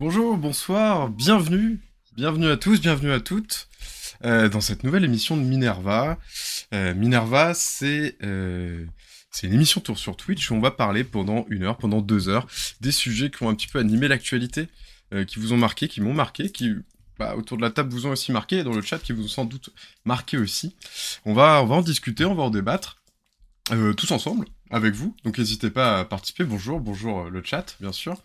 [0.00, 1.78] Bonjour, bonsoir, bienvenue,
[2.16, 3.68] bienvenue à tous, bienvenue à toutes
[4.24, 6.18] euh, dans cette nouvelle émission de Minerva.
[6.72, 8.86] Euh, Minerva, c'est euh,
[9.30, 12.30] c'est une émission tour sur Twitch où on va parler pendant une heure, pendant deux
[12.30, 12.46] heures,
[12.80, 14.68] des sujets qui ont un petit peu animé l'actualité,
[15.26, 16.72] qui vous ont marqué, qui m'ont marqué, qui
[17.18, 19.24] bah, autour de la table vous ont aussi marqué, et dans le chat qui vous
[19.24, 19.68] ont sans doute
[20.06, 20.74] marqué aussi.
[21.26, 23.02] On va, en discuter, on va en débattre,
[23.98, 25.14] tous ensemble, avec vous.
[25.24, 26.44] Donc n'hésitez pas à participer.
[26.44, 28.16] Bonjour, bonjour euh, le chat, bien sûr.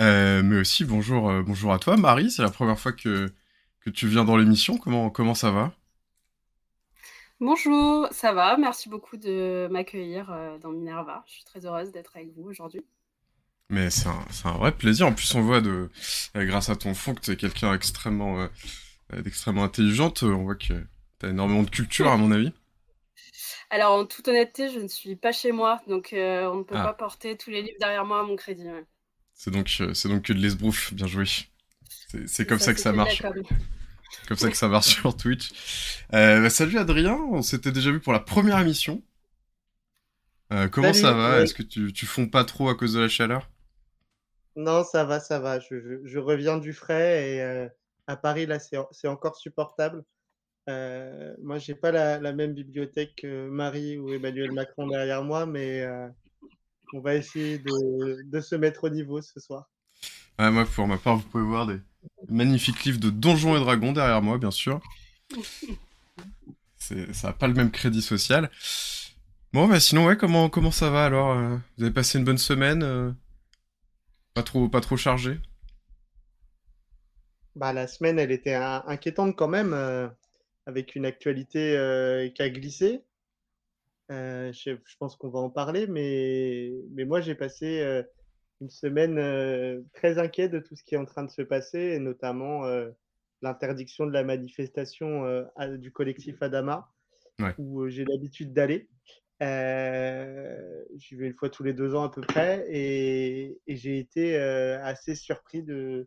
[0.00, 2.30] Euh, mais aussi bonjour, euh, bonjour à toi, Marie.
[2.30, 3.32] C'est la première fois que,
[3.80, 4.76] que tu viens dans l'émission.
[4.76, 5.72] Comment, comment ça va?
[7.40, 8.56] Bonjour, ça va?
[8.56, 11.24] Merci beaucoup de m'accueillir euh, dans Minerva.
[11.26, 12.84] Je suis très heureuse d'être avec vous aujourd'hui.
[13.68, 15.06] Mais c'est un, un vrai plaisir.
[15.06, 15.90] En plus, on voit de,
[16.34, 18.46] grâce à ton fond que tu es quelqu'un extrêmement,
[19.12, 20.24] d'extrêmement intelligente.
[20.24, 22.52] On voit que tu as énormément de culture, à mon avis.
[23.70, 26.74] Alors, en toute honnêteté, je ne suis pas chez moi, donc euh, on ne peut
[26.76, 26.84] Ah.
[26.84, 28.64] pas porter tous les livres derrière moi à mon crédit.
[28.68, 28.84] ouais.
[29.34, 30.92] C'est donc, euh, c'est donc que de l'esbrouf.
[30.94, 31.24] Bien joué.
[32.26, 33.22] C'est comme ça que ça que marche.
[34.28, 35.50] comme ça que ça marche sur Twitch.
[36.14, 39.02] Euh, bah, salut Adrien, on s'était déjà vu pour la première émission.
[40.52, 41.40] Euh, comment Salut, ça va?
[41.40, 43.48] Est-ce que tu, tu fonds pas trop à cause de la chaleur?
[44.56, 45.58] Non, ça va, ça va.
[45.60, 47.68] Je, je- je reviens du frais et euh,
[48.06, 50.04] à Paris, là, c'est encore supportable.
[50.68, 55.46] Euh, moi, j'ai pas la, la même bibliothèque que Marie ou Emmanuel Macron derrière moi,
[55.46, 56.08] mais euh,
[56.92, 59.70] on va essayer de, de se mettre au niveau ce soir.
[60.38, 61.78] Ouais, moi, pour ma part, vous pouvez voir des
[62.28, 64.80] magnifiques livres de Donjons et Dragons derrière moi, bien sûr.
[67.12, 68.50] Ça a pas le même crédit social.
[69.52, 71.32] Bon, bah sinon, ouais, comment, comment ça va alors?
[71.32, 72.82] euh, Vous avez passé une bonne semaine?
[72.82, 73.12] euh,
[74.34, 75.40] Pas trop, pas trop chargé?
[77.54, 79.72] Bah, la semaine, elle était in- inquiétante quand même,
[80.66, 83.02] avec une actualité euh, qui a glissé.
[84.10, 88.02] Euh, je, je pense qu'on va en parler, mais, mais moi j'ai passé euh,
[88.60, 91.98] une semaine très inquiet de tout ce qui est en train de se passer, et
[91.98, 92.62] notamment
[93.40, 95.24] l'interdiction de la manifestation
[95.56, 96.88] à- du collectif Adama,
[97.40, 97.54] Ouais.
[97.58, 98.88] où j'ai l'habitude d'aller.
[99.40, 104.36] J'y vais une fois tous les deux ans à peu près, et, et j'ai été
[104.36, 106.06] assez surpris de,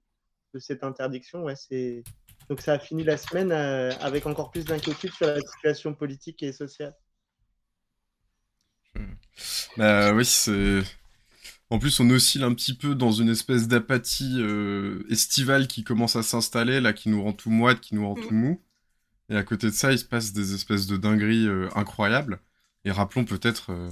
[0.53, 1.43] de cette interdiction.
[1.43, 2.03] Ouais, c'est...
[2.49, 6.43] Donc ça a fini la semaine euh, avec encore plus d'inquiétude sur la situation politique
[6.43, 6.95] et sociale.
[9.77, 10.81] Bah oui, c'est...
[11.69, 16.15] En plus, on oscille un petit peu dans une espèce d'apathie euh, estivale qui commence
[16.15, 18.61] à s'installer, là, qui nous rend tout moite, qui nous rend tout mou.
[19.29, 22.39] Et à côté de ça, il se passe des espèces de dingueries euh, incroyables.
[22.85, 23.89] Et rappelons peut-être, euh,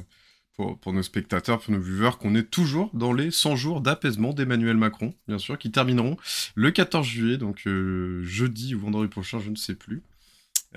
[0.55, 4.33] pour, pour nos spectateurs, pour nos viewers, qu'on est toujours dans les 100 jours d'apaisement
[4.33, 6.17] d'Emmanuel Macron, bien sûr, qui termineront
[6.55, 10.03] le 14 juillet, donc euh, jeudi ou vendredi prochain, je ne sais plus.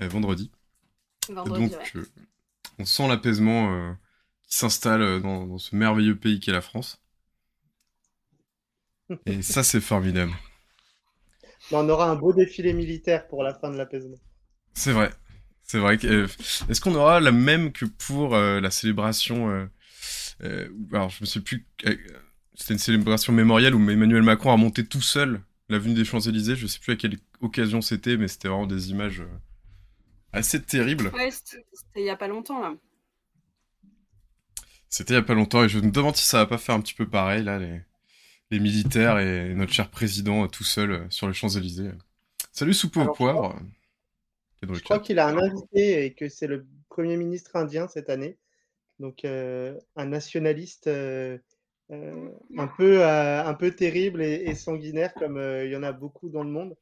[0.01, 0.51] Euh, vendredi.
[1.29, 1.91] Donc, ouais.
[1.95, 2.05] euh,
[2.79, 3.93] on sent l'apaisement euh,
[4.47, 7.01] qui s'installe dans, dans ce merveilleux pays qu'est la France.
[9.27, 10.33] Et ça, c'est formidable.
[11.71, 14.19] On aura un beau défilé militaire pour la fin de l'apaisement.
[14.73, 15.11] C'est vrai.
[15.67, 15.97] C'est vrai.
[15.97, 16.27] que, euh,
[16.69, 19.65] Est-ce qu'on aura la même que pour euh, la célébration euh,
[20.43, 21.65] euh, Alors, je ne sais plus.
[21.85, 21.95] euh,
[22.55, 26.55] C'était une célébration mémorielle où Emmanuel Macron a monté tout seul l'avenue des Champs-Élysées.
[26.55, 29.23] Je ne sais plus à quelle occasion c'était, mais c'était vraiment des images
[30.31, 31.11] assez terribles.
[31.13, 31.63] Ouais, c'était
[31.97, 32.73] il y a pas longtemps là.
[34.89, 36.75] C'était il y a pas longtemps et je me demande si ça va pas faire
[36.75, 37.81] un petit peu pareil là, les,
[38.51, 41.91] les militaires et notre cher président tout seul sur les Champs-Élysées.
[42.53, 43.55] Salut soupe au poivre.
[43.55, 46.65] euh, qui est dans le Je crois qu'il a un invité et que c'est le
[46.89, 48.37] Premier ministre indien cette année.
[48.99, 51.37] Donc euh, un nationaliste euh,
[51.91, 56.29] euh, un, peu, un peu terrible et, et sanguinaire comme il y en a beaucoup
[56.29, 56.75] dans le monde.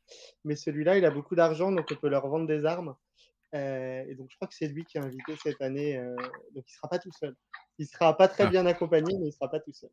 [0.46, 2.96] Mais celui-là, il a beaucoup d'argent, donc on peut leur vendre des armes.
[3.54, 5.98] Et donc je crois que c'est lui qui est invité cette année.
[6.54, 7.36] donc il ne sera pas tout seul.
[7.78, 8.50] Il ne sera pas très Ah.
[8.50, 9.90] bien accompagné, mais il ne sera pas tout seul.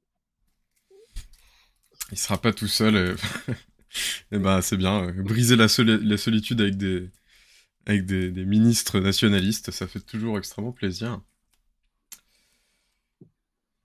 [2.10, 3.16] Il sera pas tout seul.
[4.32, 5.12] Et ben c'est bien.
[5.12, 7.10] Briser la, soli- la solitude avec des
[7.86, 11.20] avec des, ministres nationalistes, ça fait toujours extrêmement plaisir.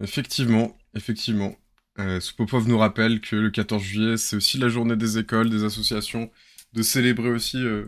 [0.02, 1.56] Effectivement, effectivement.
[2.00, 2.19] Euh,
[2.68, 6.31] nous rappelle que le 14 juillet, c'est aussi la journée des écoles, des associations,
[6.74, 7.88] de célébrer aussi, euh,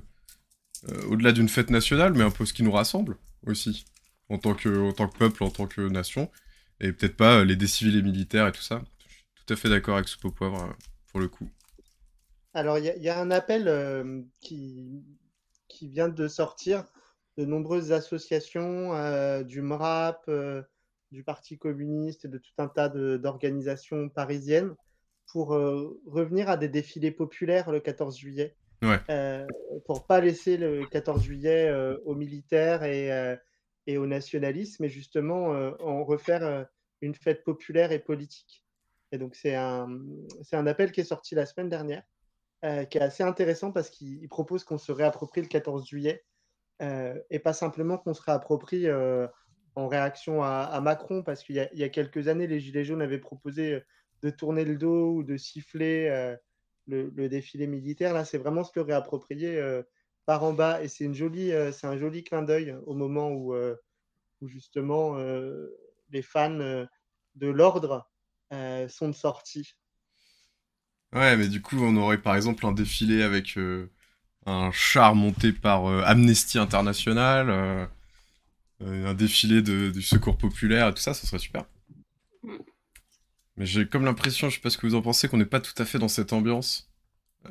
[0.87, 3.85] euh, au-delà d'une fête nationale, mais un peu ce qui nous rassemble aussi,
[4.29, 6.31] en tant que, en tant que peuple, en tant que nation,
[6.79, 8.81] et peut-être pas euh, les décivils militaires et tout ça.
[9.07, 10.73] Je suis tout à fait d'accord avec Soupe au poivre, euh,
[11.11, 11.49] pour le coup.
[12.53, 15.03] Alors, il y, a- un appel qui,
[15.79, 16.83] qui vient de sortir
[17.37, 20.61] de nombreuses associations, euh, du MRAP, euh,
[21.11, 24.75] du Parti communiste et de tout un tas d'organisations parisiennes
[25.31, 28.55] pour euh, revenir à des défilés populaires le 14 juillet.
[28.81, 28.99] Ouais.
[29.85, 31.73] Pour pas laisser le 14 juillet
[32.05, 33.37] aux militaires et,
[33.87, 35.47] et aux nationalistes, mais justement
[35.81, 36.65] en refaire
[37.01, 38.63] une fête populaire et politique.
[39.11, 39.89] Et donc, c'est un,
[40.43, 42.03] c'est un appel qui est sorti la semaine dernière,
[42.65, 46.25] euh, qui est assez intéressant parce qu'il propose qu'on se réapproprie le 14 juillet
[46.81, 49.27] euh, et pas simplement qu'on se réapproprie euh,
[49.75, 53.19] en réaction à, Macron, parce qu'il y, y, a quelques années, les Gilets jaunes avaient
[53.19, 53.81] proposé
[54.23, 56.35] de tourner le dos ou de siffler
[56.85, 58.13] le, défilé militaire.
[58.13, 59.63] Là, c'est vraiment se le réapproprier
[60.25, 65.17] par en bas et c'est une un joli clin d'œil au moment où, où justement
[66.09, 66.85] les fans
[67.35, 68.09] de l'ordre
[68.89, 69.77] sont de sortie.
[71.13, 73.89] Ouais, mais du coup, on aurait par exemple un défilé avec euh,
[74.45, 77.89] un char monté par euh, Amnesty International,
[78.81, 81.65] un défilé de, du secours populaire et tout ça, ça serait super.
[83.57, 85.59] Mais j'ai comme l'impression, je sais pas ce que vous en pensez, qu'on n'est pas
[85.59, 86.89] tout à fait dans cette ambiance.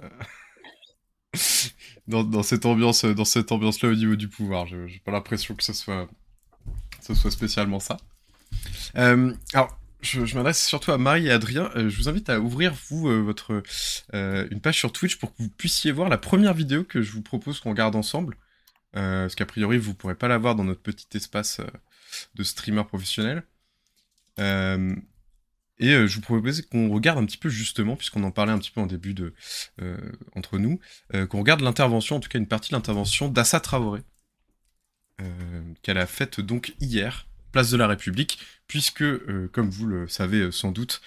[2.07, 4.67] dans, dans, cette ambiance, dans cette ambiance-là au niveau du pouvoir.
[4.67, 6.09] J'ai pas l'impression que ce soit,
[7.01, 7.99] ce soit spécialement ça.
[8.95, 11.71] alors, je, m'adresse surtout à Marie et Adrien.
[11.77, 13.63] Euh, je vous invite à ouvrir, vous, euh, votre,
[14.15, 17.13] euh, une page sur Twitch pour que vous puissiez voir la première vidéo que je
[17.13, 18.37] vous propose qu'on regarde ensemble.
[18.93, 21.61] parce qu'a priori, vous ne pourrez pas la voir dans notre petit espace
[22.35, 23.45] de streamer professionnel.
[24.39, 28.71] et je vous propose qu'on regarde un petit peu justement, puisqu'on en parlait un petit
[28.71, 29.35] peu en début de
[30.35, 30.81] entre nous,
[31.29, 34.03] qu'on regarde l'intervention, en tout cas une partie de l'intervention d'Assa Traoré,
[35.83, 40.41] qu'elle a faite donc hier, place de la République, puisque, euh, comme vous le savez
[40.41, 41.01] euh, sans doute,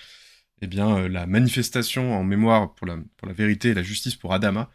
[0.61, 4.15] eh bien, euh, la manifestation en mémoire pour la, pour la vérité et la justice
[4.15, 4.69] pour Adama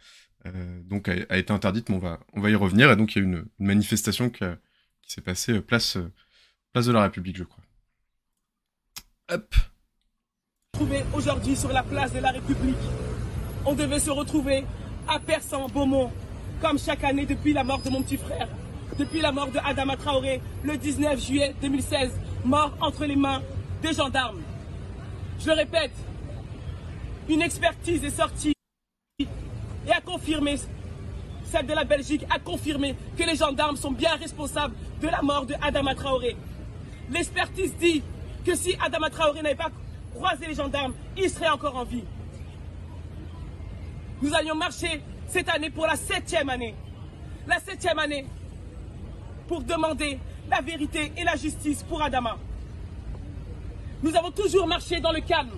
[0.85, 2.89] donc a, été interdite, mais on va, on va y revenir.
[2.93, 4.45] Et donc il y a une, manifestation qui,
[5.05, 5.99] s'est passée place,
[6.73, 7.65] place de la République, je crois.
[9.33, 9.57] Hop.
[10.71, 12.77] Trouvé aujourd'hui sur la place de la République.
[13.65, 14.65] On devait se retrouver
[15.09, 16.13] à Persan, Beaumont,
[16.61, 18.49] comme chaque année depuis la mort de mon petit frère,
[18.99, 22.13] depuis la mort de Adama Traoré, le 19 juillet 2016,
[22.45, 23.43] mort entre les mains
[23.83, 24.41] des gendarmes.
[25.39, 25.93] Je répète,
[27.29, 28.55] une expertise est sortie
[29.19, 30.57] et a confirmé,
[31.45, 35.47] celle de la Belgique a confirmé que les gendarmes sont bien responsables de la mort
[35.47, 36.37] de Adama Traoré.
[37.11, 38.03] L'expertise dit
[38.45, 39.71] que si Adama Traoré n'avait pas
[40.15, 42.05] croisé les gendarmes, il serait encore en vie.
[44.23, 46.75] Nous allions marcher cette année pour la septième année.
[47.47, 48.25] La septième année
[49.49, 50.19] pour demander
[50.51, 52.37] la vérité et la justice pour Adama.
[54.03, 55.51] Nous avons toujours marché dans le calme.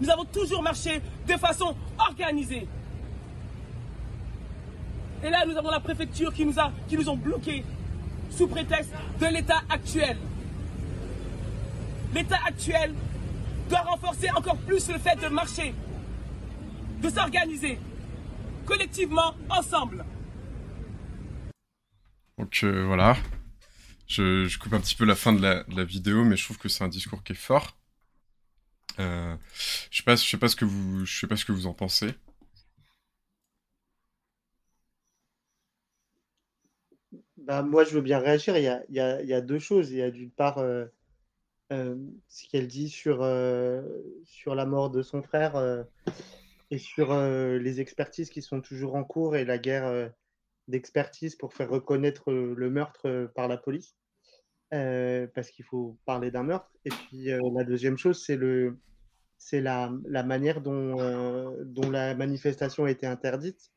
[0.00, 2.66] Nous avons toujours marché de façon organisée.
[5.22, 7.64] Et là, nous avons la préfecture qui nous, a, qui nous ont bloqués
[8.30, 10.16] sous prétexte de l'état actuel.
[12.14, 12.94] L'état actuel
[13.68, 15.74] doit renforcer encore plus le fait de marcher,
[17.02, 17.78] de s'organiser
[18.68, 20.04] collectivement, ensemble.
[22.38, 23.16] Donc euh, voilà,
[24.06, 26.84] je, coupe un petit peu la fin de la, vidéo, mais je trouve que c'est
[26.84, 27.76] un discours qui est fort.
[29.00, 29.36] Euh,
[29.90, 31.66] je sais pas, je sais pas ce que vous, je sais pas ce que vous
[31.66, 32.14] en pensez.
[37.36, 38.56] Bah, moi, je veux bien réagir.
[38.56, 39.90] Il y a, deux choses.
[39.90, 40.86] Il y a d'une part euh,
[41.70, 45.84] ce qu'elle dit sur la mort de son frère
[46.70, 50.10] et sur les expertises qui sont toujours en cours et la guerre
[50.68, 53.98] d'expertise pour faire reconnaître le meurtre par la police.
[54.74, 56.70] Euh, parce qu'il faut parler d'un meurtre.
[56.84, 58.78] Et puis euh, la deuxième chose, c'est le,
[59.38, 63.72] c'est la, la, manière dont, euh, dont la manifestation a été interdite.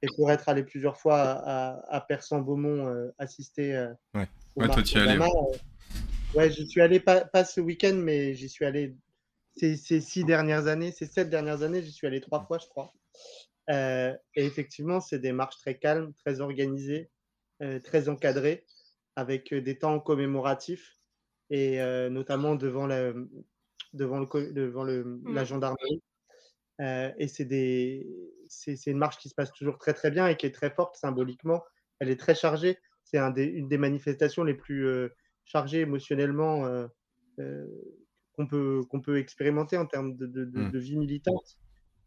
[0.00, 4.28] Et pour être allé plusieurs fois à, à Persan-Beaumont assister ouais.
[4.54, 5.18] ouais, toi, y allé,
[6.36, 6.50] ouais.
[6.52, 8.94] je suis allé pas, pas ce week-end, mais j'y suis allé
[9.56, 12.68] ces, ces, six dernières années, ces sept dernières années, j'y suis allé trois fois, je
[12.68, 12.92] crois.
[13.68, 17.10] Et effectivement, c'est des marches très calmes, très organisées,
[17.84, 18.64] très encadrées
[19.16, 20.96] avec des temps commémoratifs
[21.50, 21.78] et
[22.10, 23.12] notamment devant, la,
[23.92, 25.46] devant, le, devant le, la mmh.
[25.46, 26.02] gendarmerie.
[26.80, 28.06] et c'est, des,
[28.48, 30.70] c'est, c'est une marche qui se passe toujours très très bien et qui est très
[30.70, 31.62] forte symboliquement.
[31.98, 32.78] Elle est très chargée.
[33.04, 34.86] C'est un des, une des manifestations les plus
[35.44, 36.86] chargées émotionnellement
[38.32, 40.78] qu'on, peut, qu'on peut expérimenter en termes de, de, de, mmh.
[40.78, 41.58] vie militante.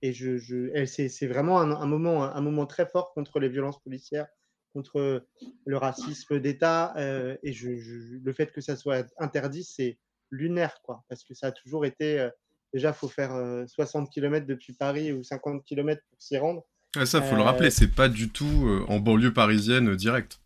[0.02, 3.80] Et je, je, c'est, vraiment un, un, moment, un moment très fort contre les violences
[3.80, 4.28] policières
[4.74, 5.26] contre
[5.66, 6.94] le racisme d'État.
[6.98, 9.98] Euh, et je, le fait que ça soit interdit, c'est
[10.30, 12.20] lunaire, quoi, parce que ça a toujours été.
[12.20, 12.30] Euh,
[12.74, 13.32] déjà, il faut faire
[13.68, 16.64] 60 euh, km depuis Paris ou 50 km pour s'y rendre.
[16.96, 20.42] Ah, ça, faut le rappeler, c'est pas du tout en banlieue parisienne direct.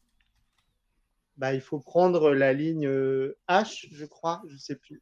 [1.37, 2.87] Bah, il faut prendre la ligne
[3.49, 5.01] H, je crois, je sais plus.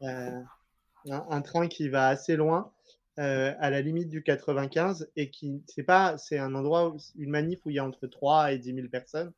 [0.00, 2.72] un, train qui va assez loin.
[3.20, 7.64] Euh, à la limite du 95 et qui c'est pas c'est un endroit une manif
[7.64, 9.32] où il y a entre 3 et 10 000 personnes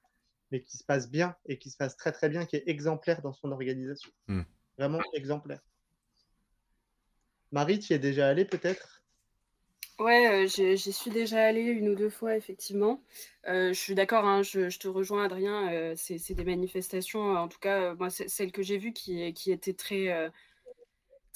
[0.50, 3.20] mais qui se passe bien et qui se passe très très bien qui est exemplaire
[3.20, 4.44] dans son organisation hmm.
[4.78, 5.60] vraiment exemplaire
[7.52, 9.02] Marie, tu y es déjà allée peut-être?
[9.98, 13.02] Ouais, j'y suis déjà allée une ou deux fois, effectivement.
[13.46, 15.94] je suis d'accord, hein, je, te rejoins, Adrien.
[15.96, 20.30] c'est des manifestations, en tout cas, moi, celle que j'ai vue qui, qui était très,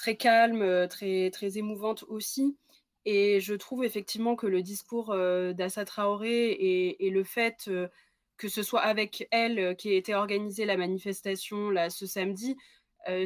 [0.00, 2.56] très calme, très, très émouvante aussi.
[3.04, 5.14] Et je trouve effectivement que le discours
[5.54, 7.70] d'Assa Traoré et, le fait
[8.38, 12.56] que ce soit avec elle qui a été organisée la manifestation là, ce samedi,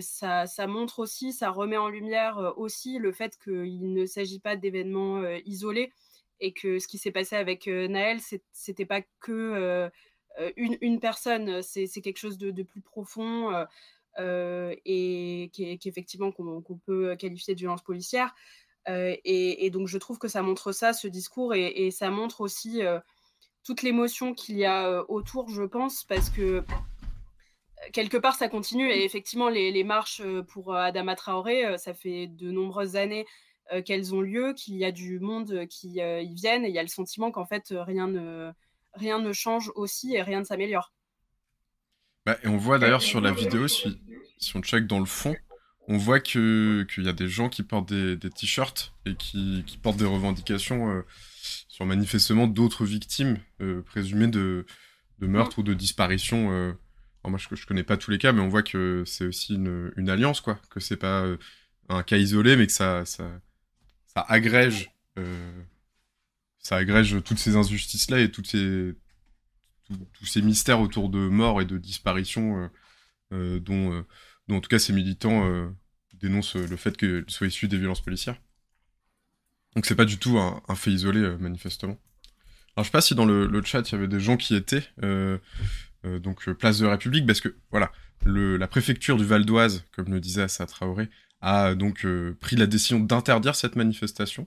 [0.01, 4.57] ça, ça, montre aussi, ça remet en lumière aussi le fait qu'il ne s'agit pas
[4.57, 5.93] d'événements isolés
[6.41, 8.19] et que ce qui s'est passé avec Naël,
[8.53, 9.91] c'était pas que
[10.57, 13.67] une, une, personne, c'est quelque chose de plus profond
[14.19, 18.35] et qu'effectivement qu'on peut qualifier de violence policière.
[18.87, 22.83] Et, et, donc je trouve que ça montre ça, ce discours, et, ça montre aussi
[23.65, 26.65] toute l'émotion qu'il y a autour, je pense, parce que
[27.93, 28.91] quelque part, ça continue.
[28.91, 33.27] Et effectivement, les, marches pour Adama Traoré, ça fait de nombreuses années
[33.85, 36.83] qu'elles ont lieu, qu'il y a du monde qui y viennent, et il y a
[36.83, 40.94] le sentiment qu'en fait, rien ne change aussi et rien ne s'améliore.
[42.27, 43.87] Bah, et on voit d'ailleurs sur la vidéo, si,
[44.55, 45.35] on check dans le fond,
[45.89, 50.07] on voit qu'il y a des gens qui portent des, t-shirts et qui, portent des
[50.07, 51.05] revendications
[51.69, 53.39] sur manifestement d'autres victimes
[53.87, 54.65] présumées de,
[55.19, 56.75] de meurtre ou de disparition
[57.29, 60.11] moi, je, je connais pas tous les cas, mais on voit que c'est aussi une,
[60.11, 60.59] alliance, quoi.
[60.71, 61.37] Que c'est pas euh,
[61.89, 63.41] un cas isolé, mais que ça, ça,
[64.15, 65.63] agrège, euh,
[66.59, 68.95] ça agrège toutes ces injustices-là et toutes ces,
[70.13, 72.71] tous ces mystères autour de mort et de disparition
[73.33, 74.05] euh, dont,
[74.49, 75.73] dont, en tout cas, ces militants
[76.15, 78.41] dénoncent le fait qu'ils soient issus des violences policières.
[79.75, 81.99] Donc, c'est pas du tout un, fait isolé, manifestement.
[82.77, 84.85] Alors, je sais pas si dans le, chat, il y avait des gens qui étaient.
[86.05, 87.91] Euh, donc euh, place de République, parce que voilà,
[88.27, 91.09] la préfecture du Val d'Oise, comme le disait Assa Traoré,
[91.41, 94.47] a donc euh, pris la décision d'interdire cette manifestation.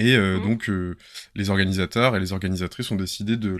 [0.00, 0.42] Et mmh.
[0.42, 0.70] donc
[1.34, 3.58] les organisateurs et les organisatrices ont décidé de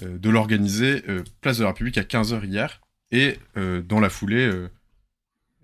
[0.00, 1.02] de l'organiser
[1.40, 2.80] place de la République à 15h hier
[3.10, 4.48] et dans la foulée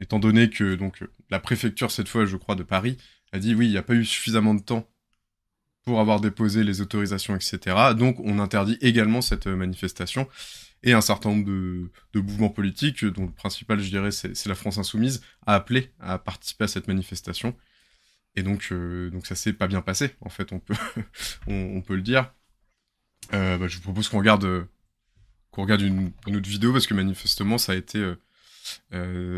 [0.00, 2.96] étant donné que donc la préfecture cette fois je crois de Paris
[3.32, 4.88] a dit oui, il n'y a pas eu suffisamment de temps
[5.84, 7.76] pour avoir déposé les autorisations, etc.
[7.96, 10.28] Donc on interdit également cette euh, manifestation.
[10.82, 11.90] Et un certain nombre de,
[12.20, 16.64] mouvements politiques, dont le principal, je dirais, c'est la France Insoumise, a appelé à participer
[16.64, 17.56] à cette manifestation.
[18.36, 20.74] Et donc, euh, donc ça s'est pas bien passé, en fait, on peut,
[21.46, 22.32] on, peut le dire.
[23.32, 24.66] Euh, bah, je vous propose qu'on regarde,
[25.50, 28.14] qu'on regarde une, autre vidéo, parce que manifestement, ça a été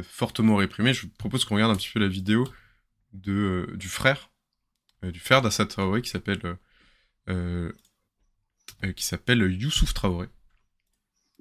[0.02, 0.92] fortement réprimé.
[0.92, 2.46] Je vous propose qu'on regarde un petit peu la vidéo
[3.12, 4.30] de, du frère
[5.04, 6.40] euh, du frère d'Assad Traoré qui s'appelle
[7.28, 7.72] euh,
[8.82, 10.28] euh, qui s'appelle Youssouf Traoré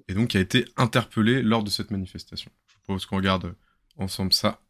[0.06, 2.50] et donc qui a été interpellé lors de cette manifestation.
[2.68, 3.54] Je vous propose qu'on regarde
[3.96, 4.60] ensemble ça.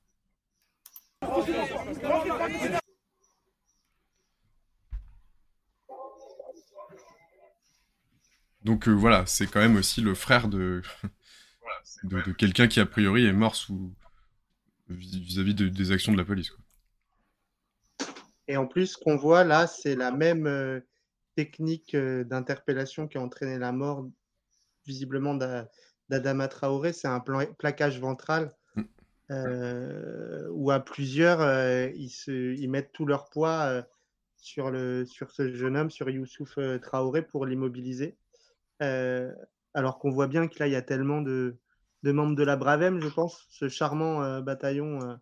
[8.64, 10.82] Donc voilà, c'est quand même aussi le frère de,
[12.04, 13.94] de, quelqu'un qui a priori est mort sous
[14.88, 16.52] vis-à-vis des actions de la police.
[18.48, 20.80] Et en plus, ce qu'on voit là, c'est la même euh,
[21.36, 24.08] technique euh, d'interpellation qui a entraîné la mort
[24.86, 25.34] visiblement
[26.08, 26.94] d'Adama Traoré.
[26.94, 28.82] C'est un plaquage ventral mm.
[29.32, 31.40] euh, où à plusieurs,
[31.94, 33.86] ils, se, ils, mettent tout leur poids
[34.38, 38.16] sur, le, sur ce jeune homme, sur Youssouf Traoré, pour l'immobiliser.
[38.80, 41.58] Alors qu'on voit bien que là, il y a tellement de,
[42.04, 45.18] membres de la Bravem, je pense, ce charmant bataillon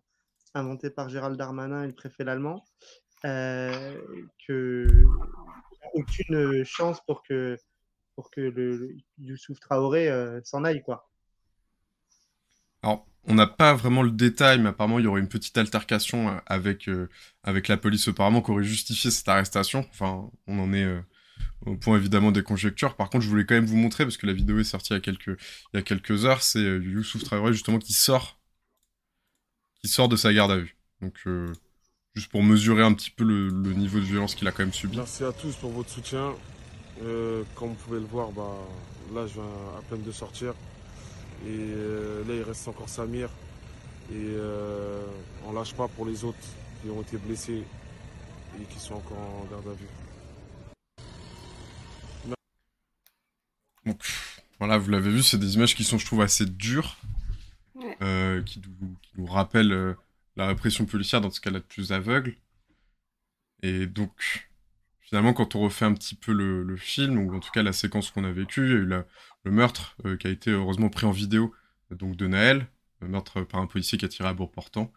[0.53, 2.65] inventé par Gérald Darmanin et le préfet allemand.
[3.25, 3.97] Euh,
[4.47, 4.87] que
[5.93, 7.57] aucune chance pour que
[8.31, 11.07] que le, Youssouf Traoré euh, s'en aille quoi.
[12.81, 16.29] Alors, on n'a pas vraiment le détail, mais apparemment il y aurait une petite altercation
[16.29, 16.89] euh, avec
[17.43, 19.85] avec la police apparemment qui aurait justifié cette arrestation.
[19.89, 20.87] Enfin, on en est
[21.65, 22.95] au point évidemment des conjectures.
[22.95, 24.95] Par contre, je voulais quand même vous montrer parce que la vidéo est sortie il
[24.95, 25.39] y a quelques
[25.73, 26.41] il y a quelques heures.
[26.41, 28.39] C'est Youssouf Traoré justement qui sort
[29.81, 30.77] qui sort de sa garde à vue.
[31.01, 31.15] Donc
[32.17, 34.97] juste pour mesurer un petit peu le, niveau de violence qu'il a quand même subi.
[34.97, 36.33] Merci à tous pour votre soutien.
[37.03, 38.55] Euh, comme vous pouvez le voir, bah,
[39.13, 39.43] là je viens
[39.77, 40.53] à peine de sortir.
[41.45, 43.29] Et euh, là il reste encore Samir.
[44.11, 45.05] Et euh,
[45.45, 46.39] on lâche pas pour les autres
[46.81, 47.63] qui ont été blessés
[48.59, 49.87] et qui sont encore en garde à vue.
[53.87, 54.01] Donc
[54.59, 56.97] voilà, vous l'avez vu, c'est des images qui sont, je trouve, assez dures,
[58.45, 58.61] qui,
[59.17, 59.95] nous rappellent
[60.35, 62.35] la répression policière dans ce cas-là de plus aveugle.
[63.63, 64.49] Et donc,
[65.01, 68.11] finalement, quand on refait un petit peu le, film, ou en tout cas la séquence
[68.11, 68.85] qu'on a vécue, il y a eu
[69.43, 71.53] le meurtre euh, qui a été heureusement pris en vidéo
[71.91, 72.67] donc de Naël,
[73.01, 74.91] meurtre par un policier qui a tiré à bout portant.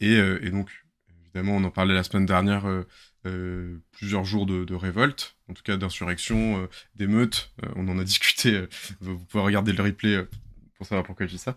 [0.00, 0.70] Et, et, donc,
[1.24, 2.64] évidemment, on en parlait la semaine dernière,
[3.92, 7.52] plusieurs jours de, révolte, en tout cas d'insurrection, d'émeute.
[7.76, 8.66] on en a discuté.
[9.00, 10.26] vous pouvez regarder le replay
[10.76, 11.56] pour savoir pourquoi je dis ça.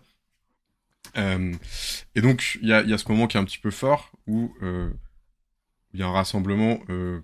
[1.16, 6.00] et donc, il y a, ce moment qui est un petit peu fort où il
[6.00, 6.80] y a un rassemblement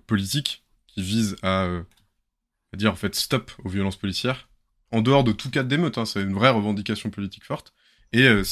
[0.07, 1.69] politique qui vise à,
[2.75, 4.49] dire en fait stop aux violences policières
[4.93, 7.73] en dehors de tout cas d'émeute, hein, c'est une vraie revendication politique forte.
[8.13, 8.43] Et euh,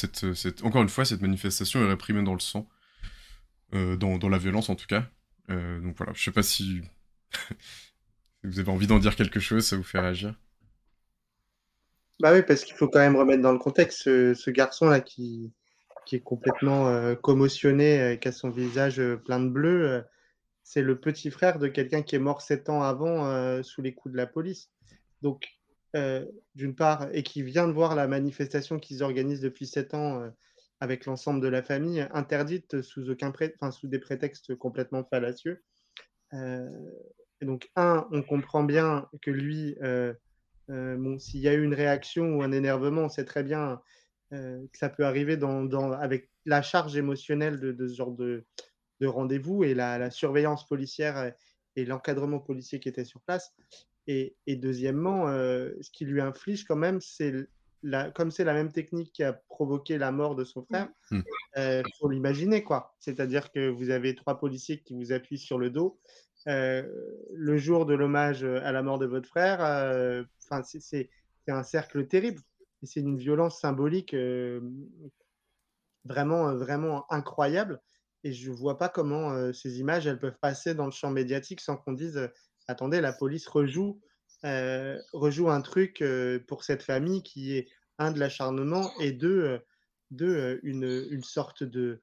[0.63, 2.67] encore une fois, cette manifestation est réprimée dans le sang,
[3.75, 5.07] euh, dans, la violence en tout cas.
[5.51, 6.81] Euh, donc voilà, je sais pas si
[8.43, 10.35] vous avez envie d'en dire quelque chose, ça vous fait réagir.
[12.19, 15.51] Bah oui, parce qu'il faut quand même remettre dans le contexte ce, garçon-là qui,
[16.05, 20.03] qui est complètement euh, commotionné, qui a son visage plein de bleu.
[20.63, 24.13] c'est le petit frère de quelqu'un qui est mort sept ans avant sous les coups
[24.13, 24.69] de la police.
[25.23, 25.61] Donc
[25.95, 30.21] euh, d'une part, et qui vient de voir la manifestation qu'ils organisent depuis sept ans
[30.21, 30.29] euh,
[30.81, 35.63] avec l'ensemble de la famille, interdite sous, des prétextes complètement fallacieux.
[36.33, 36.69] Euh,
[37.39, 39.77] et donc, un, on comprend bien que lui,
[40.67, 43.81] bon, s'il y a eu une réaction ou un énervement, on sait très bien
[44.31, 45.39] que ça peut arriver
[45.99, 48.45] avec la charge émotionnelle de, ce genre de,
[48.99, 51.33] de rendez-vous et la, la, surveillance policière
[51.75, 53.53] et l'encadrement policier qui était sur place.
[54.07, 57.33] Et, deuxièmement, euh, ce qui lui inflige quand même, c'est
[57.83, 61.17] la, comme c'est la même technique qui a provoqué la mort de son frère, il
[61.17, 61.23] mmh.
[61.57, 62.95] euh, faut l'imaginer quoi.
[62.99, 65.99] C'est-à-dire que vous avez trois policiers qui vous appuient sur le dos.
[66.47, 66.83] Euh,
[67.33, 69.59] le jour de l'hommage à la mort de votre frère,
[70.43, 71.09] enfin c'est
[71.47, 72.41] un cercle terrible.
[72.83, 74.15] Et c'est une violence symbolique
[76.03, 77.79] vraiment, vraiment incroyable.
[78.23, 81.61] Et je ne vois pas comment ces images elles peuvent passer dans le champ médiatique
[81.61, 82.29] sans qu'on dise
[82.67, 84.10] attendez, la police rejoue, euh,
[84.43, 87.67] rejoue un truc euh, pour cette famille qui est
[87.97, 89.59] un de l'acharnement et deux, euh,
[90.09, 92.01] deux une, une, sorte de.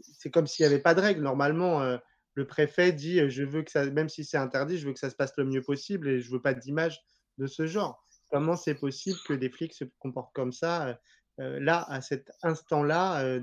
[0.00, 1.22] c'est comme s'il n'y avait pas de règle.
[1.22, 1.98] Normalement,
[2.34, 5.10] le préfet dit je veux que ça, même si c'est interdit, je veux que ça
[5.10, 7.02] se passe le mieux possible et je veux pas d'image
[7.38, 8.04] de ce genre.
[8.30, 10.98] Comment c'est possible que des flics se comportent comme ça
[11.38, 13.38] là, à cet instant-là,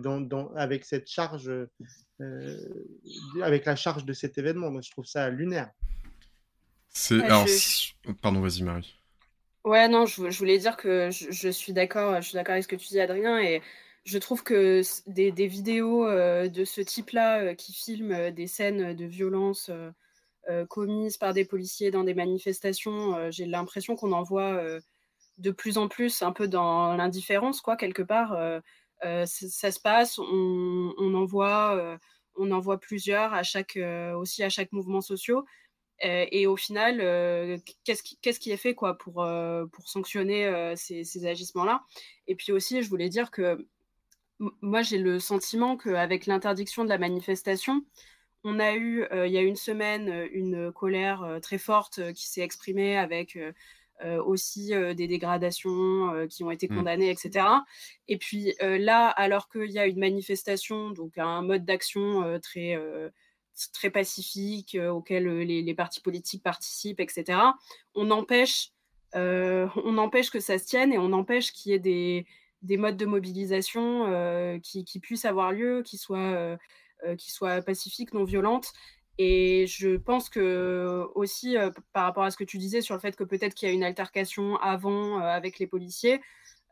[0.55, 1.51] avec cette charge
[2.21, 2.57] euh,
[3.41, 4.69] avec la charge de cet événement?
[4.69, 5.71] Moi, je trouve ça lunaire.
[6.93, 7.45] C'est alors,
[8.21, 8.95] pardon, vas-y Marie.
[9.63, 12.75] Ouais, non, je, voulais dire que je, suis d'accord, je suis d'accord avec ce que
[12.75, 13.61] tu dis, Adrien, et
[14.05, 19.05] je trouve que des, vidéos euh, de ce type-là euh, qui filment des scènes de
[19.05, 19.69] violence
[20.69, 24.61] commises par des policiers dans des manifestations, j'ai l'impression qu'on en voit
[25.37, 28.35] de plus en plus un peu dans l'indifférence, quoi, quelque part.
[29.01, 29.25] ça,
[29.71, 31.99] se passe, on, on en voit
[32.35, 35.37] on en voit plusieurs à chaque, euh, aussi à chaque mouvement social.
[36.03, 39.25] Euh, et au final, euh, qu'est-ce qui, qui, est fait quoi, pour,
[39.71, 41.83] pour sanctionner ces, agissements-là?
[42.27, 43.67] Et puis aussi, je voulais dire que
[44.61, 47.85] moi, j'ai le sentiment qu'avec l'interdiction de la manifestation,
[48.43, 52.97] on a eu, il y a une semaine, une colère très forte qui s'est exprimée
[52.97, 53.37] avec
[54.03, 56.75] euh, aussi euh, des dégradations euh, qui ont été mmh.
[56.75, 57.45] condamnées, etc.
[58.07, 62.77] Et puis là, alors qu'il y a une manifestation, donc un mode d'action très
[63.73, 67.39] très pacifique, auquel les, partis politiques participent, etc.
[67.95, 68.71] On empêche,
[69.13, 72.25] on empêche que ça se tienne et on empêche qu'il y ait des,
[72.61, 76.57] des, modes de mobilisation qui, puissent avoir lieu, qui soient,
[77.17, 78.73] qui soient pacifiques, non violentes.
[79.17, 83.01] Et je pense que aussi, euh, par rapport à ce que tu disais sur le
[83.01, 86.21] fait que peut-être qu'il y a une altercation avant euh, avec les policiers,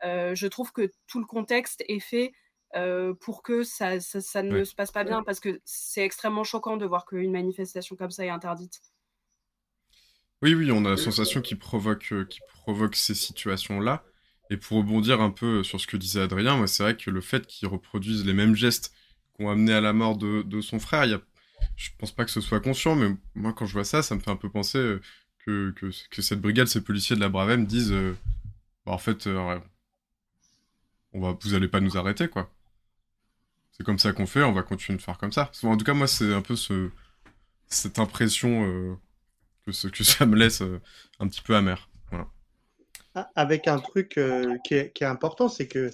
[0.04, 2.32] euh, je trouve que tout le contexte est fait
[3.20, 6.86] pour que ça, ça, ne se passe pas bien, parce que c'est extrêmement choquant de
[6.86, 8.82] voir qu'une manifestation comme ça est interdite.
[10.42, 12.06] Oui, oui, on a la sensation qui provoque,
[12.94, 14.04] ces situations-là.
[14.52, 17.22] Et pour rebondir un peu sur ce que disait Adrien, moi, c'est vrai que le
[17.22, 18.94] fait qu'ils reproduisent les mêmes gestes
[19.34, 21.22] qu'ont amené à la mort de, de son frère, il y a
[21.76, 24.20] je pense pas que ce soit conscient, mais moi, quand je vois ça, ça me
[24.20, 24.98] fait un peu penser
[25.46, 28.16] que, que, que cette brigade, ces policiers de la Bravem disent euh,
[28.86, 29.60] bah, en fait, euh,
[31.14, 32.52] on va, vous allez pas nous arrêter, quoi.
[33.80, 35.52] C'est comme ça qu'on fait, on va continuer de faire comme ça.
[35.64, 36.90] En tout cas, moi, c'est un peu ce,
[37.68, 39.00] cette impression
[39.66, 40.62] que, ce, que ça me laisse
[41.20, 41.90] un petit peu amer.
[43.16, 44.20] Ah, avec un truc
[44.66, 45.92] qui est, qui, est, important, c'est que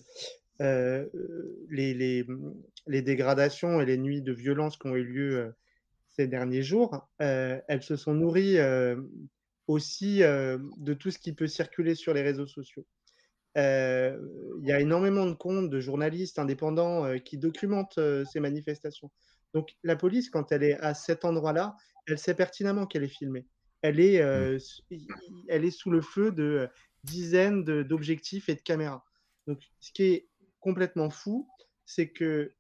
[1.70, 2.26] les,
[2.88, 5.54] dégradations et les nuits de violence qui ont eu lieu
[6.16, 8.96] ces derniers jours, euh, elles se sont nourries euh,
[9.68, 12.86] aussi euh, de tout ce qui peut circuler sur les réseaux sociaux.
[13.56, 18.00] Il y a énormément de comptes de journalistes indépendants qui documentent
[18.32, 19.12] ces manifestations.
[19.54, 21.76] Donc la police, quand elle est à cet endroit-là,
[22.08, 23.48] elle sait pertinemment qu'elle est filmée.
[23.82, 24.60] Elle est, mmh.
[25.48, 26.68] elle est sous le feu de
[27.04, 29.06] dizaines d'objectifs et de caméras.
[29.48, 31.48] Donc ce qui est complètement fou,
[31.86, 32.54] c'est que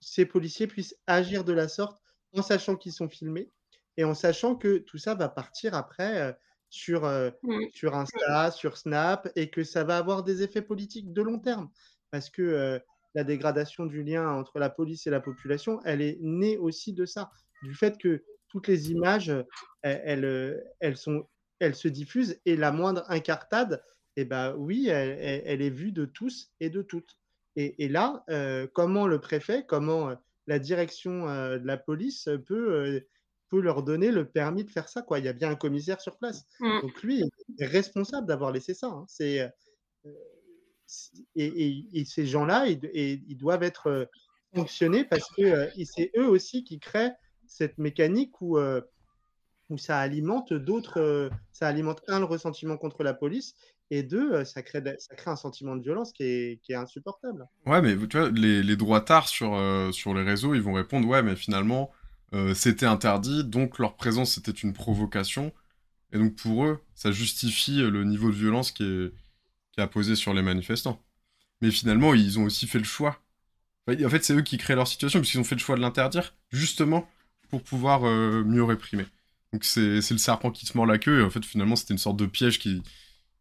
[0.00, 2.00] ces policiers puissent agir de la sorte
[2.32, 3.50] en sachant qu'ils sont filmés
[3.96, 6.38] et en sachant que tout ça va partir après
[6.70, 7.60] sur, mmh.
[7.72, 11.70] sur Insta, sur Snap, et que ça va avoir des effets politiques de long terme.
[12.10, 12.80] Parce que
[13.14, 17.06] la dégradation du lien entre la police et la population, elle est née aussi de
[17.06, 17.30] ça,
[17.62, 19.34] du fait que toutes les images,
[19.82, 21.26] elles, elles, sont,
[21.58, 23.82] elles se diffusent, et la moindre incartade,
[24.16, 27.18] eh ben, oui, elle, elle, est vue de tous et de toutes.
[27.56, 28.24] Et, et là,
[28.72, 30.14] comment le préfet, comment
[30.46, 33.02] la direction de la police peut
[33.48, 35.02] peut leur donner le permis de faire ça.
[35.02, 35.18] Quoi.
[35.18, 36.46] Il y a bien un commissaire sur place.
[36.60, 36.80] Mmh.
[36.82, 37.22] Donc lui
[37.58, 38.88] est responsable d'avoir laissé ça.
[38.88, 39.04] Hein.
[39.08, 39.48] C'est, euh,
[41.36, 44.04] et, et, ces gens-là, ils, ils, doivent être euh,
[44.54, 47.12] fonctionnés parce que euh, c'est eux aussi qui créent
[47.46, 53.54] cette mécanique où, où ça alimente d'autres, ça alimente un le ressentiment contre la police
[53.90, 57.48] et deux, ça crée, ça crée un sentiment de violence qui est, qui est insupportable.
[57.64, 59.58] Ouais, mais tu vois, les, les droitards sur,
[59.94, 61.90] sur les réseaux, ils vont répondre ouais, mais finalement,
[62.34, 65.52] euh, c'était interdit, donc leur présence c'était une provocation.
[66.12, 69.12] Et donc pour eux, ça justifie le niveau de violence qui est,
[69.72, 71.02] qui sur les manifestants.
[71.60, 73.20] Mais finalement, ils ont aussi fait le choix.
[73.88, 76.34] en fait, c'est eux qui créent leur situation, puisqu'ils ont fait le choix de l'interdire,
[76.50, 77.08] justement
[77.50, 79.06] pour pouvoir euh, mieux réprimer.
[79.52, 81.98] Donc c'est le serpent qui se mord la queue, et en fait, finalement, c'était une
[81.98, 82.82] sorte de piège qui,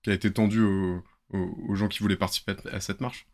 [0.04, 3.28] qui a été tendu aux gens qui voulaient participer à cette marche.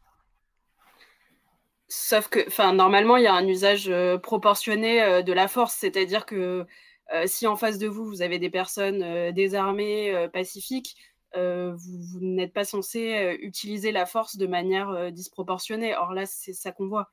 [1.88, 5.76] Sauf que, enfin, normalement, il y a un usage euh, proportionné euh, de la force,
[5.76, 6.66] c'est-à-dire que
[7.14, 10.96] euh, si en face de vous, vous avez des personnes désarmées, pacifiques,
[11.36, 15.96] vous, n'êtes pas censé utiliser la force de manière disproportionnée.
[15.96, 17.12] Or là, c'est ça qu'on voit.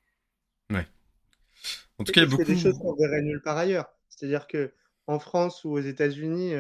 [0.70, 0.86] Ouais.
[1.98, 2.44] En tout cas, il y a beaucoup.
[2.44, 3.86] C'est des choses qu'on verrait nulle part ailleurs.
[4.08, 4.72] C'est-à-dire que
[5.06, 6.54] en France ou aux États-Unis,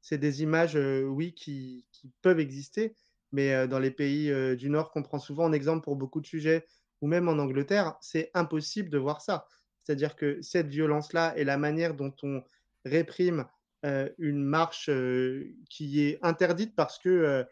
[0.00, 2.96] c'est des images, oui, qui, qui, peuvent exister,
[3.32, 6.66] mais dans les pays du Nord qu'on prend souvent en exemple pour beaucoup de sujets,
[7.04, 9.46] ou même en Angleterre, c'est impossible de voir ça.
[9.82, 12.42] C'est-à-dire que cette violence-là et la manière dont on
[12.86, 13.44] réprime
[13.84, 17.44] euh, une marche euh, qui est interdite parce que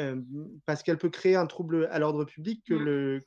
[0.00, 0.20] euh,
[0.66, 2.84] parce qu'elle peut créer un trouble à l'ordre public que, mmh.
[2.84, 3.22] le,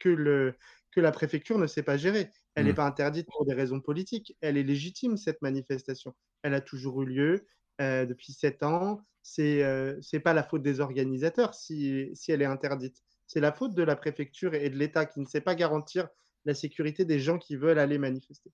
[0.00, 0.54] que, le,
[0.90, 2.28] que, la préfecture ne sait pas gérer.
[2.56, 2.74] Elle n'est mmh.
[2.74, 4.36] pas interdite pour des raisons politiques.
[4.40, 6.12] Elle est légitime, cette manifestation.
[6.42, 7.46] Elle a toujours eu lieu
[7.78, 9.00] depuis sept ans.
[9.22, 9.64] C'est
[10.12, 13.84] n'est pas la faute des organisateurs si, si elle est interdite c'est la faute de
[13.84, 16.08] la préfecture et de l'État qui ne sait pas garantir
[16.46, 18.50] la sécurité des gens qui veulent aller manifester.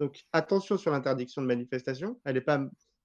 [0.00, 2.20] Donc attention sur l'interdiction de manifestation.
[2.26, 2.60] Elle n'est pas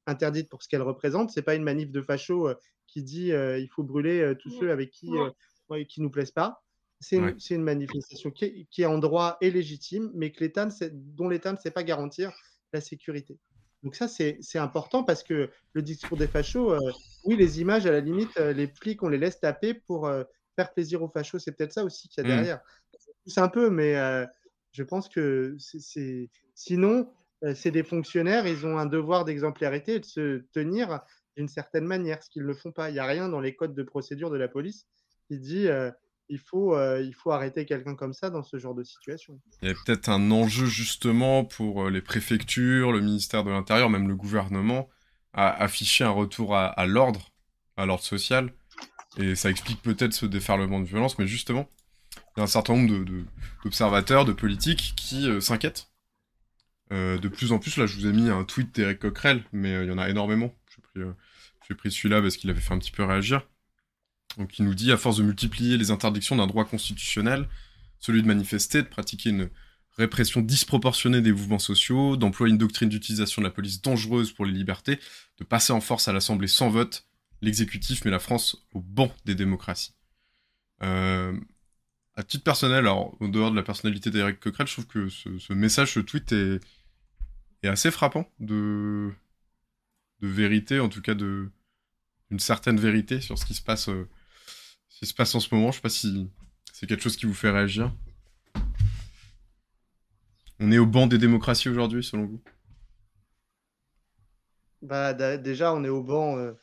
[0.05, 1.31] interdite pour ce qu'elle représente.
[1.31, 2.55] Ce n'est pas une manif de facho euh,
[2.87, 6.31] qui dit euh, il faut brûler euh, tous ceux avec qui ne qui nous plaisent
[6.31, 6.61] pas.
[6.99, 10.43] C'est une, manifestation qui est, en droit et légitime, mais que
[10.91, 12.33] dont l'État ne sait pas garantir
[12.73, 13.39] la sécurité.
[13.81, 16.77] Donc ça, c'est important parce que le discours des fachos,
[17.25, 20.09] oui, les images, à la limite, les flics, on les laisse taper pour
[20.55, 22.35] faire plaisir aux fachos, c'est peut-être ça aussi qu'il y a mmh.
[22.35, 22.59] derrière.
[23.25, 24.25] C'est un peu, mais euh,
[24.71, 27.09] je pense que c'est sinon,
[27.43, 31.01] euh, c'est des fonctionnaires, ils ont un devoir d'exemplarité de se tenir
[31.35, 32.89] d'une certaine manière, ce qu'ils ne font pas.
[32.89, 34.85] Il n'y a rien dans les codes de procédure de la police
[35.27, 35.89] qui dit euh,
[36.29, 39.39] il, faut, il faut arrêter quelqu'un comme ça dans ce genre de situation.
[39.61, 44.07] Il y a peut-être un enjeu justement pour les préfectures, le ministère de l'Intérieur, même
[44.07, 44.89] le gouvernement,
[45.33, 47.31] à afficher un retour à l'ordre,
[47.77, 48.51] à l'ordre social,
[49.17, 51.69] et ça explique peut-être ce déferlement de violence, mais justement,
[52.15, 53.05] il y a un certain nombre
[53.63, 55.89] d'observateurs, de, politiques qui euh, s'inquiètent.
[56.91, 59.73] Euh, de plus en plus, là, je vous ai mis un tweet d'Eric Coquerel, mais
[59.73, 60.53] euh, il y en a énormément.
[60.95, 63.47] J'ai pris, celui-là parce qu'il avait fait un petit peu réagir.
[64.37, 67.47] Donc, il nous dit, à force de multiplier les interdictions d'un droit constitutionnel,
[67.99, 69.49] celui de manifester, de pratiquer une
[69.97, 74.51] répression disproportionnée des mouvements sociaux, d'employer une doctrine d'utilisation de la police dangereuse pour les
[74.51, 74.99] libertés,
[75.37, 77.07] de passer en force à l'Assemblée sans vote,
[77.43, 79.93] l'exécutif met la France au banc des démocraties.
[80.81, 81.37] Euh,
[82.15, 85.53] à titre personnel, alors au dehors de la personnalité d'Eric Coquerel, je trouve que ce,
[85.53, 86.59] message, ce tweet est,
[87.63, 89.11] assez frappant de,
[90.21, 91.49] vérité, en tout cas de
[92.31, 94.07] une certaine vérité sur ce qui se passe, euh,
[94.87, 95.71] ce qui se passe en ce moment.
[95.71, 96.29] Je sais pas si
[96.71, 97.93] c'est quelque chose qui vous fait réagir.
[100.59, 102.41] On est au banc des démocraties aujourd'hui, selon vous?
[104.81, 106.53] Bah, Déjà, on est au banc euh,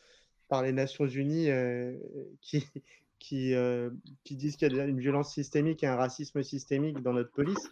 [0.51, 1.97] par les Nations Unies euh,
[2.43, 2.67] qui,
[3.19, 3.89] qui, euh,
[4.25, 7.71] qui, disent qu'il y a une violence systémique et un racisme systémique dans notre police.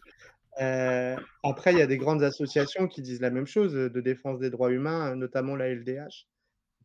[0.61, 4.39] Euh, après, il y a des grandes associations qui disent la même chose de défense
[4.39, 6.27] des droits humains, notamment la LDH,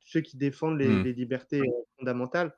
[0.01, 1.03] ceux qui défendent les, mmh.
[1.03, 1.61] les libertés
[1.97, 2.53] fondamentales.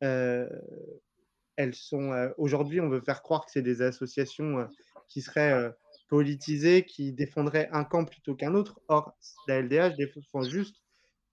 [0.00, 4.68] elles sont aujourd'hui, on veut faire croire que c'est des associations
[5.08, 5.74] qui seraient
[6.08, 8.80] politisées, qui défendraient un camp plutôt qu'un autre.
[8.88, 9.16] Or,
[9.48, 10.83] la LDH défend juste euh,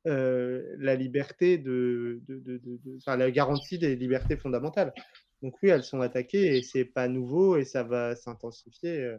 [0.05, 4.93] la liberté de, de, de, la garantie des libertés fondamentales.
[5.41, 9.15] Donc oui, elles sont attaquées et c'est pas nouveau et ça va s'intensifier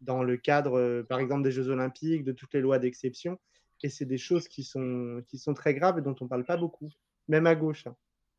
[0.00, 3.38] dans le cadre, par exemple, des Jeux Olympiques, de toutes les lois d'exception.
[3.82, 6.44] Et c'est des choses qui sont, qui sont très graves et dont on ne parle
[6.44, 6.90] pas beaucoup,
[7.28, 7.86] même à gauche.
[7.86, 7.96] Hein,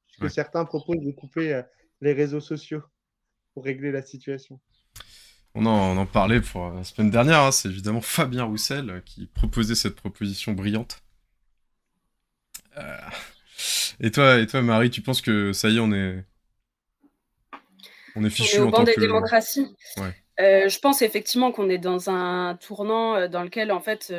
[0.08, 1.62] puisque certains proposent de couper
[2.02, 2.84] les réseaux sociaux
[3.54, 4.60] pour régler la situation.
[5.54, 9.96] On en, parlait pour la semaine dernière, hein, c'est évidemment Fabien Roussel qui proposait cette
[9.96, 11.04] proposition brillante.
[12.78, 12.98] Euh,
[14.00, 16.24] et toi, et toi, Marie, tu penses que ça y est, on est,
[18.16, 19.76] on est fichu au banc des démocraties.
[20.40, 24.14] Euh, je pense effectivement qu'on est dans un tournant euh, dans lequel, en fait,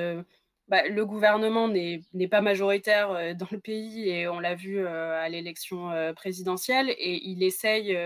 [0.69, 5.91] bah, le gouvernement n'est pas majoritaire dans le pays et on l'a vu à l'élection
[6.15, 7.97] présidentielle et il essaye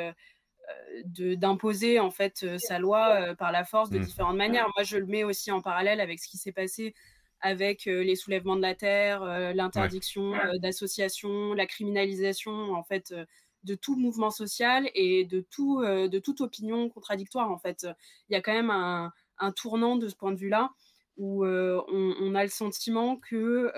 [1.05, 4.05] d'imposer en fait sa loi par la force de mmh.
[4.05, 4.69] différentes manières.
[4.77, 6.95] Moi, je le mets aussi en parallèle avec ce qui s'est passé
[7.41, 9.25] avec les soulèvements de la terre,
[9.55, 13.15] l'interdiction d'associations, la criminalisation en fait
[13.65, 17.87] de tout mouvement social et de tout de toute opinion contradictoire en fait.
[18.29, 19.13] Il y a quand même un,
[19.53, 20.71] tournant de ce point de vue-là
[21.17, 23.73] où on, a le sentiment que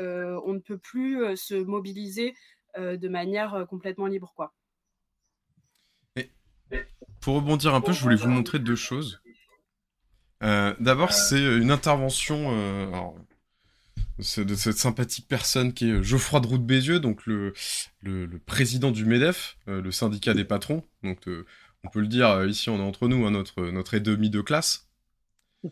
[0.44, 2.34] on ne peut plus se mobiliser
[2.76, 4.54] de manière complètement libre quoi.
[7.20, 9.20] Pour rebondir un peu, je voulais vous montrer deux choses.
[10.42, 12.90] Euh, d'abord, c'est une intervention euh,
[14.36, 17.52] de cette sympathique personne qui est Geoffroy de Bézieux, donc le,
[18.02, 20.84] le, président du MEDEF, euh, le syndicat des patrons.
[21.02, 21.28] Donc,
[21.84, 24.88] on peut le dire, ici, on est entre nous, hein, notre, notre demi de classe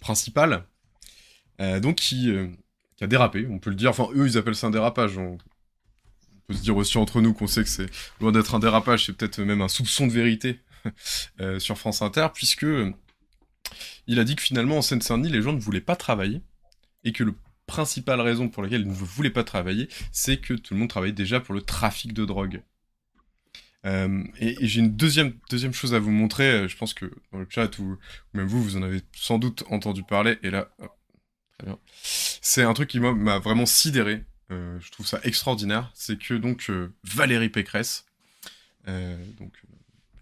[0.00, 0.64] principal.
[1.58, 2.32] donc, qui,
[2.96, 3.90] qui, a dérapé, on peut le dire.
[3.90, 5.16] Enfin, eux, ils appellent ça un dérapage.
[5.18, 5.38] On,
[6.46, 7.88] peut se dire aussi entre nous qu'on sait que c'est
[8.20, 10.60] loin d'être un dérapage, c'est peut-être même un soupçon de vérité
[11.40, 12.66] Euh, sur France Inter, puisque
[14.06, 16.40] il a dit que finalement en Seine-Saint-Denis, les gens ne voulaient pas travailler,
[17.04, 17.32] et que la
[17.66, 21.14] principale raison pour laquelle ils ne voulaient pas travailler, c'est que tout le monde travaillait
[21.14, 22.62] déjà pour le trafic de drogue.
[23.86, 27.38] Euh, et, j'ai une deuxième, deuxième chose à vous montrer, euh, je pense que dans
[27.38, 27.98] le chat, ou,
[28.34, 30.70] même vous, vous en avez sans doute entendu parler, et là,
[31.58, 31.78] très bien.
[32.02, 34.24] C'est un truc qui m'a vraiment sidéré,
[34.80, 36.70] je trouve ça extraordinaire, c'est que donc
[37.04, 38.06] Valérie Pécresse,
[38.86, 39.52] donc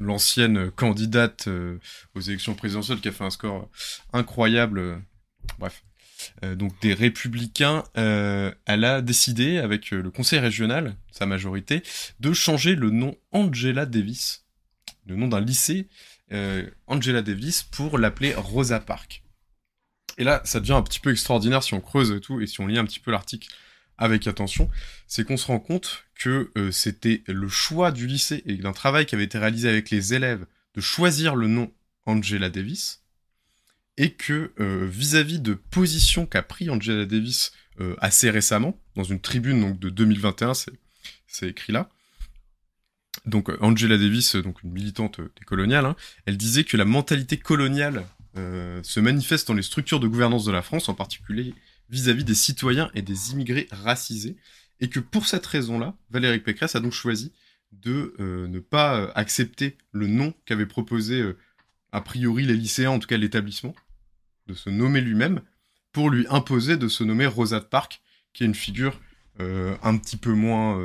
[0.00, 1.78] l'ancienne candidate euh,
[2.14, 3.68] aux élections présidentielles qui a fait un score
[4.12, 4.78] incroyable.
[4.78, 4.96] Euh,
[5.58, 5.84] bref.
[6.44, 11.82] Euh, donc des républicains, elle a décidé avec le conseil régional, sa majorité,
[12.18, 14.44] de changer le nom Angela Davis,
[15.06, 15.88] le nom d'un lycée
[16.86, 19.22] Angela Davis, pour l'appeler Rosa Parks.
[20.18, 22.66] Et là, ça devient un petit peu extraordinaire si on creuse tout, et si on
[22.66, 23.48] lit un petit peu l'article
[24.00, 24.68] avec attention,
[25.06, 29.06] c'est qu'on se rend compte que euh, c'était le choix du lycée et d'un travail
[29.06, 31.70] qui avait été réalisé avec les élèves de choisir le nom
[32.06, 33.02] Angela Davis,
[33.98, 39.20] et que euh, vis-à-vis de positions qu'a pris Angela Davis euh, assez récemment, dans une
[39.20, 41.90] tribune donc, de 2021, c'est écrit là,
[43.26, 49.00] donc Angela Davis, donc une militante décoloniale, hein, elle disait que la mentalité coloniale se
[49.00, 51.52] manifeste dans les structures de gouvernance de la France, en particulier
[51.90, 54.36] vis-à-vis des citoyens et des immigrés racisés,
[54.80, 57.32] et que pour cette raison-là, Valérie Pécresse a donc choisi
[57.72, 61.36] de euh, ne pas euh, accepter le nom qu'avait proposé euh,
[61.92, 63.74] a priori les lycéens, en tout cas l'établissement,
[64.46, 65.42] de se nommer lui-même,
[65.92, 68.00] pour lui imposer de se nommer Rosade Park,
[68.32, 69.00] qui est une figure
[69.82, 70.78] un petit peu moins,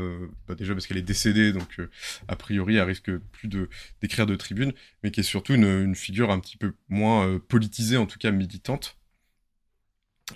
[0.48, 1.82] bah déjà parce qu'elle est décédée, donc
[2.30, 3.68] a priori elle risque plus de
[4.00, 4.72] d'écrire de tribune,
[5.04, 8.32] mais qui est surtout une, une figure un petit peu moins politisée, en tout cas
[8.32, 8.98] militante.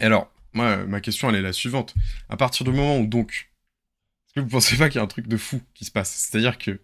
[0.02, 1.94] Et alors, moi, ma question, elle est la suivante.
[2.30, 3.52] À partir du moment où, donc,
[4.28, 6.12] est-ce que vous pensez pas qu'il y a un truc de fou qui se passe?
[6.12, 6.82] C'est-à-dire que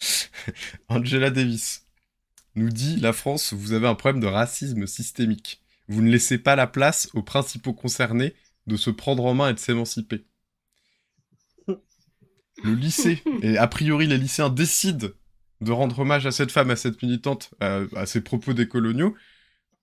[0.88, 1.86] Angela Davis
[2.54, 5.62] nous dit La France, vous avez un problème de racisme systémique.
[5.88, 8.34] Vous ne laissez pas la place aux principaux concernés
[8.66, 10.24] de se prendre en main et de s'émanciper.
[12.64, 15.08] Le lycée, et a priori les lycéens décident
[15.60, 19.14] de rendre hommage à cette femme, à cette militante, à, à ses propos décoloniaux,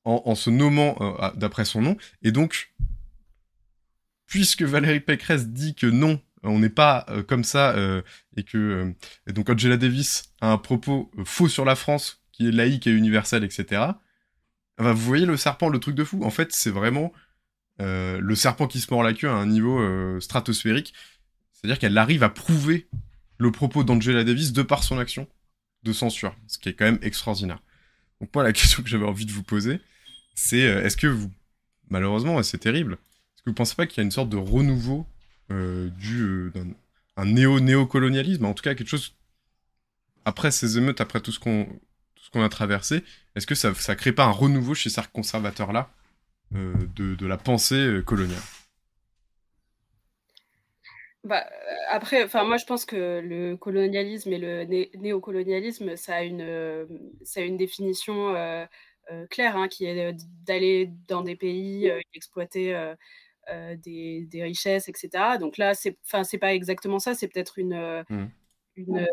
[0.10, 1.98] en, se nommant euh, d'après son nom.
[2.22, 2.74] Et donc,
[4.26, 8.02] puisque Valérie Pécresse dit que non, on n'est pas euh, comme ça, euh,
[8.38, 8.94] et que
[9.28, 12.92] et donc Angela Davis a un propos faux sur la France, qui est laïque et
[12.92, 13.66] universel, etc.
[14.78, 16.24] Bah, vous voyez le serpent, le truc de fou.
[16.24, 17.12] En fait, c'est vraiment
[17.82, 20.94] le serpent qui se mord la queue à un niveau stratosphérique.
[21.54, 22.90] C'est-à-dire qu'elle arrive à prouver
[23.38, 25.28] le propos d'Angela Davis de par son action
[25.84, 27.62] de censure, ce qui est quand même extraordinaire.
[28.20, 29.80] Donc moi, la question que j'avais envie de vous poser,
[30.40, 31.30] c'est euh, est-ce que vous,
[31.90, 35.06] malheureusement, c'est terrible, est-ce que vous pensez pas qu'il y a une sorte de renouveau
[35.52, 36.52] euh, euh,
[37.18, 39.16] un néo-néocolonialisme, en tout cas quelque chose
[40.24, 41.68] après ces émeutes, après tout ce qu'on
[42.36, 43.04] a traversé,
[43.36, 45.90] est-ce que ça ça crée pas un renouveau chez ces conservateurs là
[46.52, 48.42] de, de la pensée coloniale?
[51.24, 51.46] Bah,
[51.90, 54.64] après, enfin, moi, je pense que le colonialisme et le
[54.98, 56.88] néocolonialisme, ça a une,
[57.24, 58.36] ça a une définition
[59.30, 62.94] claire, hein, qui est d'aller dans des pays, exploiter
[63.78, 65.38] des, des, richesses, etc.
[65.40, 67.16] Donc là, c'est, enfin, c'est pas exactement ça.
[67.16, 68.30] C'est peut-être une, mmh.
[68.76, 69.08] une,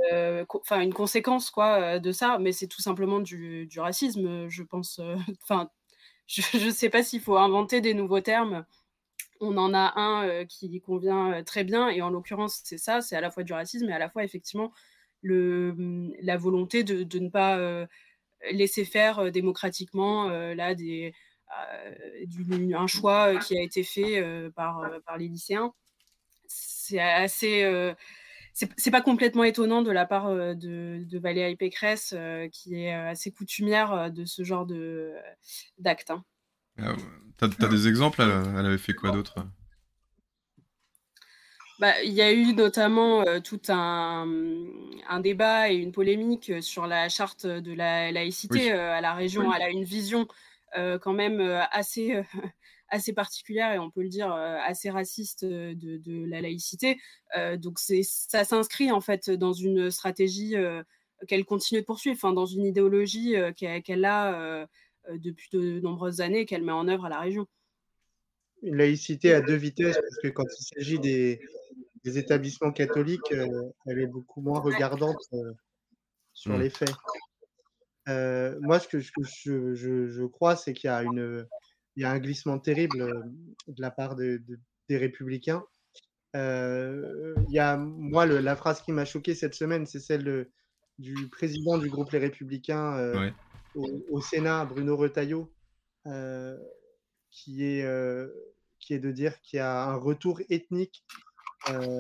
[0.49, 5.01] enfin, une conséquence, quoi, de ça, mais c'est tout simplement du, du racisme, je pense.
[5.43, 5.71] Enfin,
[6.27, 8.67] je ne sais pas s'il faut inventer des nouveaux termes
[9.41, 13.21] on en a un qui convient très bien, et en l'occurrence, c'est ça, c'est à
[13.21, 14.73] la fois du racisme et à la fois, effectivement,
[15.23, 17.87] le, mmh, la volonté de, ne pas
[18.51, 21.13] laisser faire démocratiquement là, des,
[22.75, 24.23] un choix qui a été fait
[24.55, 25.73] par, par les lycéens.
[26.47, 27.93] C'est assez.
[28.53, 32.15] c'est pas complètement étonnant de la part de, Valérie Pécresse,
[32.53, 34.67] qui est assez coutumière de ce genre
[35.79, 36.11] d'actes.
[36.11, 36.25] Hein.
[36.79, 36.95] Ah
[37.39, 38.23] t'as as des exemples?
[38.23, 39.37] Elle, avait fait quoi d'autre?
[41.79, 44.27] Bah, il y a eu notamment euh, tout un,
[45.09, 49.53] un, débat et une polémique sur la charte de la laïcité euh, à la région.
[49.53, 50.27] Elle a une vision
[50.77, 52.23] euh, quand même assez,
[52.89, 56.99] assez particulière et on peut le dire assez raciste de, de la laïcité.
[57.59, 60.55] donc ça s'inscrit en fait dans une stratégie
[61.29, 64.67] qu'elle continue de poursuivre, enfin, dans une idéologie qu'elle a
[65.11, 67.47] euh, depuis de nombreuses années qu'elle met en œuvre à la région.
[68.63, 71.41] Une laïcité à deux vitesses, parce que quand il s'agit des,
[72.15, 73.47] établissements catholiques, euh,
[73.87, 75.53] elle est beaucoup moins regardante euh,
[76.33, 76.61] sur mmh.
[76.61, 76.95] les faits.
[78.61, 81.03] moi, ce que, je, crois, c'est qu'il y, a
[81.97, 83.33] y a un glissement terrible
[83.67, 84.41] de la part des
[84.91, 85.65] républicains.
[86.35, 90.49] il y a, moi, la phrase qui m'a choqué cette semaine, c'est celle
[90.99, 93.33] du président du groupe Les Républicains,
[93.75, 95.53] au, Sénat, Bruno Retailleau,
[96.07, 96.57] euh,
[97.31, 98.29] qui, est, euh,
[98.79, 101.05] qui est de dire qu'il y a un retour ethnique
[101.71, 101.99] euh,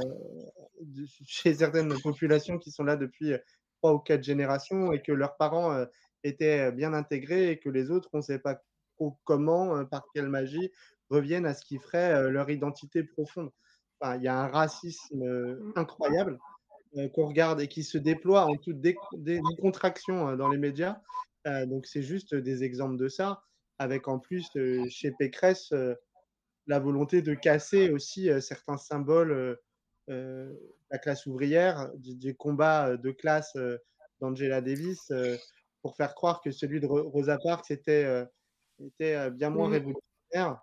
[1.27, 3.33] chez certaines populations qui sont là depuis
[3.79, 5.85] trois ou quatre générations et que leurs parents
[6.25, 8.63] étaient bien intégrés et que les autres, on ne sait pas
[9.25, 10.73] comment, par quelle magie,
[11.11, 13.51] reviennent à ce qui ferait leur identité profonde.
[14.03, 16.39] il y a un racisme incroyable
[17.15, 20.99] qu'on regarde et qui se déploie en toute décontraction dans les médias
[21.47, 23.43] euh, donc, c'est juste des exemples de ça,
[23.79, 25.95] avec en plus, euh, chez Pécresse, euh,
[26.67, 29.59] la volonté de casser aussi certains symboles
[30.09, 30.59] de
[30.91, 33.57] la classe ouvrière, des, combats de classe
[34.21, 35.13] d'Angela Davis,
[35.83, 38.25] pour faire croire que celui de Rosa Parks était,
[38.85, 40.61] était bien moins révolutionnaire.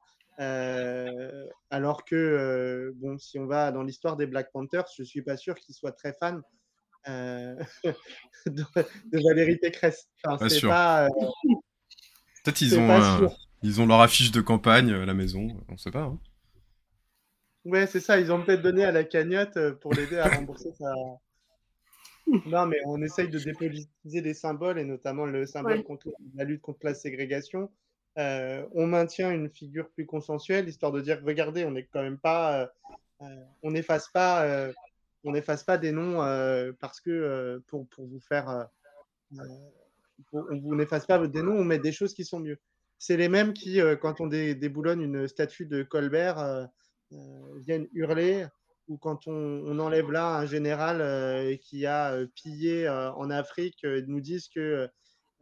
[1.70, 5.38] alors que, bon, si on va dans l'histoire des Black Panthers, je ne suis pas
[5.38, 6.42] sûr qu'ils soient très fans
[7.08, 7.56] euh,
[8.46, 8.64] de,
[9.12, 10.08] Valérie Pécresse.
[10.24, 11.10] pas euh,
[12.44, 13.28] Peut-être ils ont, euh,
[13.64, 16.04] ils ont leur affiche de campagne à la maison, on sait pas.
[16.04, 16.20] Hein.
[17.66, 20.94] Ouais, c'est ça, ils ont peut-être donné à la cagnotte pour l'aider à rembourser sa.
[22.46, 26.62] Non, mais on essaye de dépolitiser des symboles et notamment le symbole contre la lutte
[26.62, 27.70] contre la ségrégation.
[28.18, 32.70] on maintient une figure plus consensuelle, histoire de dire regardez, on n'est quand même pas.
[33.62, 34.74] on n'efface pas
[35.24, 38.50] on n'efface pas des noms euh, parce que euh, pour, pour, vous faire.
[38.50, 39.46] Euh,
[40.34, 42.60] on vous n'efface pas des noms, on met des choses qui sont mieux.
[43.06, 46.70] C'est les mêmes qui, quand on déboulonne une statue de Colbert,
[47.58, 48.46] viennent hurler,
[48.88, 54.88] ou quand on, enlève là un général qui a pillé en Afrique, nous disent que,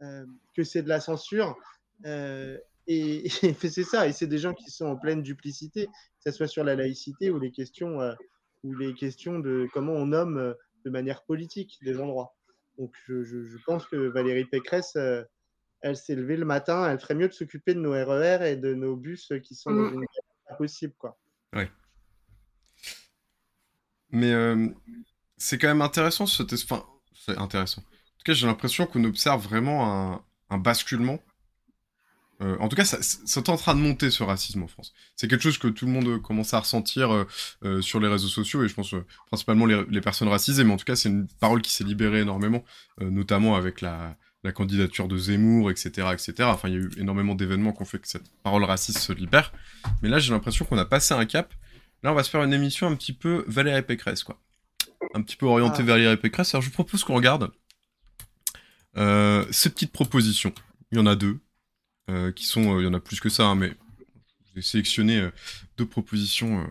[0.00, 1.56] que c'est de la censure.
[2.88, 5.92] et, c'est ça, et c'est des gens qui sont en pleine duplicité, que
[6.24, 8.00] ce soit sur la laïcité ou les questions
[8.64, 12.34] ou les questions de comment on nomme euh, de manière politique des endroits.
[12.78, 15.22] Donc je, pense que Valérie Pécresse, euh,
[15.82, 18.56] elle s'est levée le matin, elle ferait mieux de s'occuper de nos RER e et
[18.56, 19.94] de nos bus qui sont dans mm.
[19.94, 20.06] une
[20.56, 20.94] possible.
[20.98, 21.18] Quoi.
[21.54, 21.70] Ouais.
[24.10, 24.68] Mais euh,
[25.38, 27.80] c'est quand même intéressant, ce enfin, c'est intéressant.
[27.80, 31.18] En tout cas, j'ai l'impression qu'on observe vraiment un, un basculement
[32.42, 34.92] euh, en tout cas, ça, c'est en train de monter ce racisme en France.
[35.16, 37.26] C'est quelque chose que tout le monde euh, commence à ressentir
[37.62, 38.94] euh, sur les réseaux sociaux et je pense
[39.28, 42.64] principalement les, personnes racisées, mais en tout cas, c'est une parole qui s'est libérée énormément,
[43.00, 44.16] notamment avec la,
[44.50, 46.34] candidature de Zemmour, etc., etc.
[46.42, 49.12] Enfin, il y a eu énormément d'événements qui ont fait que cette parole raciste se
[49.12, 49.52] libère.
[50.02, 51.54] Mais là, j'ai l'impression qu'on a passé un cap.
[52.02, 54.40] Là, on va se faire une émission un petit peu Valérie Pécresse, quoi.
[55.14, 55.98] Un petit peu orientée vers ah.
[55.98, 56.52] Valérie Pécresse.
[56.54, 57.52] Alors, je vous propose qu'on regarde
[58.96, 60.52] ces petites propositions.
[60.90, 61.38] Il y en a deux.
[62.10, 63.72] Euh, qui sont, euh, il y en a plus que ça, hein, mais
[64.54, 65.30] j'ai sélectionné euh,
[65.78, 66.66] deux propositions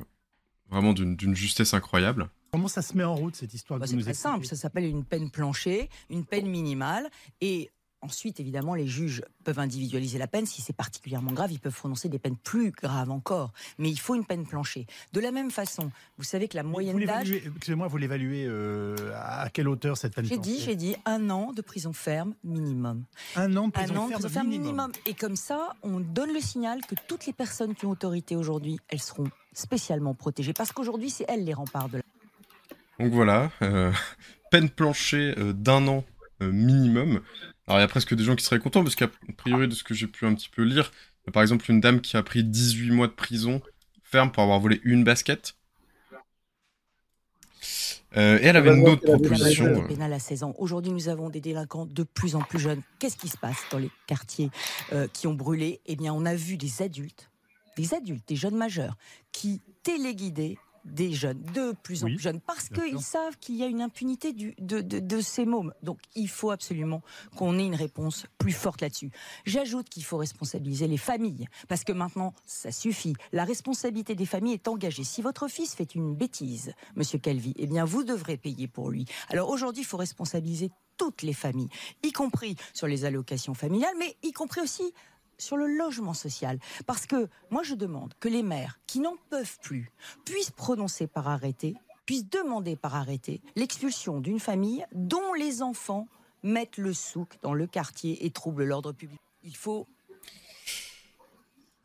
[0.70, 2.30] vraiment d'une justesse incroyable.
[2.52, 5.06] Comment ça se met en route cette histoire bah, C'est très simple, ça s'appelle une
[5.06, 7.72] peine planchée, une peine minimale, et
[8.04, 10.48] Ensuite, évidemment, les juges peuvent individualiser la peine.
[10.48, 13.54] Si c'est particulièrement grave, ils peuvent prononcer des peines plus graves encore.
[13.78, 14.88] Mais il faut une peine planchée.
[15.14, 17.32] De la même façon, vous savez que la moyenne d'âge.
[17.32, 21.54] Excusez-moi, vous l'évaluez euh, à quelle hauteur cette peine J'ai dit, j'ai dit un an
[21.54, 23.04] de prison ferme minimum.
[23.36, 24.92] Un an de prison, ferme, minimum.
[25.06, 28.80] Et comme ça, on donne le signal que toutes les personnes qui ont autorité aujourd'hui,
[28.88, 30.54] elles seront spécialement protégées.
[30.54, 32.04] Parce qu'aujourd'hui, c'est elles les remparts de la.
[33.02, 33.92] Donc voilà, euh,
[34.52, 36.04] peine planchée euh, d'un an
[36.40, 37.22] minimum.
[37.68, 39.84] Alors il y a presque des gens qui seraient contents parce qu'à priori de ce
[39.84, 40.92] que j'ai pu un petit peu lire,
[41.24, 43.62] il y a par exemple une dame qui a pris 18 mois de prison
[44.12, 45.56] ferme pour avoir volé une basket.
[48.18, 49.88] Euh, et elle avait une autre proposition.
[49.88, 50.54] pénale à 16 ans.
[50.58, 52.82] Aujourd'hui, nous avons des délinquants de plus en plus jeunes.
[53.00, 54.50] Qu'est-ce qui se passe dans les quartiers
[54.92, 55.80] euh, qui ont brûlé?
[55.86, 57.30] Eh bien, on a vu des adultes,
[57.78, 58.98] des adultes, des jeunes majeurs,
[59.32, 63.68] qui téléguidaient des jeunes, de plus en plus jeunes, parce qu'ils savent qu'il y a
[63.68, 65.74] une impunité du, de, ces mômes.
[65.84, 67.02] Donc il faut absolument
[67.36, 69.12] qu'on ait une réponse plus forte là-dessus.
[69.46, 73.14] J'ajoute qu'il faut responsabiliser les familles, parce que maintenant, ça suffit.
[73.32, 75.04] La responsabilité des familles est engagée.
[75.04, 79.06] Si votre fils fait une bêtise, monsieur Calvi, eh bien vous devrez payer pour lui.
[79.30, 81.70] Alors aujourd'hui, il faut responsabiliser toutes les familles,
[82.04, 84.94] y compris sur les allocations familiales, mais y compris aussi
[85.42, 86.60] sur le logement social.
[86.86, 89.92] Parce que moi, je demande que les maires qui n'en peuvent plus
[90.26, 91.76] puissent prononcer par arrêté,
[92.06, 96.08] puissent demander par arrêté l'expulsion d'une famille dont les enfants
[96.44, 99.20] mettent le souk dans le quartier et troublent l'ordre public.
[99.44, 99.88] Il faut...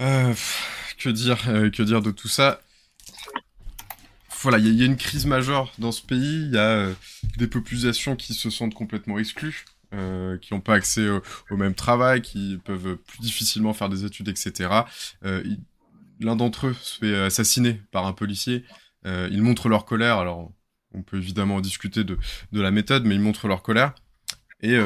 [0.03, 0.35] Euh,
[0.99, 2.61] que dire, euh, que dire de tout ça?
[4.43, 6.43] Voilà, il y, a une crise majeure dans ce pays.
[6.43, 6.95] Il y a euh,
[7.37, 9.65] des populations qui se sentent complètement exclues.
[9.97, 14.29] Euh, qui n'ont pas accès au, même travail, qui peuvent plus difficilement faire des études,
[14.29, 14.83] etc.
[15.25, 15.43] Euh,
[16.21, 18.65] l'un d'entre eux se fait assassiner par un policier.
[19.07, 20.19] Euh, ils montrent leur colère.
[20.19, 20.53] Alors,
[20.93, 22.19] on peut évidemment discuter de,
[22.53, 23.95] la méthode, mais ils montrent leur colère.
[24.61, 24.77] Et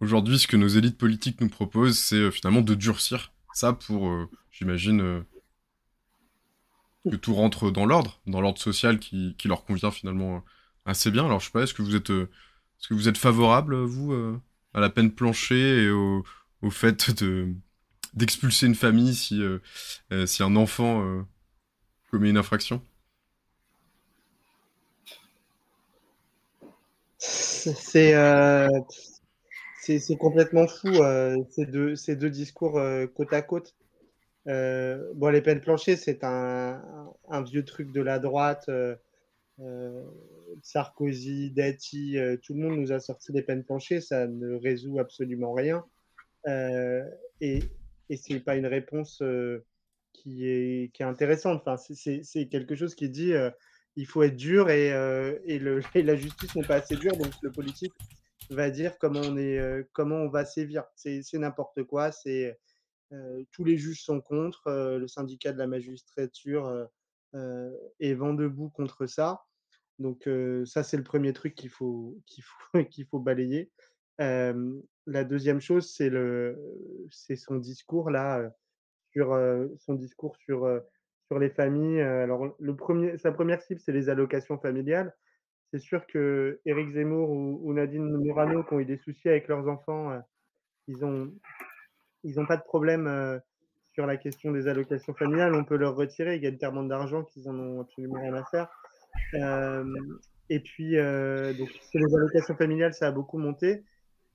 [0.00, 5.24] aujourd'hui, ce que nos élites politiques nous proposent, c'est finalement de durcir ça pour, j'imagine,
[7.10, 10.44] que tout rentre dans l'ordre, dans l'ordre social qui, leur convient finalement
[10.84, 11.24] assez bien.
[11.24, 12.12] Alors, je sais pas, est-ce que vous êtes
[12.80, 14.40] est-ce que vous êtes favorable, vous, euh,
[14.72, 16.24] à la peine planchée et au,
[16.70, 17.48] fait de
[18.14, 19.58] d'expulser une famille si, euh,
[20.12, 21.24] euh, si un enfant
[22.10, 22.82] commet une infraction?
[27.18, 28.14] C'est
[30.18, 30.90] complètement fou
[31.50, 32.80] ces, deux, ces deux discours
[33.14, 33.74] côte à côte.
[34.46, 36.82] bon, les peines planchées, c'est un,
[37.28, 38.70] un, vieux truc de la droite
[40.62, 44.98] Sarkozy, Dati, euh, tout le monde nous a sorti des peines planchées, ça ne résout
[44.98, 45.84] absolument rien.
[46.46, 47.02] Euh,
[47.40, 47.60] et
[48.10, 49.22] ce n'est pas une réponse
[50.12, 51.62] qui, est, qui est intéressante.
[51.64, 53.32] Enfin, c'est quelque chose qui dit
[53.96, 57.94] il faut être dur et, la justice n'est pas assez dure, donc le politique
[58.50, 60.84] va dire comment on, va sévir.
[60.96, 62.10] C'est n'importe quoi.
[63.52, 64.70] Tous les juges sont contre.
[64.98, 66.88] le syndicat de la magistrature
[67.34, 69.42] est vent debout contre ça.
[70.00, 70.28] Donc
[70.64, 73.70] ça, c'est le premier truc qu'il faut, qu'il faut, qu'il faut balayer.
[74.18, 76.10] la deuxième chose, c'est,
[77.36, 78.10] son discours
[80.38, 82.00] sur les familles.
[82.00, 85.14] alors, le premier, sa première cible, c'est les allocations familiales.
[85.72, 89.68] C'est sûr que Éric Zemmour ou, Nadine Murano, qui ont eu des soucis avec leurs
[89.68, 90.18] enfants,
[90.88, 91.30] ils n'ont
[92.24, 93.40] ont pas de problème
[93.92, 95.54] sur la question des allocations familiales.
[95.54, 96.36] On peut leur retirer.
[96.36, 98.68] Il y a tellement d'argent qu'ils en ont absolument rien à faire.
[99.34, 99.84] Euh,
[100.50, 103.84] et puis, euh, donc, les allocations familiales, ça a beaucoup monté.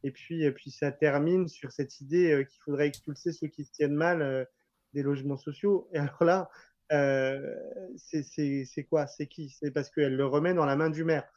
[0.04, 3.66] Et puis, et puis ça termine sur cette idée euh, qu'il faudrait expulser ceux qui
[3.66, 4.48] se tiennent mal
[4.94, 5.90] des logements sociaux.
[5.94, 6.50] Et alors là,
[6.94, 7.56] euh,
[7.98, 9.08] c'est quoi?
[9.08, 9.50] C'est qui?
[9.50, 11.28] C'est parce qu'elle le remet dans la main du maire.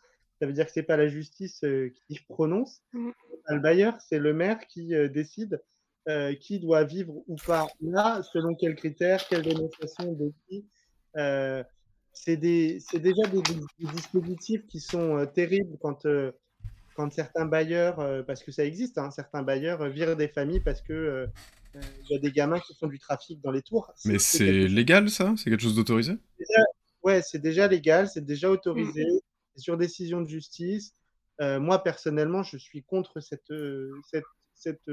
[0.41, 1.64] Ça veut dire que c'est pas la justice
[2.07, 3.11] qui prononce, mmh.
[3.47, 5.61] pas le bailleur, c'est le maire qui décide
[6.41, 10.64] qui doit vivre ou pas là, selon quels critères, quelle dénonciation de qui
[12.12, 13.42] c'est déjà des,
[13.92, 16.32] dispositifs qui sont euh, terribles quand, euh,
[16.94, 20.82] quand certains bailleurs, euh, parce que ça existe, hein, certains bailleurs virent des familles parce
[20.82, 21.26] que
[21.74, 23.92] il y a des gamins qui font du trafic dans les tours.
[24.04, 25.34] Mais c'est légal ça?
[25.36, 26.14] C'est quelque chose d'autorisé?
[27.04, 29.61] Ouais, c'est déjà légal, c'est déjà autorisé, mmh.
[29.61, 30.94] sur décision de justice.
[31.38, 33.52] moi personnellement, je suis contre cette,
[34.11, 34.90] cette, cette,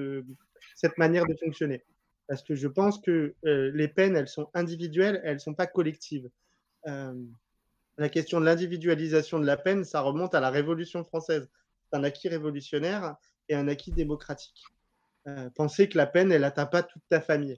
[0.75, 1.83] cette manière de fonctionner.
[2.27, 6.29] Parce que je pense que les peines, elles sont individuelles, elles ne sont pas collectives.
[6.87, 7.13] Euh,
[7.97, 11.49] la question de l'individualisation de la peine, ça remonte à la Révolution française.
[11.83, 13.15] C'est un acquis révolutionnaire
[13.47, 14.63] et un acquis démocratique.
[15.27, 17.57] Euh, penser que la peine, elle n'atteint pas toute ta famille.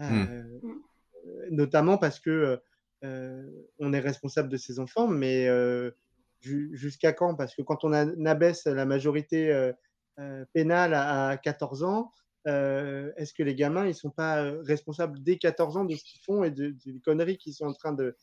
[0.00, 0.80] Euh, hmm.
[1.50, 2.60] Notamment parce que
[3.78, 5.48] on est responsable de ses enfants, mais
[6.40, 7.36] jusqu'à quand?
[7.36, 9.72] Parce que quand on abaisse la majorité
[10.52, 12.10] pénale à, 14 ans,
[12.46, 16.42] est-ce que les gamins ils sont pas responsables dès 14 ans de ce qu'ils font
[16.42, 18.16] et de, des conneries qu'ils sont en train de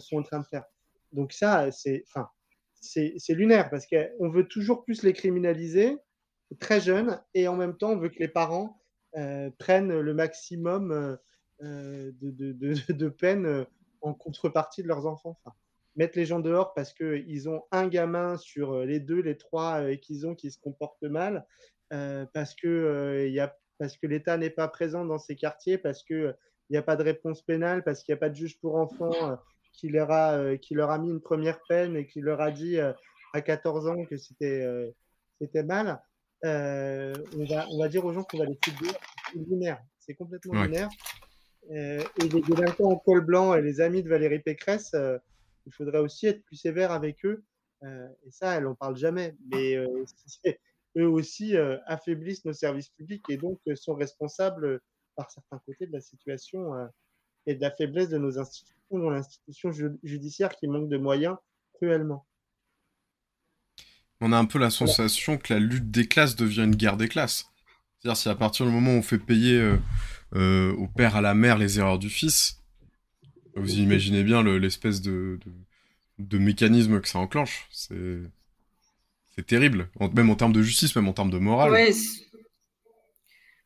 [0.00, 0.64] sont en train de faire
[1.12, 2.28] Donc ça, c'est, enfin,
[3.30, 5.96] lunaire parce qu'on veut toujours plus les criminaliser
[6.60, 8.80] très jeunes et en même temps on veut que les parents
[9.58, 11.18] prennent le maximum
[11.60, 13.66] de, de, de, de, peine
[14.00, 15.38] en contrepartie de leurs enfants.
[15.96, 20.26] Mettre les gens dehors parce qu'ils ont un gamin sur les deux, les trois qu'ils
[20.26, 21.46] ont qui se comportent mal,
[21.90, 23.40] parce que il y
[23.98, 26.36] que l'État n'est pas présent dans ces quartiers, parce qu'il
[26.70, 29.12] n'y a pas de réponse pénale, parce qu'il n'y a pas de juge pour enfants
[29.30, 29.36] euh,
[29.74, 32.50] qui, leur a, euh, qui leur a mis une première peine et qui leur a
[32.50, 32.92] dit euh,
[33.32, 34.66] à 14 ans que c'était
[35.40, 36.00] c'était mal,
[36.42, 38.98] on, va, on va dire aux gens qu'on va les foutre
[39.32, 39.82] C'est lunaire.
[39.98, 40.88] C'est complètement lunaire.
[41.70, 44.94] et les délinquants en col blanc et les amis de Valérie Pécresse,
[45.66, 47.44] il faudrait aussi être plus sévère avec eux.
[47.82, 49.34] et ça, elle n'en parle jamais.
[49.50, 49.76] Mais
[50.96, 54.82] eux aussi euh, affaiblissent nos services publics et donc euh, sont responsables euh,
[55.16, 56.72] par certains côtés de la situation
[57.46, 59.70] et de la faiblesse de nos institutions, dont l'institution
[60.02, 61.36] judiciaire qui manque de moyens
[61.74, 62.26] cruellement.
[64.20, 67.08] On a un peu la sensation que la lutte des classes devient une guerre des
[67.08, 67.50] classes.
[67.98, 69.76] C'est-à-dire si à partir du moment où on fait payer
[70.32, 72.62] au père à la mère les erreurs du fils,
[73.56, 75.38] vous imaginez bien l'espèce de,
[76.18, 77.68] de, mécanisme que ça enclenche.
[77.70, 78.20] C'est
[79.34, 81.72] c'est terrible, même en termes de justice, même en termes de morale.
[81.72, 81.92] Ouais,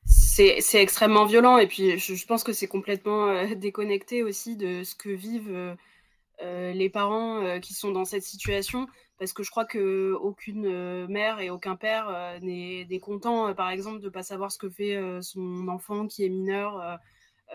[0.09, 4.95] c'est extrêmement violent et puis je, pense que c'est complètement euh, déconnecté aussi de ce
[4.95, 5.75] que vivent euh,
[6.43, 8.87] euh, les parents qui sont dans cette situation.
[9.19, 14.09] Parce que je crois que aucune mère et aucun père n'est content par exemple de
[14.09, 17.01] pas savoir ce que fait son enfant qui est mineur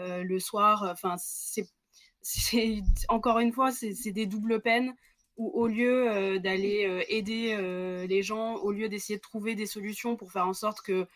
[0.02, 0.86] le soir.
[0.92, 1.70] Enfin c'est
[3.08, 4.94] encore une fois c'est des doubles peines
[5.38, 7.56] où au lieu d'aller aider
[8.10, 11.08] les gens, au lieu d'essayer de trouver des solutions pour faire en sorte que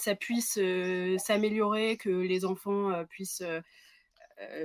[0.00, 0.58] ça puisse
[1.18, 3.42] s'améliorer, que les enfants puissent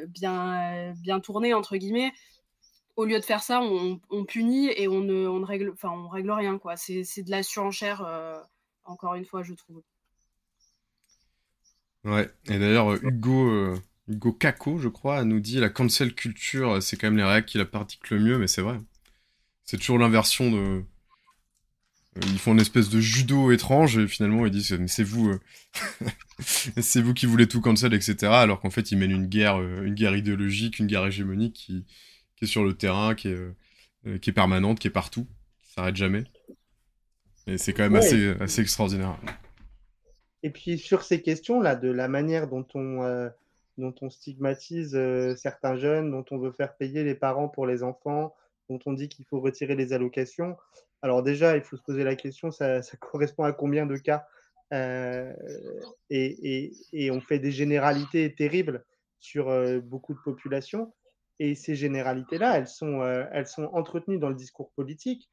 [0.08, 2.12] bien, bien tourner, entre guillemets,
[2.96, 6.32] au lieu de faire ça, on, punit et on ne, on règle, enfin, on règle
[6.32, 6.58] rien.
[6.58, 6.76] quoi.
[6.78, 8.06] C'est de la surenchère,
[8.84, 9.82] encore une fois, je trouve.
[12.04, 13.76] Ouais, et d'ailleurs, Hugo,
[14.08, 17.58] Hugo Kako, je crois, nous dit la cancel culture, c'est quand même les réacts qui
[17.58, 18.80] la pratique le mieux, mais c'est vrai.
[19.64, 20.84] C'est toujours l'inversion de.
[22.18, 25.30] Euh, ils font une espèce de judo étrange et finalement ils disent mais c'est vous,
[25.30, 25.40] euh,
[26.40, 28.28] c'est vous qui voulez tout cancel etc.
[28.34, 31.86] Alors qu'en fait ils mènent une guerre, euh, une guerre idéologique, une guerre hégémonique qui,
[32.42, 35.28] est sur le terrain, qui est, qui est permanente, qui est partout,
[35.62, 36.24] qui s'arrête jamais.
[37.46, 39.16] Et c'est quand même assez, assez extraordinaire.
[40.42, 43.30] Et puis sur ces questions là, de la manière dont on
[43.78, 45.00] dont on stigmatise
[45.38, 48.34] certains jeunes, dont on veut faire payer les parents pour les enfants,
[48.70, 50.58] dont on dit qu'il faut retirer les allocations.
[51.02, 54.26] Alors déjà, il faut se poser la question, ça, correspond à combien de cas
[54.74, 55.34] euh,
[56.10, 58.86] et, on fait des généralités terribles
[59.20, 60.94] sur euh, beaucoup de populations.
[61.40, 65.30] Et ces généralités-là, elles, sont, euh, elles sont entretenues dans le discours politique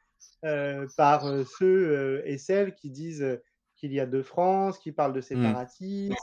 [0.97, 1.25] par
[1.59, 3.39] ceux et celles qui disent
[3.77, 5.23] qu'il y a deux France, qui parlent de mmh.
[5.23, 6.15] séparatisme.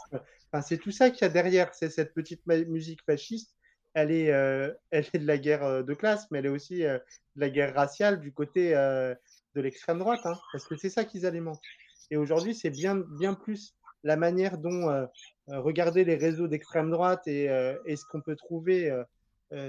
[0.51, 3.55] Enfin, c'est tout ça qu'il y a derrière, c'est cette petite musique fasciste
[3.95, 6.85] elle est, euh, elle est de la guerre euh, de classe, mais elle est aussi
[6.85, 6.99] euh,
[7.35, 11.25] de la guerre raciale du côté de l'extrême droite, hein, parce que c'est ça qu'ils
[11.25, 11.61] alimentent.
[12.11, 13.73] Et aujourd'hui, c'est bien, bien plus
[14.03, 15.07] la manière dont
[15.47, 17.45] regarder les réseaux d'extrême droite et,
[17.85, 18.93] et, ce qu'on peut trouver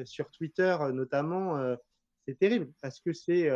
[0.05, 1.77] sur Twitter notamment,
[2.27, 3.51] c'est terrible, parce que c'est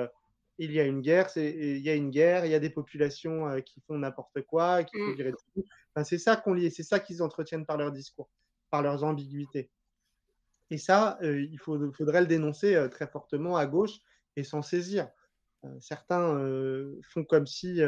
[0.59, 3.61] il y a une guerre, il y a une guerre, il y a des populations
[3.61, 5.61] qui font n'importe quoi, qui font virer mmh.
[5.95, 8.31] Enfin, c'est ça qu'on lit, c'est ça qu'ils entretiennent par leur discours,
[8.71, 9.71] par leurs ambiguïtés.
[10.71, 13.99] Et ça, euh, il faudrait le dénoncer euh, très fortement à gauche
[14.37, 15.09] et s'en saisir.
[15.65, 16.39] Euh, certains
[17.03, 17.81] font comme si,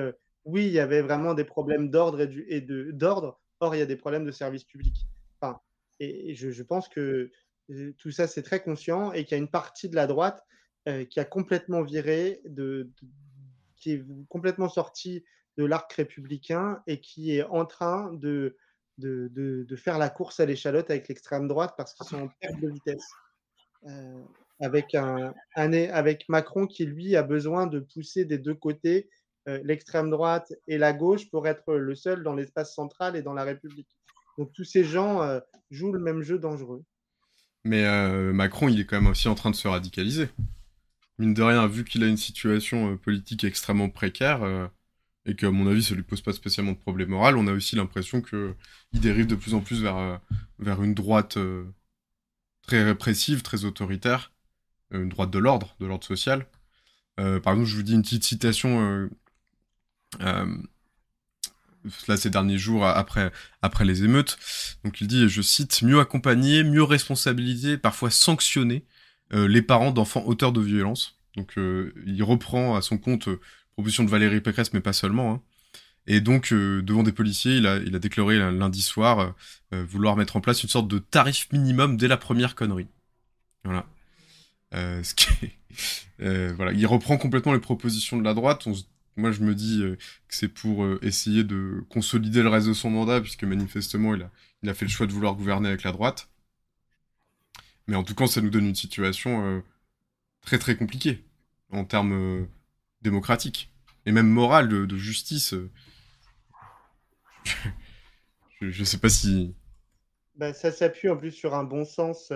[0.44, 3.96] oui, il y avait vraiment des problèmes d'ordre et, d'ordre, or il y a des
[3.96, 5.06] problèmes de service public.
[5.40, 5.60] Enfin,
[6.00, 7.30] et, je, pense que
[7.96, 10.44] tout ça, c'est très conscient et qu'il y a une partie de la droite
[11.08, 12.90] qui a complètement viré, de,
[13.76, 15.24] qui est complètement sortie
[15.56, 18.56] de l'arc républicain et qui est en train de
[18.98, 22.70] de, faire la course à l'échalote avec l'extrême droite parce qu'ils sont en perte de
[22.70, 23.06] vitesse.
[23.88, 24.22] Euh,
[24.60, 29.08] avec, un, avec Macron qui, lui, a besoin de pousser des deux côtés,
[29.48, 33.32] euh, l'extrême droite et la gauche, pour être le seul dans l'espace central et dans
[33.32, 33.88] la République.
[34.38, 35.40] Donc tous ces gens euh,
[35.70, 36.84] jouent le même jeu dangereux.
[37.64, 37.84] Mais
[38.32, 40.28] Macron, il est quand même aussi en train de se radicaliser.
[41.18, 44.68] Mine de rien, vu qu'il a une situation politique extrêmement précaire,
[45.26, 47.76] et qu'à mon avis ça lui pose pas spécialement de problème moral, on a aussi
[47.76, 48.54] l'impression que
[48.92, 50.16] il dérive de plus en plus vers, euh,
[50.58, 51.64] vers une droite euh,
[52.62, 54.32] très répressive, très autoritaire,
[54.92, 56.46] euh, une droite de l'ordre, de l'ordre social.
[57.16, 59.08] par exemple, je vous dis une petite citation
[62.06, 64.38] là ces derniers jours après après les émeutes.
[64.84, 68.84] Donc il dit, je cite, mieux accompagner, mieux responsabiliser, parfois sanctionner
[69.30, 71.18] les parents d'enfants auteurs de violences.
[71.36, 73.28] Donc il reprend à son compte
[73.74, 75.34] proposition de Valérie Pécresse, mais pas seulement.
[75.34, 75.42] Hein.
[76.06, 79.36] Et donc, devant des policiers, il a, déclaré lundi soir
[79.70, 82.88] vouloir mettre en place une sorte de tarif minimum dès la première connerie.
[83.64, 83.86] Voilà.
[84.74, 85.02] Euh,
[86.20, 88.66] euh, voilà, il reprend complètement les propositions de la droite.
[89.16, 89.96] moi, je me dis euh,
[90.28, 94.14] que c'est pour essayer de consolider le reste de son mandat, puisque manifestement,
[94.62, 96.28] il a fait le choix de vouloir gouverner avec la droite.
[97.86, 99.62] Mais en tout cas, ça nous donne une situation
[100.40, 101.24] très très compliquée
[101.70, 102.46] en termes
[103.02, 103.72] démocratiques
[104.06, 105.54] et même morale de, justice.
[108.60, 109.54] je, ne sais pas si.
[110.36, 112.32] Bah, ça s'appuie en plus sur un bon sens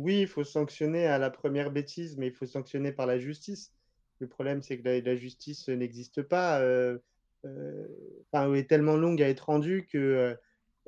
[0.00, 3.72] oui, il faut sanctionner à la première bêtise, mais il faut sanctionner par la justice.
[4.18, 6.98] Le problème, c'est que la, justice n'existe pas, euh,
[7.44, 7.86] euh,
[8.32, 10.36] enfin, est tellement longue à être rendue que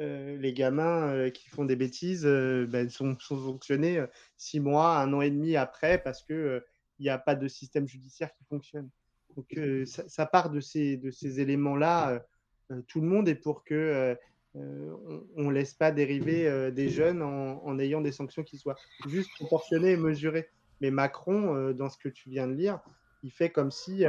[0.01, 4.05] euh, les gamins qui font des bêtises ben, sont, sanctionnés
[4.37, 6.23] six mois, un an et demi après, parce
[6.95, 8.89] qu'il n'y a pas de système judiciaire qui fonctionne.
[9.37, 12.23] Donc ça, part de ces, de ces éléments-là.
[12.87, 14.17] tout le monde est pour que
[14.57, 14.95] euh,
[15.37, 18.77] on ne laisse pas dériver euh, des jeunes en, ayant des sanctions qui soient
[19.07, 20.49] juste proportionnées et mesurées.
[20.81, 22.81] Mais Macron, euh, dans ce que tu viens de lire,
[23.23, 24.05] il fait comme si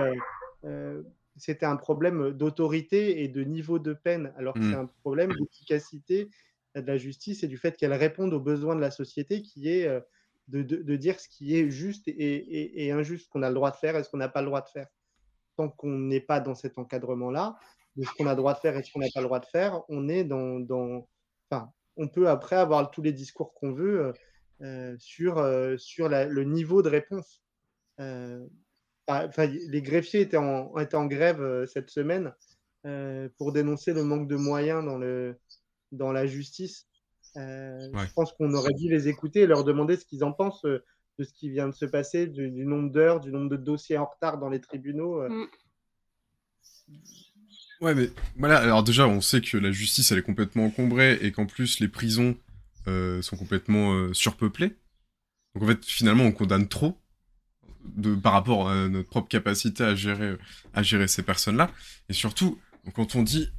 [1.38, 4.82] c'était un problème d'autorité et de niveau de peine, alors que c'est mmh.
[4.82, 6.30] un problème d'efficacité
[6.76, 9.88] de la justice et du fait qu'elle réponde aux besoins de la société, qui est
[10.48, 13.96] de, dire ce qui est juste et, et injuste, qu'on a le droit de faire
[13.96, 14.88] et ce qu'on n'a pas le droit de faire.
[15.56, 17.58] Tant qu'on n'est pas dans cet encadrement-là,
[17.96, 19.40] de ce qu'on a le droit de faire et ce qu'on n'a pas le droit
[19.40, 21.08] de faire, on est dans, dans...
[21.50, 24.14] Enfin, on peut après avoir tous les discours qu'on veut euh,
[24.62, 27.44] euh, sur, euh, sur le niveau de réponse.
[29.08, 32.34] Enfin, les greffiers étaient en, étaient en grève cette semaine
[33.38, 35.38] pour dénoncer le manque de moyens dans, le,
[35.92, 36.88] dans la justice.
[37.36, 41.24] Je pense qu'on aurait dû les écouter et leur demander ce qu'ils en pensent de
[41.24, 44.38] ce qui vient de se passer, du, nombre d'heures, du nombre de dossiers en retard
[44.38, 45.22] dans les tribunaux.
[45.28, 45.48] Mm.
[47.82, 51.32] Ouais, mais voilà, alors déjà, on sait que la justice, elle est complètement encombrée et
[51.32, 52.38] qu'en plus, les prisons
[52.88, 54.76] euh, sont complètement euh, surpeuplées.
[55.54, 56.98] Donc en fait, finalement, on condamne trop
[57.84, 60.38] de, par rapport à notre propre capacité à gérer,
[60.74, 61.72] à gérer ces personnes-là.
[62.10, 62.58] Et surtout,
[62.94, 63.52] quand on dit,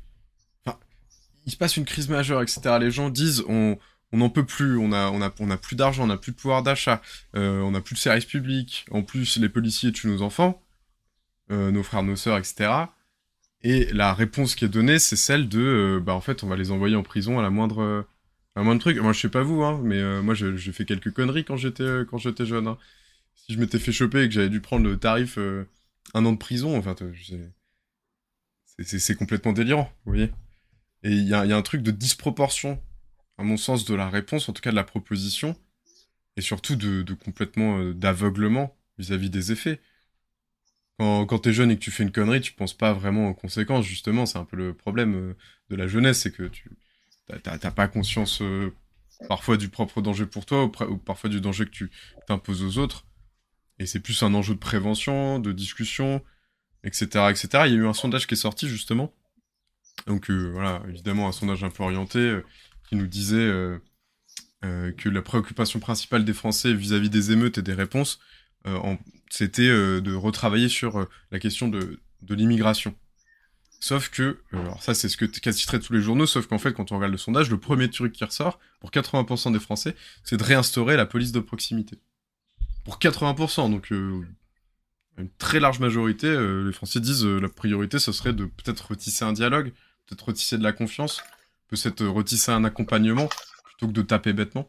[1.46, 3.78] il se passe une crise majeure, etc., les gens disent, on,
[4.12, 6.32] on n'en peut plus, on a, on a, on a plus d'argent, on n'a plus
[6.32, 7.02] de pouvoir d'achat,
[7.36, 10.60] euh, on n'a plus de services publics, en plus les policiers tuent nos enfants,
[11.50, 12.86] nos frères, nos sœurs, etc.
[13.64, 16.56] Et la réponse qui est donnée, c'est celle de, euh, bah en fait, on va
[16.56, 18.06] les envoyer en prison à la moindre,
[18.56, 18.98] à moindre truc.
[18.98, 21.82] Moi, je sais pas vous, hein, mais euh, moi, j'ai fait quelques conneries quand j'étais,
[21.82, 22.68] euh, quand j'étais jeune.
[22.68, 22.78] Hein.
[23.34, 25.38] Si je m'étais fait choper et que j'avais dû prendre le tarif
[26.14, 26.94] un an de prison, enfin,
[28.78, 30.30] c'est complètement délirant, vous voyez.
[31.04, 32.82] Et il y a, un truc de disproportion,
[33.38, 35.56] à mon sens, de la réponse, en tout cas de la proposition,
[36.36, 39.80] et surtout de, complètement d'aveuglement vis-à-vis des effets
[40.98, 43.84] quand, t'es jeune et que tu fais une connerie, tu penses pas vraiment aux conséquences,
[43.84, 44.26] justement.
[44.26, 45.36] C'est un peu le problème euh,
[45.70, 46.70] de la jeunesse, c'est que tu
[47.26, 48.70] t'as pas conscience euh,
[49.28, 51.90] parfois du propre danger pour toi ou, parfois du danger que tu
[52.26, 53.06] t'imposes aux autres.
[53.78, 56.22] Et c'est plus un enjeu de prévention, de discussion,
[56.84, 57.48] etc., etc.
[57.66, 59.12] Il y a eu un sondage qui est sorti, justement.
[60.06, 62.40] Donc euh, voilà, évidemment, un sondage un peu orienté
[62.88, 63.50] qui nous disait
[64.62, 68.18] que la préoccupation principale des Français vis-à-vis -vis des émeutes et des réponses,
[69.34, 72.94] c'était euh, de retravailler sur euh, la question de, l'immigration.
[73.80, 76.72] Sauf que, euh, alors ça c'est ce que quasi tous les journaux, sauf qu'en fait
[76.72, 80.36] quand on regarde le sondage, le premier truc qui ressort, pour 80% des Français, c'est
[80.36, 81.98] de réinstaurer la police de proximité.
[82.84, 83.92] Pour 80%, donc
[85.18, 89.32] une très large majorité, les Français disent la priorité ce serait de peut-être retisser un
[89.32, 89.72] dialogue,
[90.06, 91.22] peut-être retisser de la confiance,
[91.68, 93.28] peut-être retisser un accompagnement,
[93.64, 94.68] plutôt que de taper bêtement.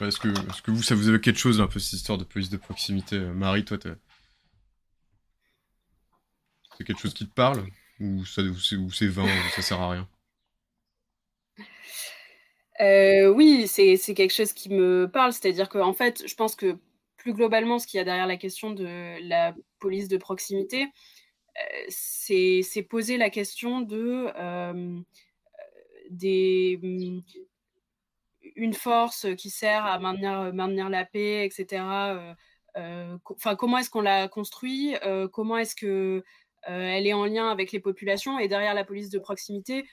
[0.00, 2.24] Est-ce que, est que vous, ça vous avait quelque chose, un peu cette histoire de
[2.24, 3.78] police de proximité euh, Marie, toi,
[6.76, 7.66] c'est quelque chose qui te parle
[8.00, 8.42] Ou, c'est
[9.06, 10.08] vain, ou ça sert à rien?
[12.80, 15.32] Euh, Oui, c'est quelque chose qui me parle.
[15.32, 16.76] C'est-à-dire qu'en en fait, je pense que
[17.26, 21.84] plus globalement, ce qu'il y a derrière la question de la police de proximité, euh,
[21.88, 24.32] c'est poser la question de
[26.10, 26.78] des,
[28.54, 31.82] une force qui sert à maintenir, la paix, etc.
[32.76, 34.94] Enfin, comment est-ce qu'on la construit
[35.32, 36.22] Comment est-ce que
[36.62, 39.84] elle est en lien avec les populations Et derrière la police de proximité,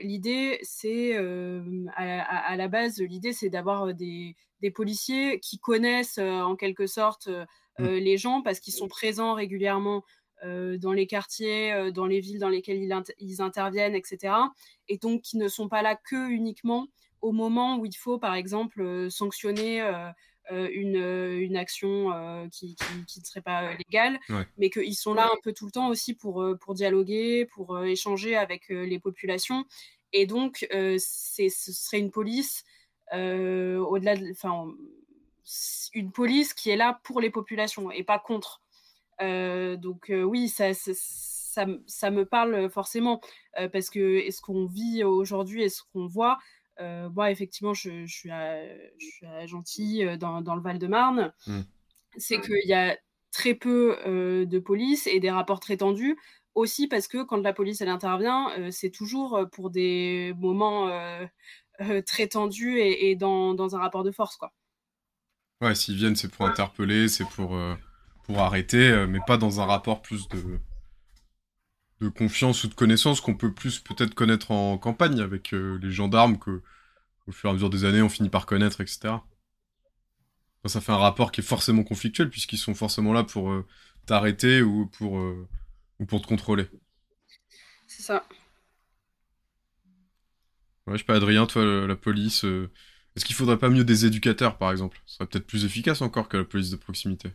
[0.00, 1.16] l'idée, c'est
[1.96, 7.28] à, la base, l'idée, c'est d'avoir des, des, policiers qui connaissent en quelque sorte
[7.78, 7.84] mmh.
[7.84, 10.04] les gens parce qu'ils sont présents régulièrement
[10.44, 12.82] dans les quartiers, dans les villes dans lesquelles
[13.18, 14.34] ils, interviennent, etc.
[14.88, 16.86] Et donc qui ne sont pas là que uniquement
[17.20, 19.80] au moment où il faut, par exemple, sanctionner
[20.50, 24.18] une, une, action qui, qui, ne serait pas légale,
[24.56, 28.36] mais qu'ils sont là un peu tout le temps aussi pour, pour dialoguer, pour échanger
[28.36, 29.64] avec les populations.
[30.12, 32.64] Et donc, ce serait une police,
[33.12, 34.32] au-delà de,
[35.94, 38.62] une police qui est là pour les populations et pas contre.
[39.20, 43.20] Euh, donc euh, oui, ça, ça, ça, me parle forcément
[43.58, 46.38] euh, parce que est ce qu'on vit aujourd'hui et ce qu'on voit,
[46.80, 48.62] moi effectivement, je, je, suis à,
[48.98, 51.60] je, suis à, Gentilly dans, dans le Val-de-Marne, mmh.
[52.16, 52.96] c'est qu'il y a
[53.32, 56.16] très peu de police et des rapports très tendus.
[56.54, 60.88] Aussi parce que quand la police elle intervient, c'est toujours pour des moments
[62.06, 64.52] très tendus et, et dans, dans, un rapport de force quoi.
[65.60, 67.74] Ouais, s'ils viennent, c'est pour interpeller, c'est pour, euh,
[68.24, 70.60] pour arrêter, euh, mais pas dans un rapport plus de,
[72.00, 75.90] de confiance ou de connaissance qu'on peut plus peut-être connaître en campagne avec euh, les
[75.90, 76.62] gendarmes que
[77.26, 79.16] au fur et à mesure des années on finit par connaître, etc.
[80.66, 83.52] ça fait un rapport qui est forcément conflictuel puisqu'ils sont forcément là pour
[84.06, 85.14] t'arrêter ou pour,
[85.98, 86.66] ou pour te contrôler.
[87.86, 88.24] C'est ça.
[90.88, 92.44] Ouais, je sais pas, Adrien, toi, la police,
[93.14, 95.00] est-ce qu'il faudrait pas mieux des éducateurs, par exemple?
[95.06, 97.30] Ce serait peut-être plus efficace encore que la police de proximité.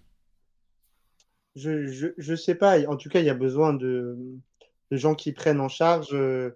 [1.56, 2.80] Je, je, sais pas.
[2.88, 4.18] En tout cas, il y a besoin de,
[4.92, 6.52] gens qui prennent en charge euh,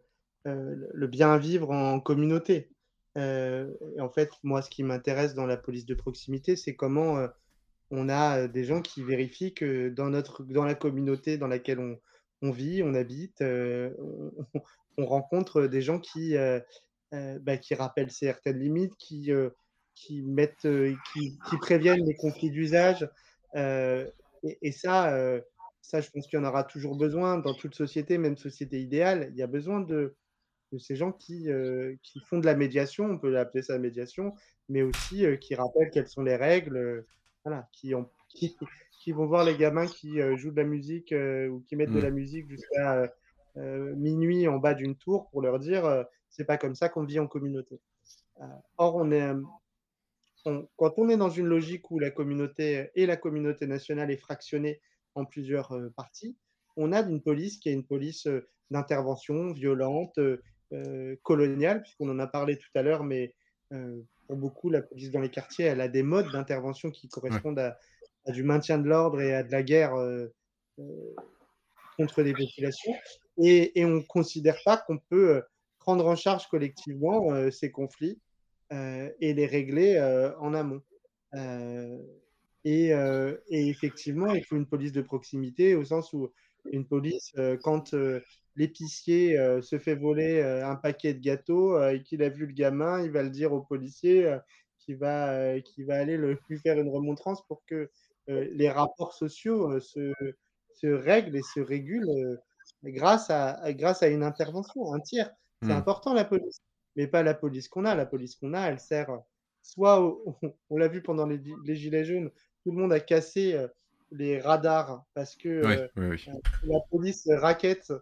[0.47, 2.69] euh, le bien vivre en communauté.
[3.17, 7.27] Euh, et en fait, moi, ce qui m'intéresse dans la police de proximité, c'est comment
[7.91, 11.99] on a des gens qui vérifient que dans, notre, dans la communauté dans laquelle
[12.41, 13.41] on, vit, on habite,
[14.97, 16.59] on, rencontre des gens qui, euh,
[17.11, 19.49] bah, qui rappellent certaines limites, qui, euh,
[19.95, 23.09] qui, mettent, euh, qui, qui, préviennent les conflits d'usage.
[23.55, 25.17] Et, et, ça,
[25.81, 29.29] ça, je pense qu'il y en aura toujours besoin dans toute société, même société idéale.
[29.31, 30.15] Il y a besoin de,
[30.71, 31.47] de ces gens qui,
[32.03, 34.35] qui font de la médiation, on peut l'appeler ça médiation,
[34.69, 37.05] mais aussi qui rappellent quelles sont les règles,
[37.43, 38.55] voilà, qui, ont, qui,
[39.01, 42.03] qui, vont voir les gamins qui jouent de la musique ou qui mettent de mmh.
[42.03, 43.11] la musique jusqu'à
[43.55, 46.05] minuit en bas d'une tour pour leur dire
[46.37, 47.81] c'est pas comme ça qu'on vit en communauté.
[48.41, 48.45] Euh,
[48.77, 49.27] or, on est,
[50.75, 54.79] quand on est dans une logique où la communauté et la communauté nationale est fractionnée
[55.15, 56.37] en plusieurs euh, parties,
[56.75, 60.19] on a une police qui est une police euh, d'intervention violente,
[61.23, 63.33] coloniale, puisqu'on en a parlé tout à l'heure, mais
[64.27, 67.79] pour beaucoup, la police dans les quartiers, elle a des modes d'intervention qui correspondent à,
[68.33, 69.93] du maintien de l'ordre et à de la guerre
[71.95, 72.93] contre les populations.
[73.37, 75.41] Et, et on ne considère pas qu'on peut
[75.87, 78.19] prendre en charge collectivement euh, ces conflits
[78.73, 80.81] euh, et les régler euh, en amont.
[82.65, 82.89] Et,
[83.49, 86.29] effectivement, il faut une police de proximité au sens où
[86.73, 87.33] une police,
[87.63, 87.95] quand
[88.57, 93.11] l'épicier se fait voler un paquet de gâteaux et qu'il a vu le gamin, il
[93.11, 94.37] va le dire au policier
[94.79, 97.89] qui, va, qui va aller le, lui faire une remontrance pour que
[98.27, 100.11] les rapports sociaux se,
[100.73, 102.37] se, règlent et se régulent
[102.83, 105.31] grâce, à, grâce à une intervention, un tiers.
[105.61, 105.71] C'est mmh.
[105.71, 106.61] important la police,
[106.95, 107.95] mais pas la police qu'on a.
[107.95, 109.09] La police qu'on a, elle sert
[109.67, 110.17] soit,
[110.69, 112.31] on l'a vu pendant les, Gilets jaunes,
[112.63, 113.67] tout le monde a cassé euh,
[114.11, 116.17] les radars parce que euh, euh,
[116.63, 117.93] la police raquette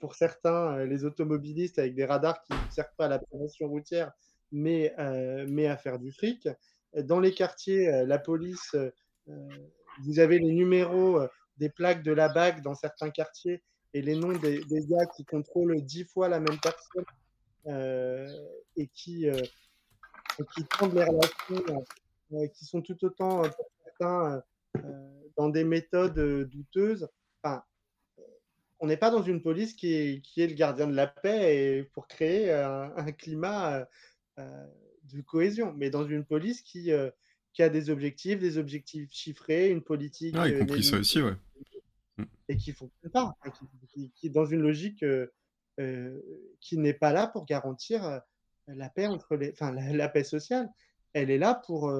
[0.00, 4.12] pour certains, les automobilistes avec des radars qui ne servent pas à la prévention routière,
[4.50, 4.94] mais,
[5.48, 6.46] mais à faire du fric.
[6.94, 8.76] Dans les quartiers, la police,
[9.26, 11.22] vous avez les numéros
[11.56, 13.62] des plaques de la BAC dans certains quartiers
[13.94, 17.04] et les noms des, gars qui contrôlent dix fois la même personne
[17.66, 18.28] euh,
[18.76, 19.40] et qui, euh,
[20.54, 21.84] qui tendent les relations,
[22.32, 24.42] euh, qui sont tout autant, pour certains,
[25.36, 27.08] dans des méthodes douteuses.
[27.42, 27.62] Enfin,
[28.80, 31.56] on n'est pas dans une police qui est, qui est, le gardien de la paix
[31.56, 33.86] et pour créer un, climat
[34.38, 36.90] de cohésion, mais dans une police qui,
[37.52, 40.34] qui a des objectifs, des objectifs chiffrés, une politique.
[40.38, 41.34] Ah, y compris ça aussi, ouais.
[42.48, 43.34] Et qui fonctionne pas,
[43.88, 45.32] qui, est dans une logique euh,
[45.80, 46.20] euh,
[46.60, 48.18] qui n'est pas là pour garantir euh,
[48.66, 50.70] la paix entre les, enfin la, paix sociale.
[51.12, 51.92] Elle est là pour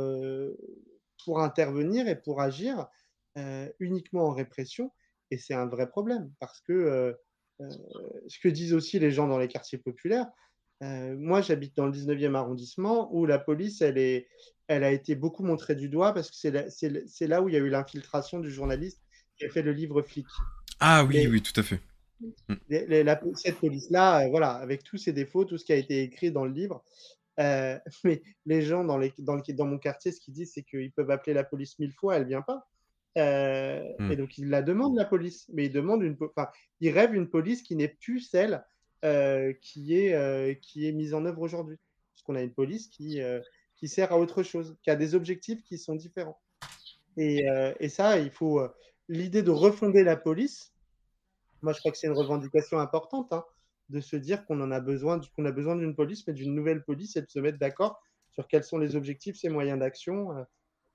[1.24, 2.86] pour intervenir et pour agir
[3.78, 4.92] uniquement en répression,
[5.30, 7.14] et c'est un vrai problème parce que
[7.58, 10.30] ce que disent aussi les gens dans les quartiers populaires.
[10.80, 14.28] moi, j'habite dans le 19e arrondissement où la police, elle, est,
[14.68, 16.36] elle a été beaucoup montrée du doigt parce que
[16.70, 19.01] c'est là où il y a eu l'infiltration du journaliste
[19.42, 20.26] qui a fait le livre Flic.
[20.78, 21.80] Ah oui, oui, tout à fait.
[22.48, 22.54] Mm.
[23.04, 26.30] la, cette police-là, euh, voilà, avec tous ses défauts, tout ce qui a été écrit
[26.30, 26.84] dans le livre,
[27.40, 30.92] euh, mais les gens dans, les, dans, dans, mon quartier, ce qu'ils disent, c'est qu'ils
[30.92, 32.66] peuvent appeler la police mille fois, elle vient pas.
[33.18, 34.10] Euh, Hmm.
[34.10, 35.46] Et donc, il la demande, la police.
[35.52, 36.48] Mais il demande une, po- enfin,
[36.80, 38.64] il rêve une police qui n'est plus celle
[39.60, 41.76] qui, est, qui est mise en œuvre aujourd'hui.
[42.14, 43.20] Parce qu'on a une police qui,
[43.76, 46.40] qui sert à autre chose, qui a des objectifs qui sont différents.
[47.16, 47.44] Et,
[47.80, 48.62] et ça, il faut.
[49.08, 50.72] L'idée de refonder la police,
[51.62, 53.44] moi, je crois que c'est une revendication importante, hein,
[53.88, 56.82] de se dire qu'on en a besoin, qu'on a besoin d'une police, mais d'une nouvelle
[56.82, 58.00] police, et de se mettre d'accord
[58.30, 60.42] sur quels sont les objectifs, ses moyens d'action, euh,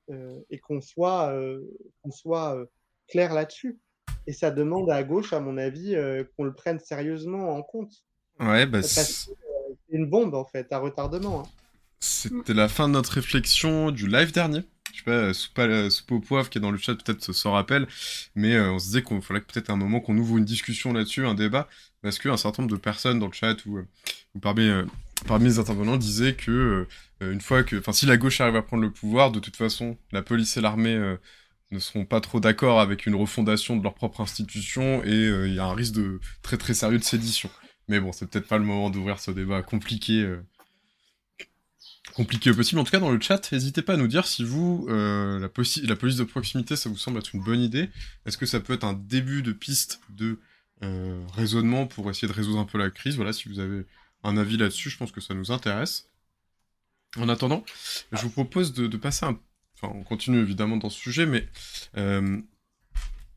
[0.09, 1.61] euh, et qu'on soit, euh,
[2.09, 2.65] soit euh,
[3.07, 3.77] clair là-dessus.
[4.25, 5.95] Et ça demande à gauche, à mon avis,
[6.35, 8.03] qu'on le prenne sérieusement en compte.
[8.41, 9.31] Ouais, bah, c'est
[9.89, 11.41] une bombe, en fait, à retardement.
[11.41, 11.49] hein.
[12.01, 14.63] c'était la fin de notre réflexion du live dernier.
[14.93, 17.87] Je sais pas, euh, Soupe, à- Soupe qui est dans le chat peut-être s'en rappelle,
[18.35, 21.25] mais euh, on se disait qu'il fallait peut-être un moment qu'on ouvre une discussion là-dessus,
[21.25, 21.67] un débat,
[22.01, 23.87] parce qu'un certain nombre de personnes dans le chat ou, euh,
[24.41, 26.87] parmi, les intervenants disaient que
[27.21, 29.97] une fois que, enfin, si la gauche arrive à prendre le pouvoir, de toute façon,
[30.11, 31.15] la police et l'armée
[31.71, 35.59] ne seront pas trop d'accord avec une refondation de leur propre institution et il y
[35.59, 37.49] a un risque de très très sérieux de sédition.
[37.87, 40.23] Mais bon, c'est peut-être pas le moment d'ouvrir ce débat compliqué.
[42.13, 42.79] Compliqué possible.
[42.79, 45.49] En tout cas, dans le chat, n'hésitez pas à nous dire si vous, euh, la,
[45.49, 47.89] police de proximité, ça vous semble être une bonne idée.
[48.25, 50.39] Est-ce que ça peut être un début de piste de
[50.83, 53.15] euh, raisonnement pour essayer de résoudre un peu la crise?
[53.15, 53.85] Voilà, si vous avez
[54.23, 56.09] un avis là-dessus, je pense que ça nous intéresse.
[57.17, 57.63] En attendant,
[58.11, 59.39] je vous propose de, passer un...
[59.75, 61.47] Enfin, on continue évidemment dans ce sujet, mais
[61.97, 62.39] euh,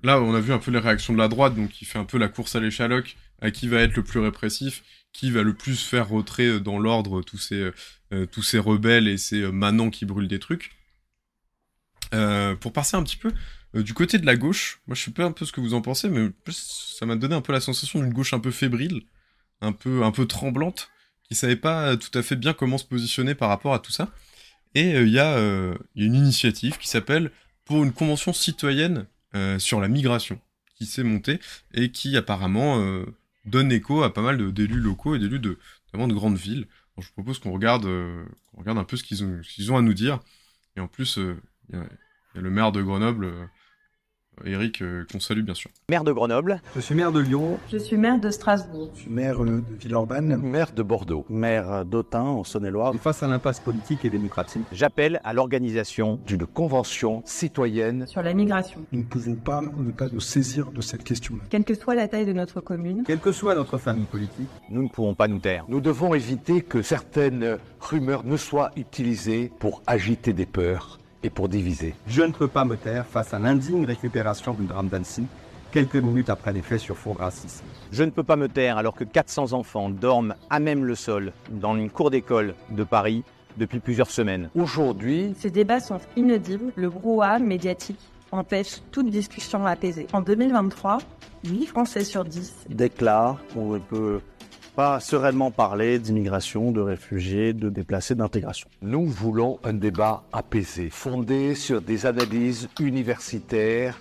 [0.03, 2.05] là, on a vu un peu les réactions de la droite, donc qui fait un
[2.05, 4.83] peu la course à l'échaloc, à qui va être le plus répressif,
[5.13, 7.71] qui va le plus faire rentrer euh, dans l'ordre tous ces,
[8.13, 10.73] euh, tous ces rebelles et ces euh, manants qui brûlent des trucs.
[12.13, 13.33] Euh, pour passer un petit peu
[13.77, 15.75] euh, du côté de la gauche, moi je sais pas un peu ce que vous
[15.75, 19.03] en pensez, mais ça m'a donné un peu la sensation d'une gauche un peu fébrile,
[19.61, 20.91] un peu, un peu tremblante,
[21.23, 24.13] qui savait pas tout à fait bien comment se positionner par rapport à tout ça.
[24.75, 27.31] Et euh, il y, a, euh, une initiative qui s'appelle
[27.65, 30.41] pour une convention citoyenne euh, sur la migration,
[30.77, 31.39] qui s'est montée
[31.75, 33.05] et qui apparemment euh,
[33.45, 36.67] donne écho à pas mal d'élus locaux et d'élus de, notamment de grandes villes.
[36.99, 39.83] Je vous propose qu'on regarde, euh, regarde un peu ce qu'ils ont, qu'ils ont à
[39.83, 40.21] nous dire.
[40.77, 41.37] Et en plus, euh,
[41.71, 41.89] il y, a-
[42.35, 43.47] il y a le maire de Grenoble, euh,
[44.45, 45.71] Eric, euh, qu'on salue bien sûr.
[45.91, 46.63] Maire de Grenoble.
[46.75, 47.59] Je suis maire de Lyon.
[47.71, 48.91] Je suis maire de Strasbourg.
[48.95, 50.37] Je suis maire euh, de Villeurbanne.
[50.37, 51.27] Maire de Bordeaux.
[51.29, 52.95] Maire d'Autun, en Saône-et-Loire.
[52.95, 58.07] Et face à l'impasse politique et démocratique, J'appelle à l'organisation D'une convention citoyenne.
[58.07, 58.81] Sur la migration.
[58.93, 61.43] Nous ne pouvons pas ne pas nous saisir de cette question-là.
[61.51, 64.83] Quelle que soit la taille de notre commune, quelle que soit notre famille politique, Nous
[64.83, 65.65] ne pouvons pas nous taire.
[65.69, 71.49] Nous devons éviter que certaines rumeurs ne soient utilisées pour agiter des peurs et pour
[71.49, 71.95] diviser.
[72.07, 75.27] je ne peux pas me taire face à l'indigne récupération du drame d'Annecy,
[75.71, 77.65] quelques minutes après les faits sur fond de racisme.
[77.93, 81.33] Je ne peux pas me taire alors que 400 enfants dorment à même le sol
[81.51, 83.25] dans une cour d'école de Paris
[83.57, 84.49] depuis plusieurs semaines.
[84.55, 86.73] Aujourd'hui, ces débats sont inaudibles.
[86.77, 88.01] Le brouhaha médiatique
[88.33, 90.07] empêche toute discussion apaisée.
[90.13, 90.99] En 2023,
[91.45, 94.21] 8 Français sur 10 déclare qu'on ne peut
[94.81, 98.67] pas sereinement parler d'immigration, de réfugiés, de déplacés, d'intégration.
[98.81, 103.99] nous voulons un débat apaisé, fondé sur des analyses universitaires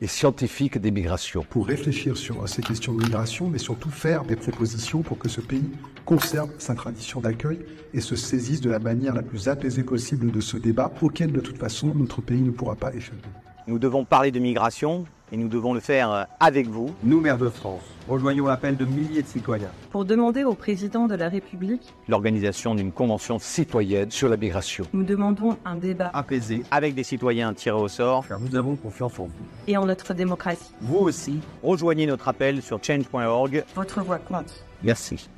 [0.00, 1.44] et scientifiques des migrations.
[1.50, 5.40] Pour réfléchir sur ces questions de migration, mais surtout faire des propositions pour que ce
[5.40, 5.68] pays
[6.04, 7.58] conserve sa tradition d'accueil
[7.92, 11.40] et se saisisse de la manière la plus apaisée possible de ce débat auquel de
[11.40, 13.28] toute façon notre pays ne pourra pas échapper.
[13.66, 16.94] Nous devons parler de migration et nous devons le faire euh, avec vous.
[17.02, 19.70] Nous, maires de France, rejoignons l'appel de milliers de citoyens.
[19.90, 24.86] pour demander au président de la République, L'organisation d'une convention Citoyenne sur la migration.
[24.92, 28.28] nous demandons un débat Apaisés, avec des citoyens tirés au sort.
[28.28, 29.32] car nous avons confiance en vous.
[29.66, 30.72] et en notre démocratie.
[30.82, 33.64] Vous aussi, Rejoignez notre appel sur change.org.
[33.74, 34.64] Votre voix compte.
[34.82, 35.28] merci.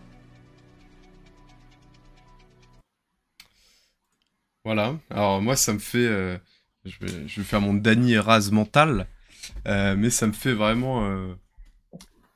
[4.64, 4.94] Voilà.
[5.10, 6.38] Alors moi, ça me fait, euh,
[6.84, 9.06] je, vais, je vais faire mon Danny Eraz mental,
[9.66, 11.34] euh, mais ça me fait vraiment, euh,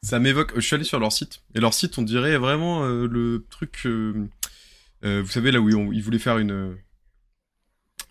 [0.02, 0.52] ça m'évoque.
[0.56, 3.86] Je suis allé sur leur site et leur site, on dirait vraiment euh, le truc,
[3.86, 6.76] vous savez là où ils, ils voulaient faire une,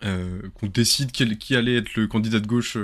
[0.01, 2.77] qu'on décide quel- qui allait être le candidat de gauche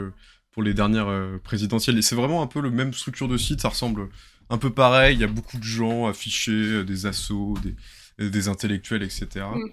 [0.51, 1.97] pour les dernières présidentielles.
[1.97, 3.61] Et c'est vraiment un peu le même structure de site.
[3.61, 4.09] Ça ressemble
[4.49, 5.15] un peu pareil.
[5.15, 9.45] Il y a beaucoup de gens affichés, des assos, des, des intellectuels, etc.
[9.55, 9.69] Mm.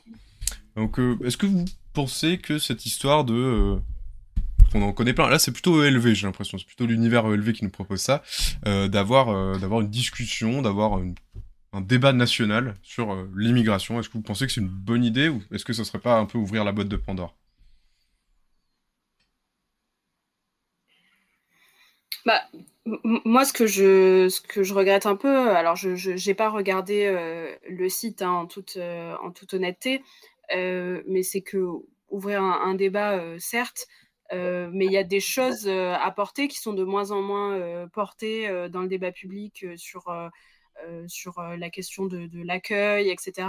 [0.76, 3.76] Donc, est-ce que vous pensez que cette histoire de...
[4.60, 5.28] euh, on en connaît plein.
[5.28, 6.58] Là, c'est plutôt ELV, j'ai l'impression.
[6.58, 8.22] C'est plutôt l'univers ELV qui nous propose ça.
[8.66, 11.00] euh, d'avoir, euh, d'avoir une discussion, d'avoir
[11.72, 13.98] un débat national sur euh, l'immigration.
[14.00, 16.18] Est-ce que vous pensez que c'est une bonne idée ou est-ce que ce serait pas
[16.18, 17.36] un peu ouvrir la boîte de Pandore?
[22.26, 22.42] Bah,
[22.84, 27.10] moi, ce que je, ce que je regrette un peu, alors je n'ai pas regardé
[27.66, 30.02] le site hein, en, toute, en toute honnêteté,
[30.52, 31.66] mais c'est que
[32.10, 33.86] ouvrir un, débat, certes,
[34.32, 38.68] mais il y a des choses à porter qui sont de moins en moins portées
[38.70, 40.04] dans le débat public sur,
[41.06, 43.48] sur la question de, l'accueil, etc.,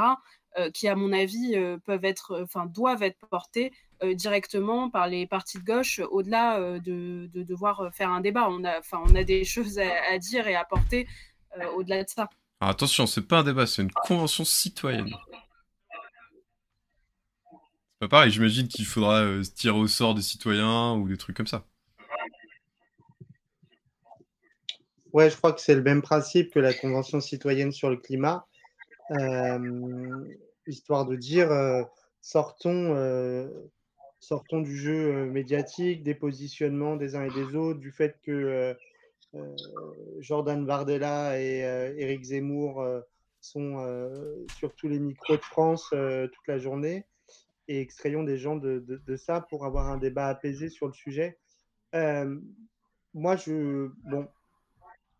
[0.73, 1.55] qui, à mon avis,
[1.85, 3.71] peuvent être, doivent être portées
[4.13, 8.47] directement par les partis de gauche, au-delà de, de, devoir faire un débat.
[8.49, 11.07] On a, on a des choses à, à dire et à porter
[11.75, 12.29] au-delà de ça.
[12.61, 15.11] Alors attention, c'est pas un débat, c'est une convention citoyenne.
[18.01, 21.37] Pas pareil, j'imagine qu'il faudra euh, se tirer au sort des citoyens ou des trucs
[21.37, 21.67] comme ça.
[25.13, 28.47] Ouais, je crois que c'est le même principe que la convention citoyenne sur le climat.
[29.11, 30.25] Euh,
[30.65, 31.83] histoire de dire, euh,
[32.21, 32.97] sortons,
[34.19, 38.75] sortons du jeu médiatique, des positionnements des uns et des autres, du fait que
[40.21, 41.59] Jordan Bardella et
[41.99, 42.83] Éric Zemmour
[43.41, 43.77] sont
[44.57, 47.05] sur tous les micros de France toute la journée
[47.71, 51.39] et extrayons des gens de, ça pour avoir un débat apaisé sur le sujet.
[51.93, 54.27] moi, je, bon,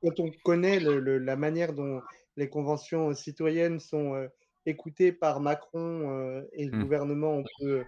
[0.01, 2.01] quand on connaît la manière dont
[2.35, 4.27] les conventions citoyennes sont
[4.65, 6.83] écoutées par Macron et le mmh.
[6.83, 7.85] gouvernement, on peut,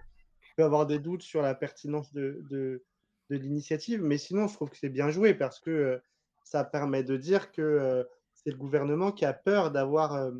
[0.56, 2.82] avoir des doutes sur la pertinence de, de,
[3.28, 4.02] de l'initiative.
[4.02, 6.00] Mais sinon, je trouve que c'est bien joué parce que
[6.42, 10.32] ça permet de dire que c'est le gouvernement qui a peur d'avoir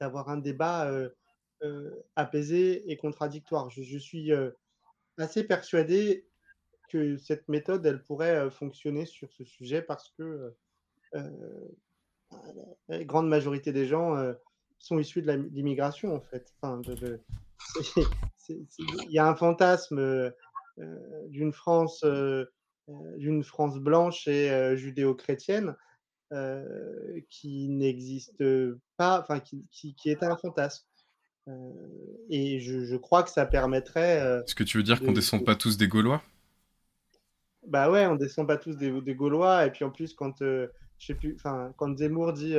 [0.00, 0.90] d'avoir un débat
[2.16, 3.70] apaisé et contradictoire.
[3.70, 4.32] Je, suis
[5.18, 6.26] assez persuadé
[6.90, 10.54] que cette méthode, elle pourrait fonctionner sur ce sujet parce que
[12.88, 14.16] la grande majorité des gens
[14.78, 16.52] sont issus de l'immigration, en fait.
[18.48, 20.32] Il y a un fantasme
[21.28, 22.04] d'une France
[22.88, 25.76] euh, France blanche et euh, judéo-chrétienne
[26.32, 28.42] euh, qui n'existe
[28.96, 30.86] pas, enfin qui, est un fantasme.
[32.30, 34.42] Et je, crois que ça permettrait.
[34.44, 36.22] Est-ce que tu veux dire qu'on descend pas tous des Gaulois?
[37.66, 39.66] Bah ouais, on descend pas tous des, des Gaulois.
[39.66, 40.68] Et puis en plus, quand je
[40.98, 42.54] sais plus, enfin quand Zemmour dit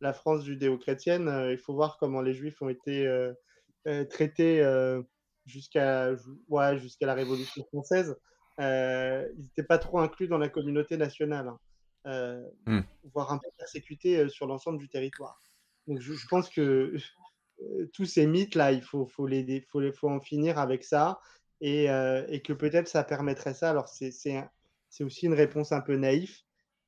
[0.00, 3.08] la France judéo-chrétienne, il faut voir comment les Juifs ont été
[4.08, 4.62] traités
[5.46, 6.12] jusqu'à
[6.48, 8.16] ouais, jusqu'à la Révolution française.
[8.60, 11.58] Euh, ils n'étaient pas trop inclus dans la communauté nationale, hein.
[12.06, 12.80] euh, mmh.
[13.14, 15.40] voire un peu persécutés euh, sur l'ensemble du territoire.
[15.86, 16.94] Donc je, pense que
[17.92, 21.20] tous ces mythes-là, il faut, les, faut, faut en finir avec ça
[21.60, 23.70] et, et que peut-être ça permettrait ça.
[23.70, 24.44] Alors c'est
[25.00, 26.36] aussi une réponse un peu naïve,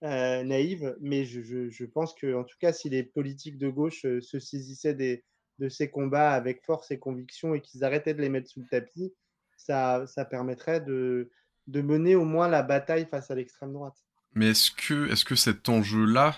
[0.00, 5.68] naïve mais je, pense qu'en tout cas, si les politiques de gauche se saisissaient de
[5.68, 9.12] ces combats avec force et conviction et qu'ils arrêtaient de les mettre sous le tapis,
[9.66, 11.30] ça, permettrait de,
[11.68, 13.96] mener au moins la bataille face à l'extrême droite.
[14.34, 16.34] Mais est-ce que, est que cet enjeu-là,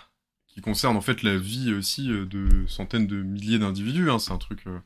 [0.54, 4.30] qui concerne en fait la vie aussi euh, de centaines de milliers d'individus, hein, c'est
[4.30, 4.78] un truc euh,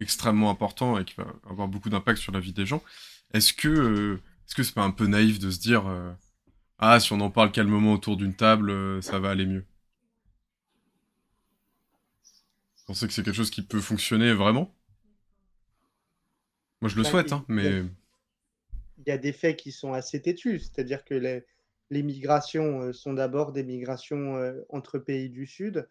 [0.00, 2.82] extrêmement important et qui va avoir beaucoup d'impact sur la vie des gens,
[3.32, 5.84] est-ce que euh, est-ce que c'est pas un peu naïf de se dire
[6.80, 9.64] ah si on en parle calmement autour d'une table, ça va aller mieux?
[12.78, 14.74] Vous pensez que c'est quelque chose qui peut fonctionner vraiment?
[16.80, 17.84] Moi je le bah, souhaite, hein, mais
[18.98, 21.44] il y a des faits qui sont assez têtus, c'est-à-dire que les,
[21.90, 25.88] migrations euh, sont d'abord des migrations euh, entre pays du Sud,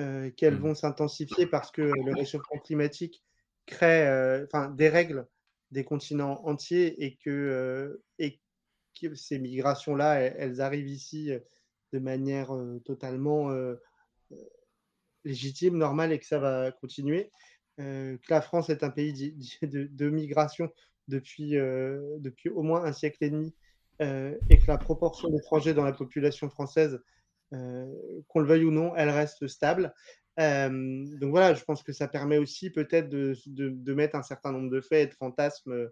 [0.00, 0.62] euh, qu'elles mmh.
[0.62, 3.22] vont s'intensifier parce que le réchauffement climatique
[3.66, 4.08] crée,
[4.44, 5.26] enfin, dérègle
[5.70, 8.40] des continents entiers et que, et
[9.00, 11.30] que ces migrations-là, elles, arrivent ici
[11.92, 12.50] de manière
[12.84, 13.50] totalement
[15.24, 17.30] légitime, normale et que ça va continuer.
[17.76, 19.12] que la France est un pays
[19.62, 20.72] de migration
[21.08, 23.54] depuis, euh, depuis au moins un siècle et demi
[24.02, 27.00] euh, et que la proportion d'étrangers dans la population française,
[27.52, 27.86] euh,
[28.28, 29.94] qu'on le veuille ou non, elle reste stable.
[30.38, 34.80] donc voilà, je pense que ça permet aussi peut-être de, mettre un certain nombre de
[34.80, 35.90] faits et de fantasmes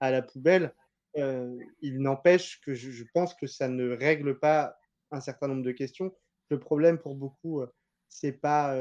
[0.00, 0.74] à la poubelle.
[1.14, 4.76] il n'empêche que je, pense que ça ne règle pas
[5.10, 6.12] un certain nombre de questions.
[6.50, 7.62] Le problème pour beaucoup,
[8.08, 8.76] c'est pas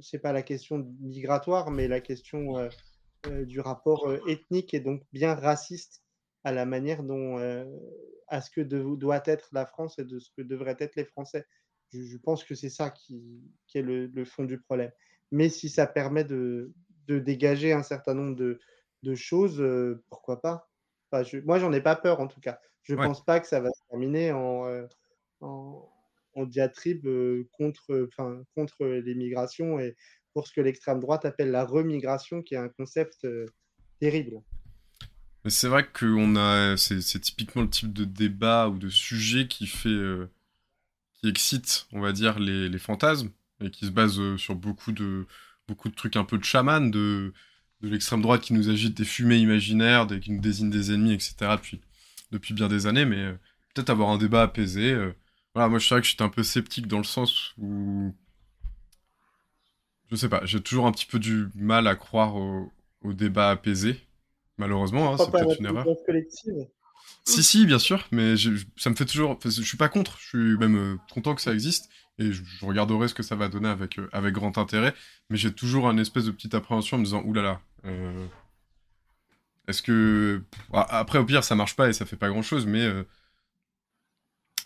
[0.00, 2.70] c'est pas la question migratoire, mais la question
[3.26, 6.04] euh, du rapport euh, ethnique et donc bien raciste
[6.48, 7.64] à la manière dont, euh,
[8.26, 11.46] à ce que doit être la France et de ce que devraient être les Français.
[11.92, 13.42] Je, pense que c'est ça qui,
[13.74, 14.90] est le, fond du problème.
[15.30, 16.72] Mais si ça permet de,
[17.06, 19.64] dégager un certain nombre de, choses,
[20.10, 20.68] pourquoi pas?
[21.10, 22.60] Enfin, je, Moi, j'en ai pas peur en tout cas.
[22.82, 24.66] Je ne pense pas que ça va se terminer en,
[25.40, 27.08] en, diatribe
[27.52, 28.08] contre,
[28.54, 29.96] contre l'immigration et
[30.38, 33.46] pour ce que l'extrême droite appelle la remigration, qui est un concept euh,
[33.98, 34.40] terrible.
[35.44, 39.66] Mais c'est vrai que a, c'est, typiquement le type de débat ou de sujet qui
[39.66, 40.30] fait, euh,
[41.14, 43.30] qui excite, on va dire, les, fantasmes
[43.60, 45.26] et qui se base euh, sur beaucoup de,
[45.68, 47.32] de trucs un peu de chaman, de,
[47.82, 51.36] l'extrême droite qui nous agite des fumées imaginaires, qui nous désigne des ennemis, etc.
[51.52, 51.80] depuis,
[52.32, 53.32] depuis bien des années, mais
[53.74, 54.96] peut-être avoir un débat apaisé.
[55.54, 58.14] voilà, moi je sais que j'étais un peu sceptique dans le sens où
[60.10, 62.72] je sais pas, j'ai toujours un petit peu du mal à croire au,
[63.04, 64.00] débat apaisé.
[64.58, 65.86] Malheureusement, hein, c'est peut-être une erreur.
[66.04, 66.66] Collective.
[67.24, 68.34] Si, si, bien sûr, mais
[68.76, 69.38] ça me fait toujours.
[69.44, 71.88] Je suis pas contre, je suis même euh, content que ça existe
[72.18, 74.94] et je, regarderai ce que ça va donner avec, euh, avec grand intérêt.
[75.30, 77.60] Mais j'ai toujours une espèce de petite appréhension en me disant oulala.
[77.84, 78.26] Euh,
[79.68, 80.42] est-ce que.
[80.72, 82.88] Après, au pire, ça marche pas et ça fait pas grand chose, mais.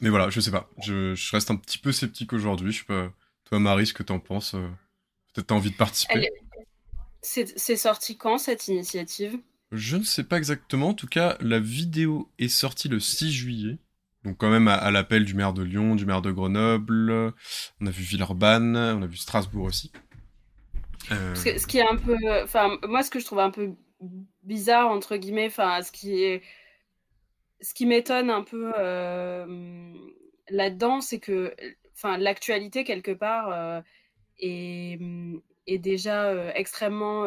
[0.00, 0.70] Mais voilà, je sais pas.
[0.82, 2.72] Je, reste un petit peu sceptique aujourd'hui.
[2.72, 3.12] Je sais pas.
[3.44, 4.52] Toi, Marie, ce que t'en penses
[5.32, 6.30] Peut-être t'as envie de participer?
[7.22, 9.38] C'est sorti quand cette initiative?
[9.72, 10.88] Je ne sais pas exactement.
[10.90, 13.78] En tout cas, la vidéo est sortie le 6 juillet.
[14.22, 17.10] Donc quand même à, l'appel du maire de Lyon, du maire de Grenoble.
[17.80, 19.90] On a vu Villeurbanne, on a vu Strasbourg aussi.
[21.10, 22.16] Euh, ce, qui est un peu...
[22.44, 23.72] Enfin, moi, ce que je trouve un peu
[24.42, 26.42] bizarre, entre guillemets, enfin, ce qui est...
[27.62, 29.94] Ce qui m'étonne un peu euh,
[30.50, 31.54] là-dedans, c'est que
[32.18, 33.48] l'actualité, quelque part...
[33.50, 33.80] Euh,
[34.38, 34.98] est,
[35.78, 37.24] déjà extrêmement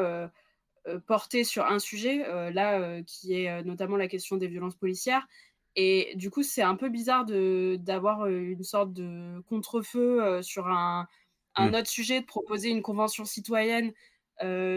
[0.88, 5.28] euh, euh, porté sur un sujet, là, qui est notamment la question des violences policières.
[5.76, 11.08] Et du coup, c'est un peu bizarre d'avoir une sorte de contre-feu sur un,
[11.56, 11.76] un mmh.
[11.76, 13.92] autre sujet, de proposer une convention citoyenne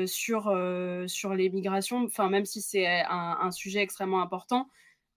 [0.07, 0.53] sur,
[1.07, 4.69] sur les migrations, enfin, même si c'est un, un, sujet extrêmement important.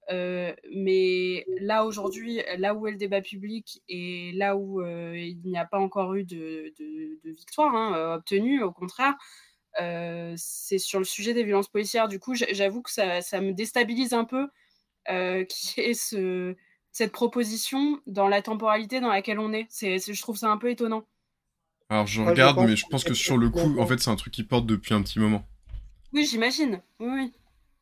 [0.09, 5.39] Euh, mais là aujourd'hui, là où est le débat public et là où euh, il
[5.45, 6.73] n'y a pas encore eu de,
[7.23, 9.15] victoire hein, euh, obtenue, au contraire,
[9.75, 12.07] c'est sur le sujet des violences policières.
[12.07, 14.47] Du coup, j'avoue que ça, me déstabilise un peu
[15.49, 16.55] qui est ce,
[16.91, 19.65] cette proposition dans la temporalité dans laquelle on est.
[19.69, 21.05] c'est je trouve ça un peu étonnant.
[21.89, 24.33] Alors je regarde, mais je pense que sur le coup, en fait, c'est un truc
[24.33, 25.45] qui porte depuis un petit moment.
[26.13, 26.81] Oui, j'imagine.
[26.99, 27.33] Oui, oui.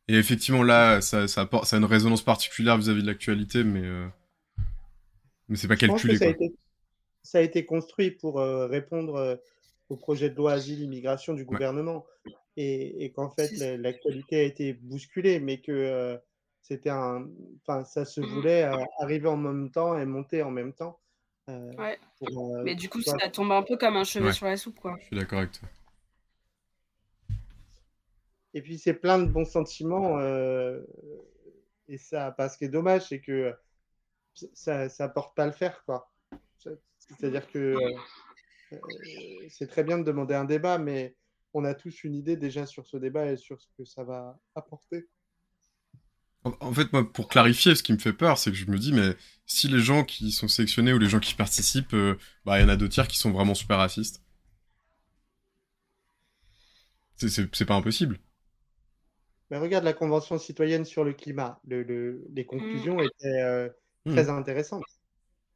[0.08, 4.08] Et effectivement, là, ça, ça, a une résonance particulière vis-à-vis de l'actualité, mais, euh...
[5.48, 6.18] mais c'est pas calculé.
[6.18, 6.52] Ça, a été,
[7.22, 9.36] ça, a été, construit pour euh, répondre euh,
[9.90, 12.06] au projet de loi asile-immigration du gouvernement.
[12.58, 16.18] Et, et qu'en fait, l'actualité a été bousculée, mais que euh,
[16.62, 17.28] c'était un.
[17.62, 18.26] Enfin, ça se mmh.
[18.26, 18.70] voulait
[19.00, 21.00] arriver en même temps et monter en même temps.
[21.48, 21.98] ouais.
[22.64, 24.96] mais du coup, ça tombe un peu comme un cheveu sur la soupe, quoi.
[25.00, 25.70] Je suis d'accord avec toi.
[28.54, 30.20] Et puis, c'est plein de bons sentiments.
[30.20, 30.82] Euh,
[31.88, 33.54] et ça, parce que dommage, c'est que
[34.54, 35.84] ça ne porte pas à le faire.
[35.86, 36.12] quoi.
[36.98, 37.98] C'est-à-dire que euh,
[39.50, 41.16] c'est très bien de demander un débat, mais
[41.54, 44.40] on a tous une idée déjà sur ce débat et sur ce que ça va
[44.56, 45.08] apporter.
[46.44, 48.94] En fait, moi, pour clarifier, ce qui me fait peur, c'est que je me dis,
[48.94, 49.16] mais
[49.46, 52.66] si les gens qui sont sélectionnés ou les gens qui participent, euh, bah, il y
[52.66, 54.24] en a deux tiers qui sont vraiment super racistes.
[57.18, 58.20] C'est pas impossible.
[59.52, 61.60] Mais regarde la Convention citoyenne sur le climat.
[61.68, 63.04] Le, le, les conclusions mmh.
[63.04, 63.70] étaient euh,
[64.06, 64.12] mmh.
[64.12, 64.99] très intéressantes.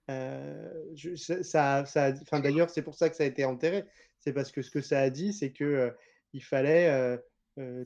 [0.09, 3.85] Euh, ça, ça, D'ailleurs, c'est pour ça que ça a été enterré.
[4.19, 5.91] C'est parce que ce que ça a dit, c'est qu'il euh,
[6.33, 7.19] il fallait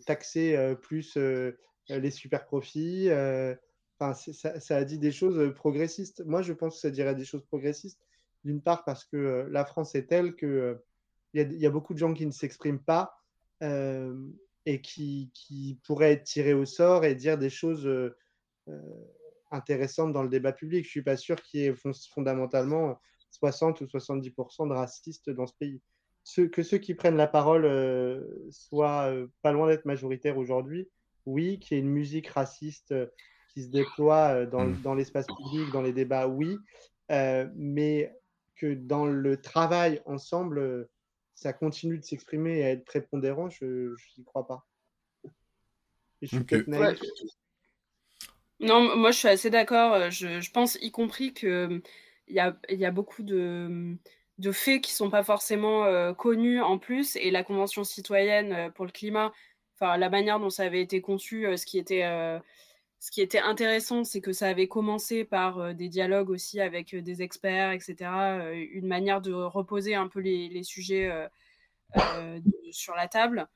[0.05, 1.17] taxer plus
[1.89, 3.09] les super profits.
[3.99, 6.23] Enfin, ça, a dit des choses progressistes.
[6.25, 7.99] Moi, je pense que ça dirait des choses progressistes.
[8.43, 10.79] D'une part, parce que la France est telle qu'il
[11.33, 13.17] il y, y, a beaucoup de gens qui ne s'expriment pas
[13.61, 17.89] et qui, qui pourrait être tiré au sort et dire des choses
[19.51, 20.83] euh, euh, intéressantes dans le débat public.
[20.83, 21.75] Je ne suis pas sûr qu'il y ait
[22.13, 22.99] fondamentalement
[23.31, 25.81] 60 ou 70% de racistes dans ce pays.
[26.51, 29.11] que ceux qui prennent la parole euh, soient
[29.41, 30.89] pas loin d'être majoritaires aujourd'hui,
[31.25, 32.93] oui, qu'il y ait une musique raciste
[33.49, 36.57] qui se déploie dans, dans l'espace public, dans les débats, oui,
[37.09, 38.13] mais
[38.55, 40.87] que dans le travail ensemble,
[41.35, 44.65] ça continue de s'exprimer et à être prépondérant, je n'y crois pas.
[46.21, 46.45] je suis
[48.59, 49.93] Non, moi je suis assez d'accord.
[49.93, 51.81] Euh, je, pense y compris qu'il
[52.29, 53.97] y a, beaucoup de,
[54.51, 57.15] faits qui ne sont pas forcément euh, connus en plus.
[57.17, 59.31] Et la Convention citoyenne euh, pour le climat,
[59.75, 64.47] enfin la manière dont ça avait été conçu, ce qui était intéressant, c'est que ça
[64.47, 67.95] avait commencé par euh, des dialogues aussi avec euh, des experts, etc.
[68.41, 71.11] Euh, une manière de reposer un peu les, sujets
[72.71, 73.47] sur la table.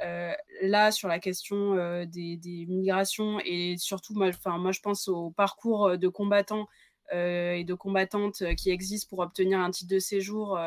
[0.00, 1.74] Là, sur la question
[2.04, 6.68] des, migrations et surtout, moi, moi, je pense au parcours de combattants
[7.12, 10.58] et de combattantes qui existent pour obtenir un titre de séjour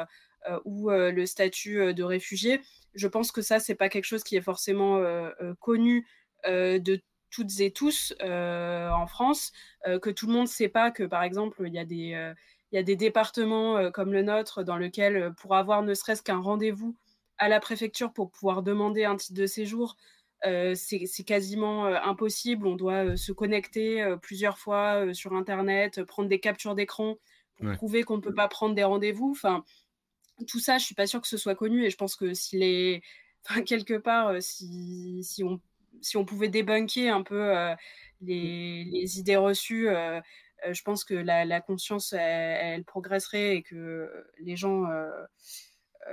[0.65, 2.61] ou le statut de réfugié.
[2.95, 5.01] Je pense que ça, c'est pas quelque chose qui est forcément
[5.59, 6.07] connu
[6.45, 9.51] de toutes et tous euh, en France,
[9.87, 12.13] euh, que tout le monde ne sait pas que, par exemple, il y a des,
[12.13, 12.33] euh,
[12.71, 16.95] y a des départements comme le nôtre dans lequel, pour avoir ne serait-ce qu'un rendez-vous
[17.39, 19.97] à la préfecture pour pouvoir demander un titre de séjour,
[20.43, 22.67] c'est quasiment impossible.
[22.67, 27.17] On doit se connecter plusieurs fois sur Internet, prendre des captures d'écran
[27.57, 29.31] pour prouver qu'on ne peut pas prendre des rendez-vous.
[29.31, 29.63] Enfin,
[30.47, 32.57] tout ça, je suis pas sûre que ce soit connu et je pense que si
[32.57, 33.01] les,
[33.49, 35.59] enfin, quelque part, si, si, on,
[36.01, 37.53] si on pouvait débunker un peu
[38.21, 39.87] les, les, idées reçues,
[40.69, 44.09] je pense que la, la conscience, elle, progresserait et que
[44.39, 44.85] les gens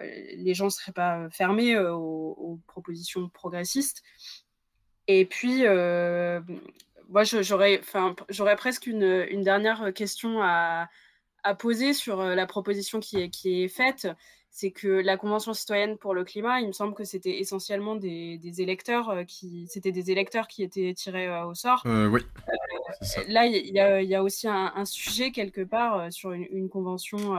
[0.02, 4.02] les gens ne seraient pas fermés aux, propositions progressistes.
[5.08, 5.64] Et puis,
[7.08, 7.80] moi, j'aurais,
[8.28, 10.88] j'aurais presque une, une, dernière question à,
[11.44, 14.08] à poser sur la proposition qui est, qui est faite.
[14.50, 18.38] C'est que la Convention citoyenne pour le climat, il me semble que c'était essentiellement des,
[18.38, 21.82] des, électeurs qui, c'était des électeurs qui étaient tirés au sort.
[21.84, 22.22] oui.
[23.28, 27.36] là, il y, y, a aussi un, un, sujet quelque part sur une, une convention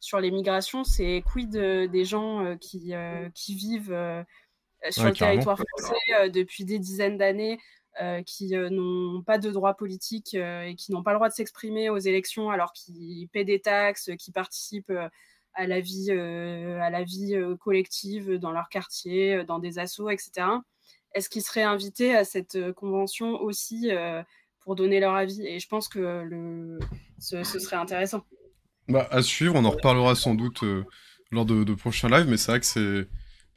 [0.00, 4.22] sur les migrations, c'est quid des gens euh, qui, euh, qui vivent euh,
[4.90, 7.58] sur le territoire français depuis des dizaines d'années,
[8.26, 11.98] qui n'ont pas de droits politiques et qui n'ont pas le droit de s'exprimer aux
[11.98, 14.92] élections alors qu'ils paient des taxes, qui participent
[15.54, 20.46] à la vie, à la vie collective dans leur quartier, dans des assos, etc.
[21.14, 23.90] Est-ce qu'ils seraient invités à cette convention aussi
[24.60, 25.44] pour donner leur avis?
[25.46, 26.78] Et je pense que le,
[27.18, 28.22] ce serait intéressant.
[28.88, 30.84] Bah, à suivre, on en reparlera sans doute euh,
[31.32, 33.08] lors de, de, prochains lives, mais c'est vrai que c'est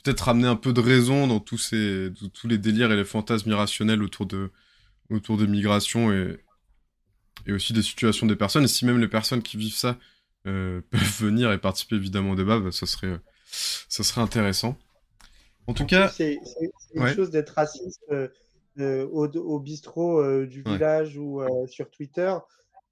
[0.03, 3.51] peut-être ramener un peu de raison dans tous ces tous les délires et les fantasmes
[3.51, 4.49] irrationnels autour de
[5.09, 6.39] autour des migrations et
[7.45, 8.63] et aussi des situations des personnes.
[8.63, 9.97] Et si même les personnes qui vivent ça
[10.47, 13.19] euh, peuvent venir et participer évidemment au débat, bah, ça serait
[13.51, 14.77] ça serait intéressant.
[15.67, 16.39] En tout cas, c'est
[16.95, 22.33] une chose d'être raciste euh, au, au, bistrot du village ou sur Twitter.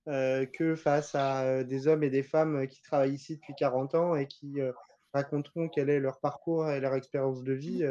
[0.07, 3.95] Euh, que face à euh, des hommes et des femmes qui travaillent ici depuis 40
[3.95, 4.71] ans et qui euh,
[5.13, 7.83] raconteront quel est leur parcours et leur expérience de vie,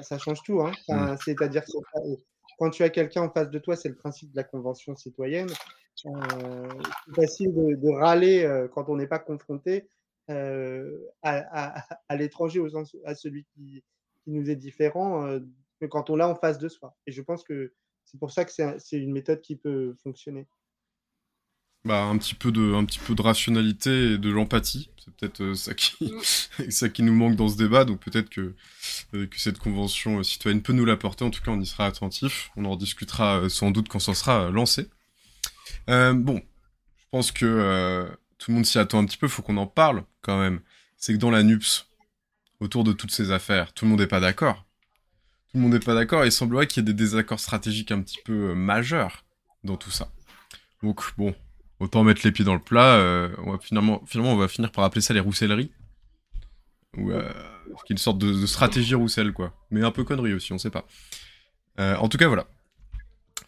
[0.00, 0.62] ça, change tout.
[0.62, 0.72] Hein.
[0.88, 1.16] Mmh.
[1.22, 1.72] C'est-à-dire que
[2.58, 5.50] quand tu as quelqu'un en face de toi, c'est le principe de la convention citoyenne.
[5.94, 6.08] c'est
[7.14, 9.88] facile de, râler quand on n'est pas confronté
[10.28, 13.82] à, à, l'étranger, au sens à celui qui,
[14.22, 15.38] qui nous est différent,
[15.80, 16.94] que quand on l'a en face de soi.
[17.06, 17.72] Et je pense que
[18.04, 20.46] c'est pour ça que c'est une méthode qui peut fonctionner
[21.84, 24.90] bah, un petit peu de un petit peu de rationalité et de l'empathie.
[25.04, 26.70] C'est peut-être euh, ça qui mm.
[26.70, 27.84] ça qui nous manque dans ce débat.
[27.84, 28.54] Donc peut-être que
[29.14, 31.24] euh, que cette convention euh, citoyenne peut nous l'apporter.
[31.24, 32.50] En tout cas on y sera attentif.
[32.56, 34.88] On en discutera sans doute quand ça sera lancé.
[35.88, 36.42] Bon.
[36.98, 38.08] Je pense que
[38.38, 39.28] tout le monde s'y attend un petit peu.
[39.28, 40.60] Faut qu'on en parle quand même.
[40.96, 41.86] C'est que dans la NUPS
[42.60, 44.64] autour de toutes ces affaires tout le monde n'est pas d'accord.
[45.50, 47.92] Tout le monde n'est pas d'accord et il semblerait qu'il y ait des désaccords stratégiques
[47.92, 49.24] un petit peu majeurs
[49.62, 50.10] dans tout ça.
[50.82, 51.34] Donc bon
[51.80, 52.96] autant mettre les pieds dans le plat.
[52.96, 55.70] Euh, on va finalement, finalement, on va finir par appeler ça les rousselleries.
[56.96, 57.28] Ou euh,
[57.86, 59.52] qui est une sorte de, stratégie roussel, quoi.
[59.70, 60.86] Mais un peu connerie aussi, on sait pas.
[61.80, 62.46] Euh, en tout cas, voilà.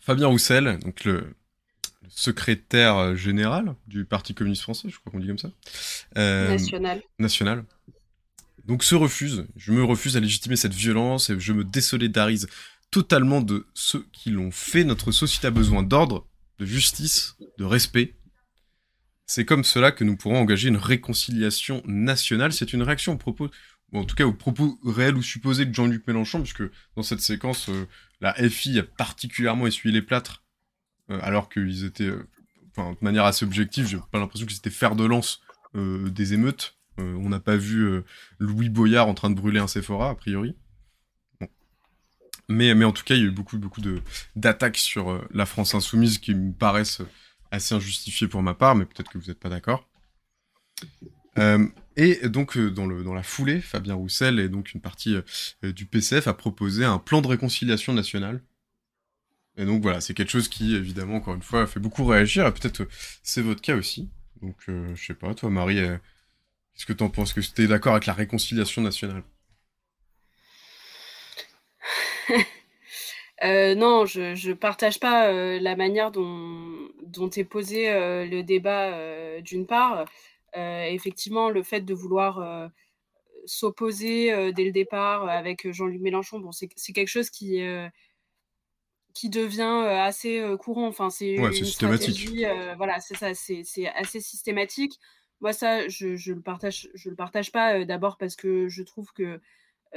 [0.01, 1.35] Fabien Roussel, donc le,
[2.09, 5.51] secrétaire général du Parti communiste français, je crois qu'on dit comme ça.
[6.15, 7.03] national.
[7.19, 7.65] National.
[8.67, 12.49] Donc se refuse, je me refuse à légitimer cette violence et je me désolidarise
[12.91, 14.83] totalement de ceux qui l'ont fait.
[14.83, 16.27] Notre société a besoin d'ordre,
[16.59, 18.16] de justice, de respect.
[19.27, 22.53] C'est comme cela que nous pourrons engager une réconciliation nationale.
[22.53, 23.51] C'est une réaction au propos,
[23.93, 26.63] en tout cas au propos réel ou supposé de Jean-Luc Mélenchon, puisque
[26.95, 27.89] dans cette séquence, euh,
[28.21, 30.45] la FI a particulièrement essuyé les plâtres,
[31.11, 32.29] euh, alors qu'ils étaient, euh,
[32.71, 35.43] enfin, de manière assez objective, j'ai pas l'impression que c'était fer de lance
[35.75, 36.79] des émeutes.
[36.97, 38.03] on n'a pas vu
[38.39, 40.57] Louis Boyard en train de brûler un Sephora, a priori.
[42.49, 43.83] Mais, mais en tout cas, il y a eu beaucoup, beaucoup
[44.37, 47.03] d'attaques sur la France insoumise qui me paraissent
[47.51, 49.89] assez injustifiées pour ma part, mais peut-être que vous n'êtes pas d'accord.
[51.39, 51.67] Euh,
[51.97, 55.17] et donc, euh, dans, le, dans la foulée, Fabien Roussel et donc une partie
[55.63, 58.43] du PCF a proposé un plan de réconciliation nationale.
[59.59, 62.53] Et donc voilà, c'est quelque chose qui, évidemment, encore une fois, fait beaucoup réagir, et
[62.53, 62.87] peut-être
[63.23, 64.11] c'est votre cas aussi.
[64.43, 65.77] Donc, je sais pas, toi, Marie,
[66.75, 67.33] qu'est-ce que t'en penses?
[67.33, 69.23] Que tu es d'accord avec la réconciliation nationale?
[73.45, 78.43] Euh, non, je ne partage pas euh, la manière dont, dont est posé euh, le
[78.43, 80.07] débat d'une part.
[80.55, 82.71] effectivement, le fait de vouloir
[83.45, 87.61] s'opposer dès le départ avec Jean-Luc Mélenchon, bon, c'est quelque chose qui,
[89.13, 90.87] qui devient assez courant.
[90.87, 92.47] Enfin, c'est ouais, systématique.
[92.79, 94.99] voilà, c'est ça, c'est assez systématique.
[95.43, 98.83] Moi, ça, je ne je le, partage, je le partage pas d'abord parce que je
[98.83, 99.39] trouve que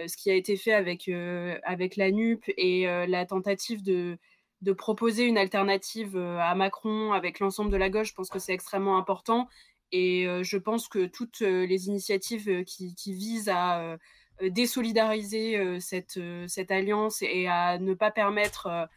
[0.08, 4.18] ce qui a été fait avec, euh, avec la NUP et euh, la tentative de,
[4.62, 8.54] de proposer une alternative à Macron avec l'ensemble de la gauche, je pense que c'est
[8.54, 9.48] extrêmement important.
[9.92, 13.98] Et je pense que toutes les initiatives qui, qui visent à
[14.40, 18.88] désolidariser cette, cette alliance et à ne pas permettre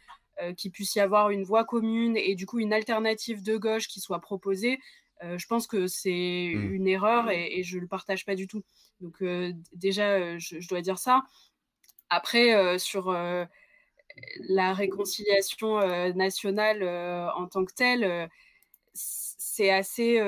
[0.55, 4.01] qu'il puisse y avoir une voie commune et du coup une alternative de gauche qui
[4.01, 4.79] soit proposée,
[5.37, 6.73] je pense que c'est Mmh.
[6.73, 8.63] une erreur et, et je ne le partage pas du tout.
[9.01, 9.23] Donc
[9.73, 11.23] déjà, je, je dois dire ça.
[12.09, 13.11] Après, sur
[14.49, 15.79] la réconciliation
[16.13, 16.83] nationale
[17.35, 18.29] en tant que telle,
[18.93, 20.19] c'est assez,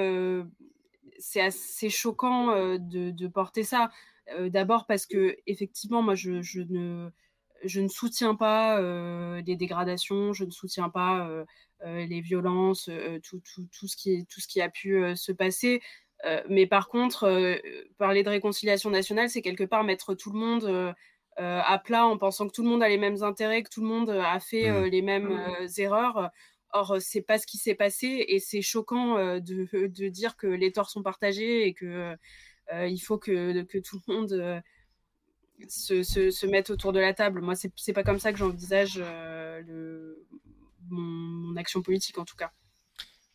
[1.36, 3.92] assez choquant de, de porter ça.
[4.40, 7.10] D'abord parce que effectivement, moi, je, je ne,
[7.64, 8.82] je ne soutiens pas
[9.42, 11.30] les dégradations, je ne soutiens pas
[11.86, 12.90] les violences,
[13.24, 15.82] tout, tout, tout, ce qui, tout ce qui a pu se passer.
[16.50, 17.60] mais par contre,
[17.98, 20.96] parler de réconciliation nationale, c'est quelque part mettre tout le monde
[21.38, 23.88] à plat en pensant que tout le monde a les mêmes intérêts, que tout le
[23.88, 24.86] monde a fait Mmh.
[24.86, 25.40] les mêmes
[25.78, 26.32] erreurs.
[26.74, 29.40] Or, c'est pas ce qui s'est passé et c'est choquant de,
[29.88, 32.16] de, dire que les torts sont partagés et que
[32.72, 34.64] il faut que, que, tout le monde
[35.70, 37.42] se, se, se, mette autour de la table.
[37.42, 40.26] Moi, c'est pas comme ça que j'envisage le
[40.90, 42.52] mon, mon, action politique en tout cas.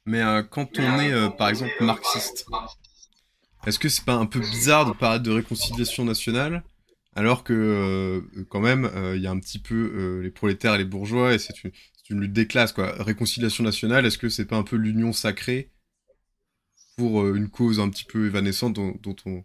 [0.06, 2.47] Mais euh, quand on est euh, par exemple marxiste,
[3.66, 6.64] est-ce que c'est pas un peu bizarre de parler de réconciliation nationale
[7.14, 10.85] alors que euh, quand même il y a un petit peu les prolétaires et les
[10.85, 11.72] bourgeois et c'est une,
[12.09, 12.93] une, lutte des classes quoi.
[13.02, 15.70] Réconciliation nationale, est-ce que c'est pas un peu l'union sacrée
[16.97, 19.44] pour une cause un petit peu évanescente dont, dont on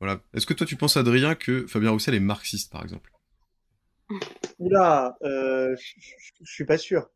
[0.00, 0.20] voilà.
[0.34, 3.10] Est-ce que toi tu penses Adrien que Fabien Roussel est marxiste par exemple?
[4.58, 5.76] Oula, je
[6.44, 7.08] suis pas sûr.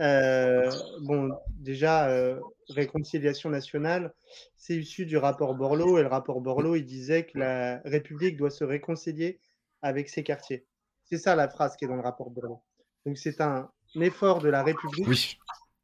[0.00, 0.70] Euh,
[1.00, 4.14] bon, déjà, euh, réconciliation nationale,
[4.56, 8.50] c'est issu du rapport Borloo, et le rapport Borloo, il disait que la République doit
[8.50, 9.40] se réconcilier
[9.82, 10.66] avec ses quartiers.
[11.04, 12.60] C'est ça la phrase qui est dans le rapport Borloo.
[13.06, 13.70] Donc c'est un
[14.00, 15.38] effort de la République oui.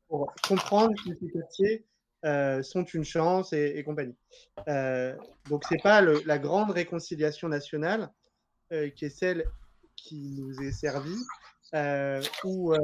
[0.09, 1.85] pour comprendre que ces quartiers
[2.25, 4.17] euh, sont une chance et, et compagnie.
[5.49, 8.11] donc c'est pas le, la grande réconciliation nationale
[8.97, 9.45] qui est celle
[9.95, 11.23] qui nous est servie,
[12.45, 12.75] où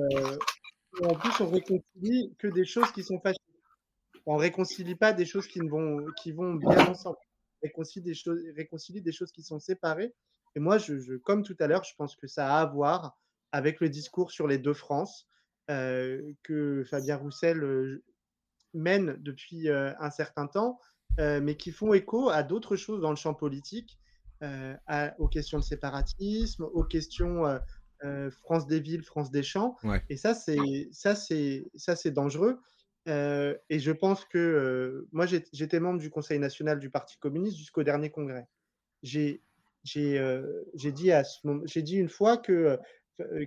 [1.02, 3.38] en plus, on réconcilie que des choses qui sont fâchées.
[4.26, 6.04] On réconcilie pas des choses qui, vont,
[6.54, 7.16] bien ensemble.
[7.62, 10.14] On réconcilie des, choses, réconcilie des choses qui sont séparées.
[10.56, 13.16] Et moi, je, comme tout à l'heure, je pense que ça a à voir
[13.52, 15.26] avec le discours sur les deux France
[15.70, 18.02] euh, que Fabien Roussel euh,
[18.74, 20.80] mène depuis euh, un certain temps,
[21.18, 23.98] mais qui font écho à d'autres choses dans le champ politique,
[25.18, 27.44] aux questions de séparatisme, aux questions
[28.04, 29.76] euh, France des villes, France des champs.
[29.84, 30.02] Ouais.
[30.08, 32.58] Et ça, c'est ça, c'est ça, c'est dangereux.
[33.08, 37.58] Euh, et je pense que euh, moi, j'étais membre du Conseil national du Parti communiste
[37.58, 38.46] jusqu'au dernier congrès.
[39.02, 39.42] J'ai
[39.84, 42.78] j'ai dit à ce moment, j'ai dit une fois que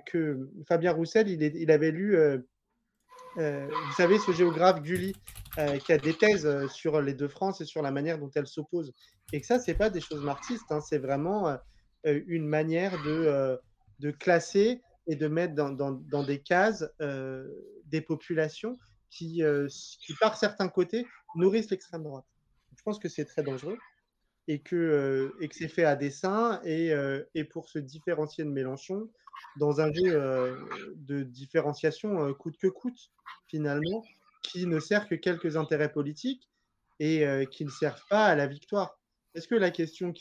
[0.05, 2.15] que Fabien Roussel, il, est, il avait lu,
[3.35, 5.15] vous savez, ce géographe Gulli,
[5.83, 8.93] qui a des thèses sur les deux France et sur la manière dont elles s'opposent.
[9.31, 11.57] Et que ça, c'est pas des choses marxistes, hein, c'est vraiment
[12.03, 13.59] une manière de
[14.03, 17.47] de classer et de mettre dans, des cases euh,
[17.85, 18.77] des populations
[19.09, 19.67] qui, euh,
[20.01, 22.25] qui, par certains côtés, nourrissent l'extrême droite.
[22.77, 23.77] Je pense que c'est très dangereux
[24.49, 26.93] et que, euh, c'est fait à dessein et,
[27.45, 29.09] pour se différencier de Mélenchon
[29.57, 30.57] dans un jeu
[30.95, 33.11] de différenciation coûte que coûte,
[33.47, 34.03] finalement,
[34.43, 36.49] qui ne sert que quelques intérêts politiques
[36.99, 38.99] et qui ne servent pas à la victoire.
[39.33, 40.13] Est-ce que la question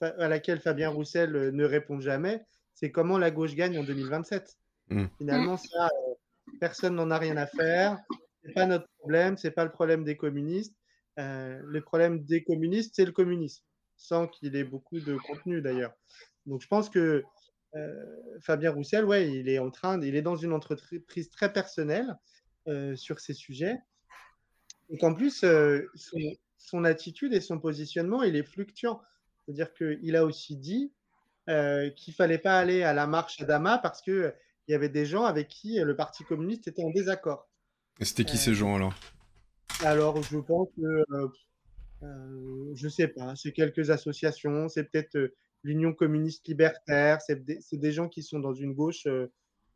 [0.00, 2.44] à laquelle Fabien Roussel ne répond jamais,
[2.76, 4.56] c'est comment la gauche gagne en 2027.
[4.90, 5.06] Mmh.
[5.18, 6.14] Finalement, ça, euh,
[6.60, 7.98] personne n'en a rien à faire.
[8.44, 10.74] C'est pas notre problème, c'est pas le problème des communistes.
[11.18, 13.64] Euh, le problème des communistes, c'est le communisme,
[13.96, 15.94] sans qu'il ait beaucoup de contenu d'ailleurs.
[16.44, 17.24] Donc, je pense que
[17.74, 18.04] euh,
[18.42, 22.16] Fabien Roussel, ouais, il est en train, il est dans une entreprise très personnelle
[22.96, 23.78] sur ces sujets,
[24.90, 25.44] et qu'en plus,
[25.94, 29.00] son, son attitude et son positionnement, il est fluctuant.
[29.44, 30.92] C'est-à-dire qu'il a aussi dit
[31.48, 34.30] euh, qu'il fallait pas aller à la marche Adama parce que il euh,
[34.68, 37.48] y avait des gens avec qui le Parti communiste était en désaccord.
[38.00, 38.94] Et c'était qui euh, ces gens alors?
[39.84, 41.04] Alors, je pense que
[42.02, 45.32] euh, je sais pas, c'est quelques associations, c'est peut-être
[45.62, 49.06] l'Union communiste libertaire, c'est des, des, gens qui sont dans une gauche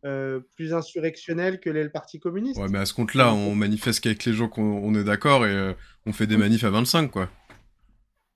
[0.02, 2.58] plus insurrectionnelle que l'est le Parti communiste.
[2.58, 5.74] Ouais, mais à ce compte-là, on manifeste qu'avec les gens qu'on est d'accord et
[6.06, 7.30] on fait des manifs à 25, quoi.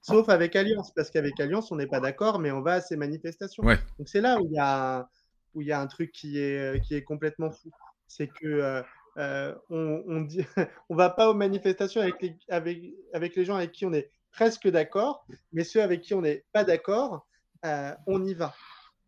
[0.04, 2.94] Sauf avec Alliance, parce qu'avec Alliance, on n'est pas d'accord, mais on va à ces
[2.94, 3.64] manifestations.
[3.64, 3.78] Ouais.
[3.98, 5.08] Donc c'est là où il y a
[5.54, 7.70] où il y a un truc qui est qui est complètement fou,
[8.06, 8.82] c'est que euh,
[9.16, 10.44] euh, on, on dit
[10.90, 12.82] on va pas aux manifestations avec les avec
[13.14, 16.44] avec les gens avec qui on est presque d'accord, mais ceux avec qui on n'est
[16.52, 17.26] pas d'accord,
[17.64, 18.54] euh, on y va.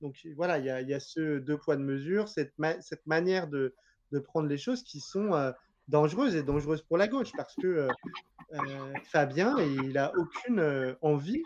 [0.00, 3.48] Donc voilà, il y y a ce deux poids de mesure, cette ma cette manière
[3.48, 3.74] de
[4.12, 5.52] de prendre les choses qui sont euh,
[5.88, 7.92] dangereuse et dangereuse pour la gauche parce que euh,
[8.54, 11.42] euh, Fabien, il a aucune euh, envie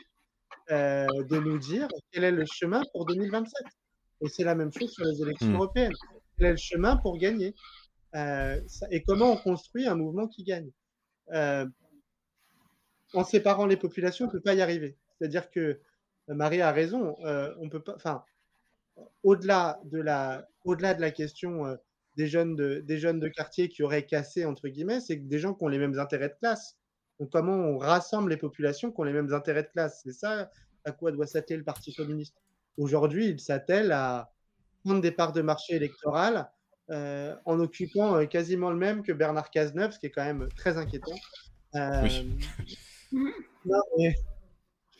[0.70, 3.66] euh, de nous dire quel est le chemin pour 2027.
[4.22, 5.54] Et c'est la même chose sur les élections Hmm.
[5.56, 5.92] européennes.
[6.38, 7.54] Quel est le chemin pour gagner?
[8.14, 10.70] Euh, ça- Et comment on construit un mouvement qui gagne?
[13.12, 14.96] En séparant les populations, on ne peut pas y arriver.
[15.18, 15.80] C'est-à-dire que
[16.28, 17.16] Marie a raison.
[17.60, 17.94] on peut pas.
[17.96, 18.24] Enfin,
[19.22, 21.76] au-delà de la, au-delà de la question
[22.16, 25.54] des jeunes de, des jeunes de quartier qui auraient cassé entre guillemets, c'est des gens
[25.54, 26.76] qui ont les mêmes intérêts de classe.
[27.18, 30.00] Donc comment on rassemble les populations qui ont les mêmes intérêts de classe?
[30.04, 30.50] C'est ça
[30.84, 32.34] à quoi doit s'atteler le Parti communiste.
[32.78, 34.32] Aujourd'hui, il s'attelle à
[34.84, 36.50] prendre des parts de marché électorales
[36.90, 40.48] euh, en occupant euh, quasiment le même que Bernard Cazeneuve, ce qui est quand même
[40.56, 41.14] très inquiétant.
[41.74, 42.08] Euh,
[43.12, 44.14] non, mais-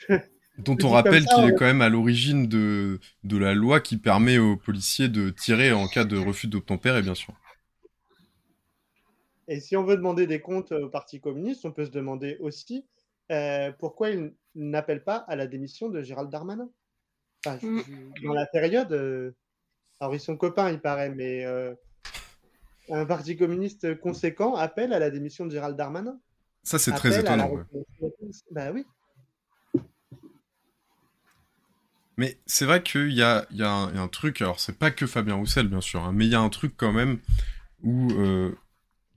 [0.65, 4.39] Dont on rappelle qu'il est quand même à l'origine de, de la loi qui permet
[4.39, 7.35] aux policiers de tirer en cas de refus d'obtempérer, bien sûr.
[9.49, 12.87] Et si on veut demander des comptes au Parti communiste, on peut se demander aussi
[13.33, 16.71] euh, pourquoi il n'appelle pas à la démission de Gérald Darmanin?
[17.45, 19.33] Enfin, je- dans la période, euh,
[20.01, 21.75] alors ils sont copains, il paraît, mais euh,
[22.91, 26.21] un Parti communiste conséquent appelle à la démission de Gérald Darmanin?
[26.63, 27.63] Ça, c'est très la étonnant, ouais.
[28.51, 28.85] Bah oui.
[32.21, 35.81] Mais c'est vrai qu'il y a, un truc, alors c'est pas que Fabien Roussel, bien
[35.81, 37.19] sûr, hein, mais il y a un truc quand même
[37.83, 38.55] où, euh,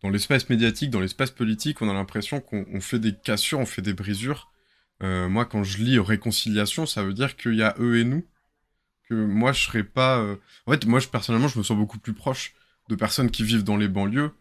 [0.02, 3.66] dans l'espace médiatique, dans l'espace politique, on a l'impression qu'on on fait des cassures, on
[3.66, 4.54] fait des brisures.
[5.02, 8.26] Euh, moi, quand je lis réconciliation, ça veut dire qu'il y a eux et nous.
[9.10, 10.20] Que moi, je serais pas.
[10.20, 12.54] euh, En fait, moi, je, personnellement, je me sens beaucoup plus proche
[12.88, 14.32] de personnes qui vivent dans les banlieues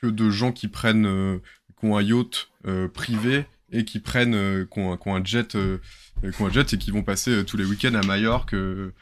[0.00, 1.40] que de gens qui prennent,
[1.76, 2.50] qui ont un yacht
[2.94, 5.78] privé et qui prennent, euh, qui ont, un- jet, euh,
[6.22, 8.92] un jet et qui vont passer euh, tous les week-ends à Majorque, euh,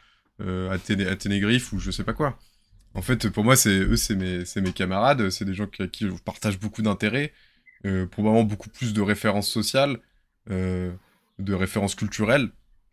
[0.40, 2.38] euh, à, Téné- à Ténégriffe ou je sais pas quoi.
[2.94, 6.60] En fait, pour moi, c'est eux, c'est mes, mes camarades, c'est des gens qui, partage
[6.60, 7.32] beaucoup d'intérêts,
[7.82, 9.98] probablement beaucoup plus de références sociales,
[10.48, 10.94] de
[11.54, 12.50] références culturelles,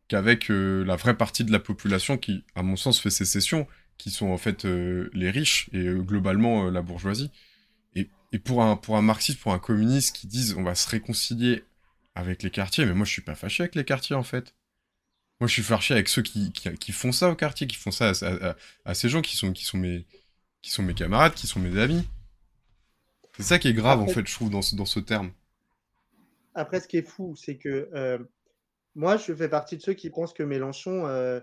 [0.07, 3.67] qu'avec la vraie partie de la population qui, à mon sens, fait sécession,
[3.99, 7.29] qui sont en fait les riches et globalement la bourgeoisie.
[8.31, 11.63] Et, pour, un, pour un marxiste, pour un communiste qui disent on va se réconcilier
[12.15, 14.55] avec les quartiers, mais moi je suis pas fâché avec les quartiers en fait.
[15.41, 17.91] Moi je suis fâché avec ceux qui, qui, qui font ça au quartier, qui font
[17.91, 18.55] ça à, à- à-
[18.85, 20.05] à ces gens qui sont, qui, sont mes,
[20.61, 22.07] qui sont mes camarades, qui sont mes amis.
[23.35, 25.33] C'est ça qui est grave en fait, je trouve, dans ce, dans ce terme.
[26.53, 28.17] Après, ce qui est fou, c'est que euh,
[28.95, 31.39] moi, je fais partie de ceux qui pensent que Mélenchon euh,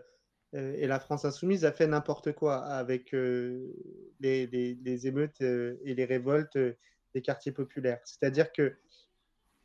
[0.55, 3.73] et la France insoumise a fait n'importe quoi avec euh,
[4.21, 6.75] les, émeutes euh, et les révoltes euh,
[7.15, 8.01] des quartiers populaires.
[8.05, 8.77] C'est-à-dire que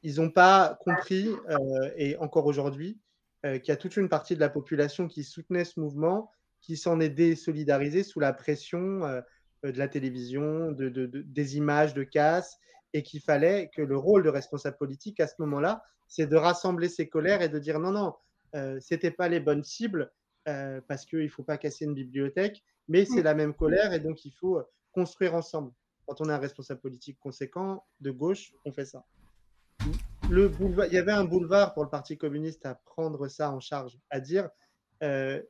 [0.02, 3.00] ils n'ont pas compris, euh, et encore aujourd'hui,
[3.46, 6.30] euh, qu'il y a toute une partie de la population qui soutenait ce mouvement,
[6.60, 9.22] qui s'en est désolidarisée sous la pression euh,
[9.66, 12.58] euh, de la télévision, de, de- de- des images de casse,
[12.94, 16.90] et qu'il fallait que le rôle de responsable politique à ce moment-là, c'est de rassembler
[16.90, 18.14] ses colères et de dire non, non,
[18.56, 20.12] euh, c'était pas les bonnes cibles,
[20.48, 24.00] euh, parce qu'il ne faut pas casser une bibliothèque, mais c'est la même colère, et
[24.00, 25.72] donc il faut euh, construire ensemble.
[26.06, 29.06] Quand on est un responsable politique conséquent, de gauche, on fait ça
[30.30, 33.60] le boulevard, il y avait un boulevard pour le Parti communiste à prendre ça en
[33.60, 34.50] charge, à dire
[35.04, 35.42] euh,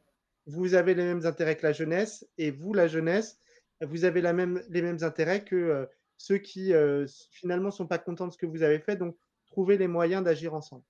[0.45, 3.39] vous avez les mêmes intérêts que la jeunesse, et vous, la jeunesse,
[3.81, 5.85] vous avez la même, les mêmes intérêts que euh,
[6.17, 9.15] ceux qui euh, finalement ne sont pas contents de ce que vous avez fait, donc
[9.45, 10.83] trouvez les moyens d'agir ensemble.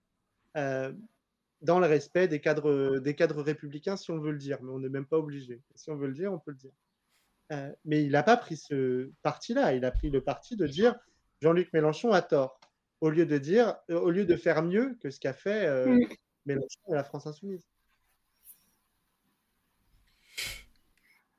[1.63, 4.79] Dans le respect des cadres, des cadres républicains, si on veut le dire, mais on
[4.79, 5.61] n'est même pas obligé.
[5.75, 6.73] Si on veut le dire, on peut le dire.
[7.51, 9.73] Euh, mais il n'a pas pris ce parti-là.
[9.73, 10.95] Il a pris le parti de dire
[11.41, 12.59] Jean-Luc Mélenchon a tort,
[13.01, 15.85] au lieu de dire, euh, au lieu de faire mieux que ce qu'a fait euh,
[15.87, 15.99] Mm.
[16.45, 17.65] Mélenchon et la France insoumise.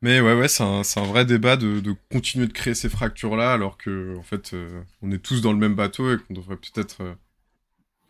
[0.03, 2.91] Mais ouais, ouais, c'est un, c'est un vrai débat de, de continuer de créer ces
[2.91, 6.35] fractures-là, alors que, en fait, euh, on est tous dans le même bateau et qu'on
[6.35, 7.15] devrait peut-être euh,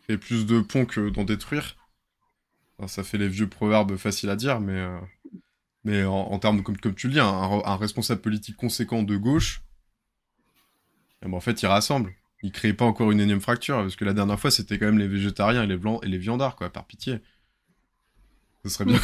[0.03, 1.77] créer plus de ponts que d'en détruire.
[2.87, 4.99] Ça fait les vieux proverbes faciles à dire, mais, euh,
[5.85, 9.15] mais en, en termes, comme, comme tu le dis, un, un responsable politique conséquent de
[9.15, 9.61] gauche,
[11.21, 12.13] eh ben, en fait, il rassemble.
[12.43, 14.99] Il crée pas encore une énième fracture, parce que la dernière fois, c'était quand même
[14.99, 17.19] les végétariens et les, blancs, et les viandards, quoi, par pitié.
[18.63, 18.99] Ce serait bien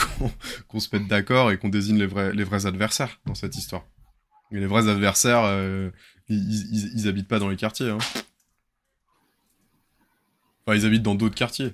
[0.68, 3.86] qu'on se mette d'accord et qu'on désigne les vrais, les vrais adversaires dans cette histoire.
[4.52, 5.92] Et les vrais adversaires, euh,
[6.28, 7.90] ils, ils, ils habitent pas dans les quartiers.
[7.90, 8.00] Hein.
[10.66, 11.74] Enfin, ils habitent dans d'autres quartiers.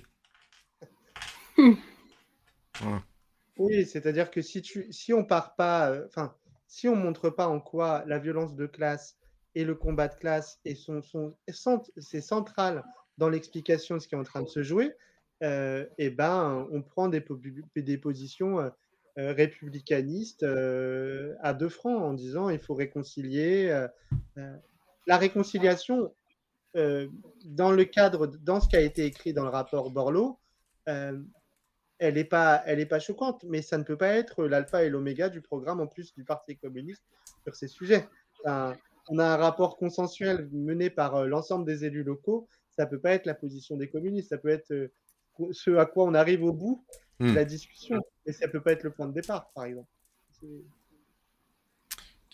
[3.58, 6.36] Oui, c'est-à-dire que si, tu, si on part pas, euh, enfin,
[6.68, 9.18] si on montre pas en quoi la violence de classe
[9.56, 12.84] et le combat de classe et sont, cent- c'est central
[13.18, 14.94] dans l'explication de ce qui est en train de se jouer,
[15.42, 17.24] euh, et ben, on prend des,
[17.76, 18.70] des positions euh,
[19.18, 20.46] républicanistes
[21.42, 23.88] à deux francs en disant il faut réconcilier.
[25.08, 26.14] la réconciliation,
[26.76, 30.38] dans le cadre, dans ce qui a été écrit dans le rapport Borloo,
[32.00, 34.90] elle n'est pas, elle est pas choquante, mais ça ne peut pas être l'alpha et
[34.90, 37.04] l'oméga du programme en plus du Parti communiste
[37.44, 38.08] sur ces sujets.
[38.46, 42.48] on a un rapport consensuel mené par euh, l'ensemble des élus locaux.
[42.76, 44.30] Ça ne peut pas être la position des communistes.
[44.30, 44.92] Ça peut être euh,
[45.52, 46.86] ce à quoi on arrive au bout
[47.20, 47.48] de la hmm.
[47.48, 49.90] discussion, mais ça ne peut pas être le point de départ, par exemple.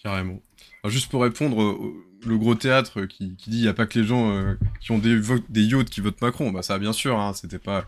[0.04, 0.42] Carrément.
[0.86, 4.06] juste pour répondre, au, le gros théâtre qui, dit il n'y a pas que les
[4.06, 5.20] gens euh, qui ont des,
[5.64, 6.52] yachts qui votent Macron.
[6.52, 7.86] Bah ça, bien sûr, hein, c'était pas,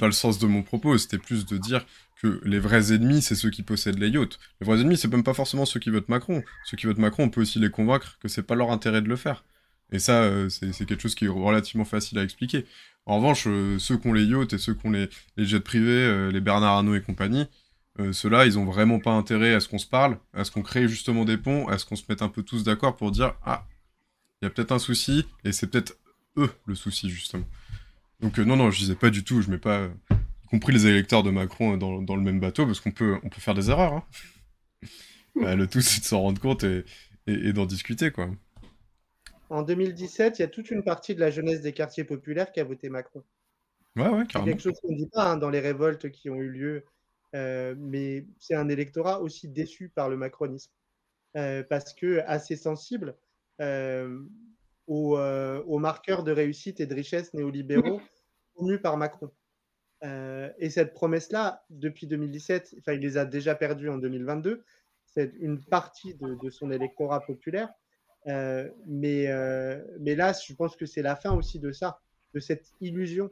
[0.00, 0.96] le sens de mon propos.
[0.98, 1.84] C'était plus de dire
[2.20, 4.38] que les vrais ennemis, c'est ceux qui possèdent les yachts.
[4.60, 6.42] Les vrais ennemis, c'est même pas forcément ceux qui votent Macron.
[6.64, 9.08] Ceux qui votent Macron, on peut aussi les convaincre que c'est pas leur intérêt de
[9.08, 9.44] le faire.
[9.90, 12.66] Et ça, euh, c'est, quelque chose qui est relativement facile à expliquer.
[13.04, 15.60] En revanche, euh, ceux qui ont les yachts et ceux qui ont les, les jets
[15.60, 17.46] privés, les Bernard Arnault et compagnie,
[18.00, 20.62] euh, ceux-là, ils ont vraiment pas intérêt à ce qu'on se parle, à ce qu'on
[20.62, 23.34] crée justement des ponts, à ce qu'on se mette un peu tous d'accord pour dire
[23.44, 23.66] ah,
[24.40, 25.98] il y a peut-être un souci et c'est peut-être
[26.38, 27.44] eux le souci justement.
[28.20, 30.86] Donc euh, non non, je disais pas du tout, je mets pas y compris les
[30.86, 33.68] électeurs de Macron dans, dans le même bateau parce qu'on peut on peut faire des
[33.68, 33.92] erreurs.
[33.92, 34.04] Hein.
[35.36, 36.84] Bah, le tout c'est de s'en rendre compte et,
[37.26, 38.30] et, d'en discuter quoi.
[39.50, 42.60] En 2017, il y a toute une partie de la jeunesse des quartiers populaires qui
[42.60, 43.22] a voté Macron.
[43.96, 44.26] Ouais, ouais, carrément.
[44.32, 46.76] C'est quelque chose qu'on ne dit pas hein, dans les révoltes qui ont eu lieu
[46.76, 46.80] euh,
[47.32, 50.70] mais c'est un électorat aussi déçu par le macronisme,
[51.36, 53.16] euh, parce que assez sensible
[53.60, 54.20] euh,
[54.86, 58.00] aux, aux, marqueurs de réussite et de richesse néolibéraux
[58.54, 59.30] promus par Macron.
[60.02, 64.64] et cette promesse-là, depuis 2017, enfin, il les a déjà perdus en 2022.
[65.06, 67.72] C'est une partie de, de, son électorat populaire.
[68.26, 69.28] mais,
[70.00, 72.00] mais là, je pense que c'est la fin aussi de ça,
[72.34, 73.30] de cette illusion.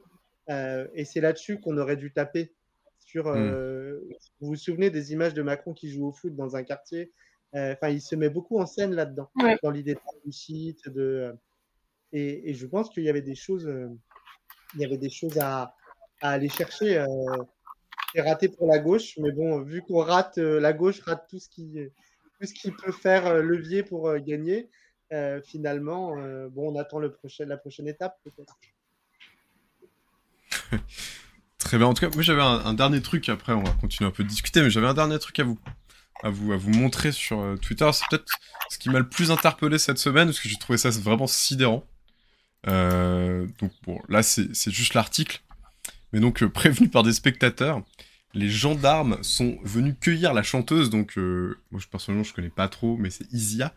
[0.49, 2.55] et c'est là-dessus qu'on aurait dû taper
[3.01, 3.37] sur, hmm.
[3.37, 4.01] euh,
[4.41, 7.13] vous vous souvenez des images de Macron qui joue au foot dans un quartier?
[7.55, 9.31] Euh, Enfin, il se met beaucoup en scène là-dedans,
[9.63, 10.89] dans l'idée de réussite.
[10.89, 11.33] De, euh,
[12.13, 13.69] et, je pense qu'il y avait des choses,
[14.75, 15.75] il y avait des choses à,
[16.21, 17.05] aller chercher.
[18.15, 21.49] c'est raté pour la gauche, mais bon, vu qu'on rate, la gauche rate tout ce
[21.49, 21.89] qui,
[22.39, 24.69] tout ce qui peut faire levier pour gagner.
[25.45, 26.15] finalement,
[26.51, 28.57] bon, on attend le prochain, la prochaine étape peut-être.
[31.71, 31.87] Très bien.
[31.87, 33.29] En tout cas, moi j'avais un, dernier truc.
[33.29, 35.57] Après, on va continuer un peu de discuter, mais j'avais un dernier truc à vous,
[36.25, 37.89] à vous, à vous montrer sur euh, Twitter.
[37.93, 38.27] C'est peut-être
[38.71, 41.87] ce qui m'a le plus interpellé cette semaine, parce que j'ai trouvé ça vraiment sidérant.
[42.67, 45.43] Euh, donc bon, là c'est juste l'article.
[46.13, 47.85] Mais donc euh, prévenu par des spectateurs,
[48.35, 50.91] les gendarmes sont venus cueillir la chanteuse.
[50.91, 53.73] Donc moi personnellement je connais pas trop, mais c'est Isia,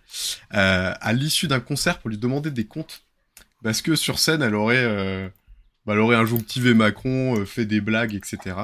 [0.49, 3.03] à l'issue d'un concert pour lui demander des comptes,
[3.61, 5.31] parce que sur scène elle aurait
[5.85, 8.55] bah, elle aurait injonctivé Macron, euh, fait des blagues, etc.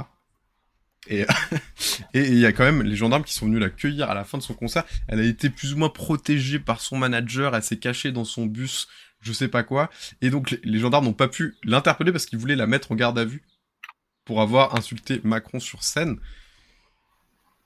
[1.10, 1.26] Et
[2.14, 4.38] il y a quand même les gendarmes qui sont venus la cueillir à la fin
[4.38, 4.84] de son concert.
[5.08, 7.56] Elle a été plus ou moins protégée par son manager.
[7.56, 8.88] Elle s'est cachée dans son bus,
[9.22, 9.90] je sais pas quoi.
[10.22, 13.18] Et donc les, gendarmes n'ont pas pu l'interpeller parce qu'ils voulaient la mettre en garde
[13.18, 13.44] à vue
[14.26, 16.18] pour avoir insulté Macron sur scène.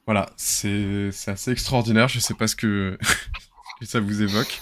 [0.05, 2.07] Voilà, c'est assez extraordinaire.
[2.07, 2.97] Je sais pas ce que
[3.81, 4.61] ça vous évoque.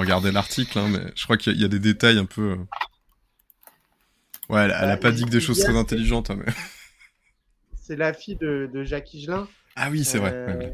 [0.00, 2.52] Regarder l'article, hein, mais je crois qu'il y, a des détails un peu.
[2.52, 2.56] Euh.
[4.48, 6.30] Ouais, elle, a pas dit que des choses très intelligentes.
[6.30, 6.52] Hein, mais...
[7.80, 9.48] C'est la fille de, Jacques Higelin.
[9.76, 10.32] Ah oui, c'est vrai.
[10.32, 10.70] Euh,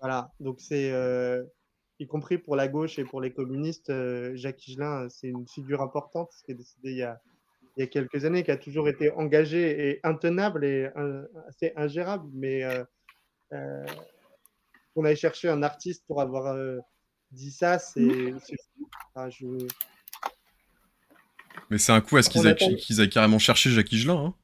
[0.00, 0.92] voilà, donc c'est.
[0.92, 1.42] Euh,
[1.98, 3.92] y compris pour la gauche et pour les communistes,
[4.34, 7.20] Jacques Higelin, c'est une figure importante qui est décédé il y, a,
[7.76, 10.88] il y a quelques années, qui a toujours été engagé et intenable et
[11.48, 12.28] assez ingérable.
[12.32, 12.64] Mais
[14.94, 16.54] on allait chercher un artiste pour avoir
[17.32, 18.38] dit ça, c'est mmh.
[21.70, 24.26] Mais c'est un coup à ce qu'ils aient, carrément cherché Jacques Higelin.
[24.26, 24.34] Hein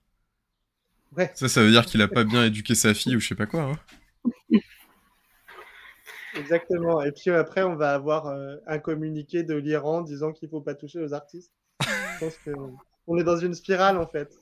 [1.17, 1.31] ouais.
[1.35, 3.47] Ça, ça veut dire qu'il a pas bien éduqué sa fille ou je sais pas
[3.47, 3.63] quoi.
[3.63, 3.79] Hein
[6.35, 7.03] Exactement.
[7.03, 10.75] Et puis après, on va avoir euh, un communiqué de l'Iran disant qu'il faut pas
[10.75, 11.53] toucher aux artistes.
[11.81, 14.42] je pense qu'on est dans une spirale en fait.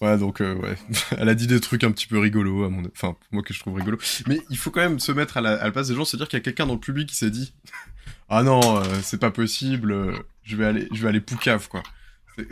[0.00, 0.76] Ouais, donc euh, ouais,
[1.18, 2.84] elle a dit des trucs un petit peu rigolos, à mon...
[2.94, 3.98] enfin moi que je trouve rigolo.
[4.28, 6.38] Mais il faut quand même se mettre à la, place des gens, se dire qu'il
[6.38, 7.52] y a quelqu'un dans le public qui s'est dit,
[8.28, 11.82] ah non, euh, c'est pas possible, euh, je vais aller, je vais aller poucave quoi.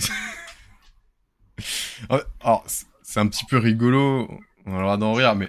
[2.10, 2.66] Ah, alors
[3.02, 4.28] c'est un petit peu rigolo,
[4.66, 5.48] on a le droit d'en rire, mais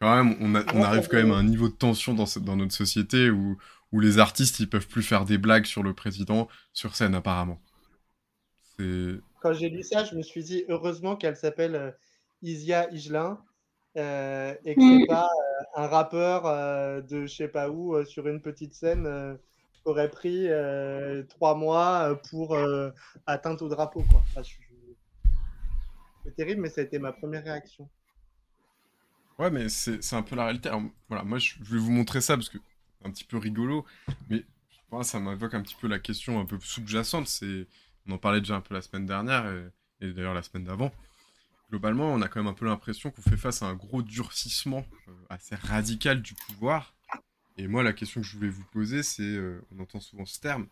[0.00, 3.30] quand même on, arrive quand même à un niveau de tension dans, dans notre société
[3.30, 3.56] où,
[3.92, 7.62] où les artistes ils peuvent plus faire des blagues sur le président sur scène apparemment.
[8.76, 11.90] C'est quand j'ai lu ça, je me suis dit heureusement qu'elle s'appelle euh,
[12.42, 13.40] Isia Higelin
[13.96, 15.06] euh, et que c'est mm.
[15.06, 16.42] pas euh, un rappeur
[17.04, 19.38] de je sais pas où sur une petite scène
[19.72, 20.48] qui aurait pris
[21.28, 22.56] trois mois pour
[23.24, 24.02] atteindre au drapeau.
[24.10, 24.42] Quoi.
[26.24, 27.88] C'est terrible, mais ça a été ma première réaction.
[29.38, 30.70] Ouais, mais c'est un peu la réalité.
[31.08, 32.58] voilà, moi, je vais vous montrer ça parce que
[32.98, 33.84] c'est un petit peu rigolo,
[34.28, 34.44] mais
[34.90, 37.28] Moi, ça m'évoque un petit peu la question un peu sous-jacente.
[37.28, 37.68] C'est,
[38.08, 39.46] on en parlait déjà un peu la semaine dernière
[40.00, 40.92] et, d'ailleurs la semaine d'avant.
[41.70, 44.86] Globalement, on a quand même un peu l'impression qu'on fait face à un gros durcissement
[45.08, 46.94] euh, assez radical du pouvoir.
[47.56, 50.38] Et moi, la question que je voulais vous poser, c'est, euh, on entend souvent ce
[50.38, 50.68] terme,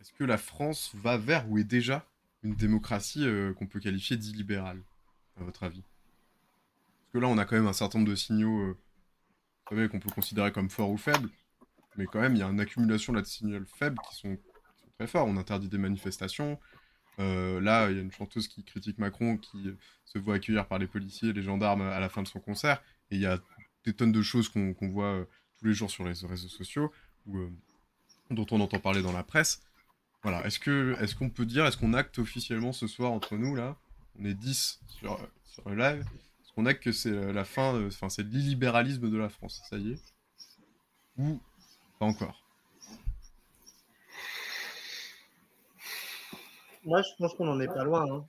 [0.00, 2.06] est-ce que la France va vers ou est déjà
[2.44, 4.80] une démocratie euh, qu'on peut qualifier d'illibérale,
[5.40, 5.82] à votre avis?
[5.82, 8.76] Parce que là, on a quand même un certain nombre de signaux
[9.64, 11.30] qu'on peut considérer comme forts ou faibles,
[11.96, 14.38] mais quand même, il y a une accumulation de signaux faibles qui sont,
[14.98, 15.26] très forts.
[15.26, 16.58] On interdit des manifestations.
[17.18, 19.70] Euh, là, il y a une chanteuse qui critique Macron, qui
[20.04, 22.82] se voit accueillir par les policiers et les gendarmes à la fin de son concert.
[23.10, 23.38] Et il y a
[23.84, 25.24] des tonnes de choses qu'on voit euh,
[25.58, 26.92] tous les jours sur les réseaux sociaux,
[27.34, 27.48] euh,
[28.30, 29.62] dont on entend parler dans la presse.
[30.22, 33.76] Voilà, est-ce qu'on peut dire, est-ce qu'on acte officiellement ce soir entre nous, là?
[34.18, 36.00] On est 10 sur, sur le live.
[36.00, 39.92] Est-ce qu'on acte que c'est la fin, enfin c'est l'illibéralisme de la France, ça y
[39.92, 40.02] est?
[41.18, 41.40] Ou
[42.00, 42.45] pas encore?
[46.86, 48.06] Moi, je pense qu'on n'en est pas loin.
[48.10, 48.24] Hein,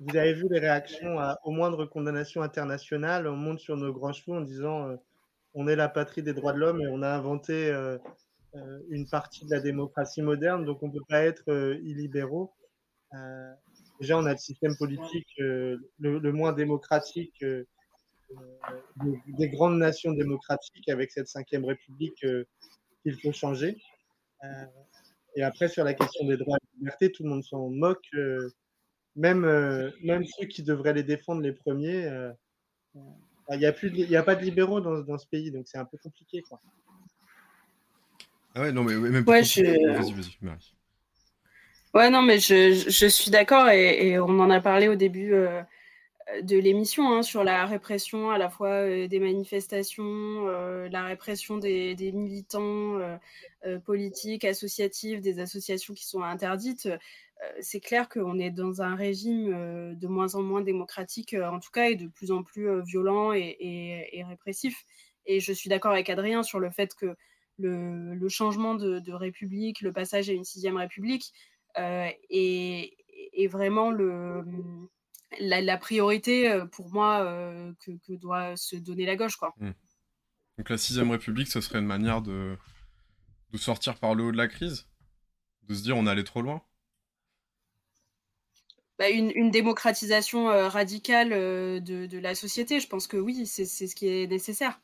[0.00, 3.28] vous avez vu les réactions à, au moindre condamnation internationale.
[3.28, 4.96] On monte sur nos grands chevaux en disant euh,
[5.54, 7.98] on est la patrie des droits de l'homme et on a inventé euh,
[8.56, 12.52] euh, une partie de la démocratie moderne, donc on ne peut pas être illibéraux.
[14.00, 17.44] déjà, on a le système politique le, moins démocratique
[19.38, 22.44] des, grandes nations démocratiques avec cette cinquième république euh,
[23.02, 23.76] qu'il faut changer.
[24.44, 24.64] Euh,
[25.36, 28.06] et après, sur la question des droits libertés, tout le monde s'en moque.
[28.14, 28.50] Euh,
[29.14, 29.42] même,
[30.02, 32.10] même ceux qui devraient les défendre les premiers,
[32.94, 35.76] il n'y a, plus il a pas de libéraux dans, dans ce pays, donc c'est
[35.76, 36.40] un peu compliqué.
[36.40, 36.58] Quoi.
[38.54, 39.62] Ah ouais, non, mais même ouais, je...
[39.62, 40.58] Vas-y, vas-y,
[41.94, 45.34] Ouais, non, mais je, je suis d'accord et, et, on en a parlé au début
[46.42, 50.04] de l'émission hein, sur la répression à la fois euh, des manifestations,
[50.48, 52.98] euh, la répression des, militants
[53.64, 56.88] euh, politiques, associatifs, des associations qui sont interdites.
[57.60, 61.86] c'est clair qu'on est dans un régime de moins en moins démocratique, en tout cas,
[61.90, 64.84] et de plus en plus violent et, répressif.
[65.26, 67.16] Et je suis d'accord avec Adrien sur le fait que
[67.58, 71.32] le, changement de, république, le passage à une sixième république,
[71.76, 72.96] est,
[73.48, 74.44] vraiment le
[75.40, 79.36] la, priorité euh, pour moi euh, que, doit se donner la gauche.
[79.36, 79.54] Quoi.
[79.58, 79.72] Hmm.
[80.58, 82.56] Donc la sixième République, ce serait une manière de,
[83.50, 84.86] de sortir par le haut de la crise
[85.62, 86.62] De se dire on allé trop loin
[88.98, 94.06] bah, une, démocratisation euh, radicale de, la société, je pense que oui, c'est ce qui
[94.06, 94.80] est nécessaire.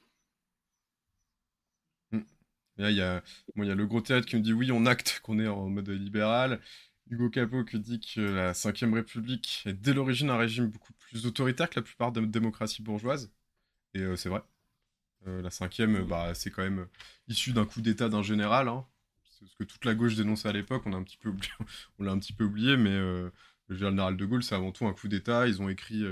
[2.80, 3.22] Il y, a,
[3.56, 5.68] il y a le gros théâtre qui me dit oui, on acte qu'on est en
[5.68, 6.60] mode libéral.
[7.10, 11.26] Hugo Capot qui dit que la Ve République est dès l'origine un régime beaucoup plus
[11.26, 13.30] autoritaire que la plupart des démocraties bourgeoises.
[13.94, 14.42] Et euh, c'est vrai.
[15.26, 16.86] Euh, la cinquième, bah, c'est quand même
[17.28, 18.68] issu d'un coup d'État d'un général.
[18.68, 18.86] Hein.
[19.30, 21.50] ce que toute la gauche dénonçait à l'époque, on, a un petit peu oublié,
[21.98, 23.30] on l'a un petit peu oublié, mais euh,
[23.68, 25.48] le général de Gaulle, c'est avant tout un coup d'État.
[25.48, 26.04] Ils ont écrit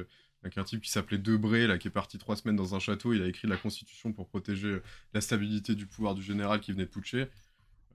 [0.43, 3.13] avec un type qui s'appelait Debré, là, qui est parti trois semaines dans un château.
[3.13, 4.81] Il a écrit la Constitution pour protéger
[5.15, 7.29] la stabilité du pouvoir du général qui venait de putcher.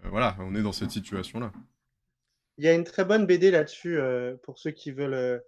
[0.03, 1.51] voilà, on est dans cette situation-là.
[2.57, 5.39] Il y a une très bonne BD là-dessus euh, pour ceux qui veulent euh,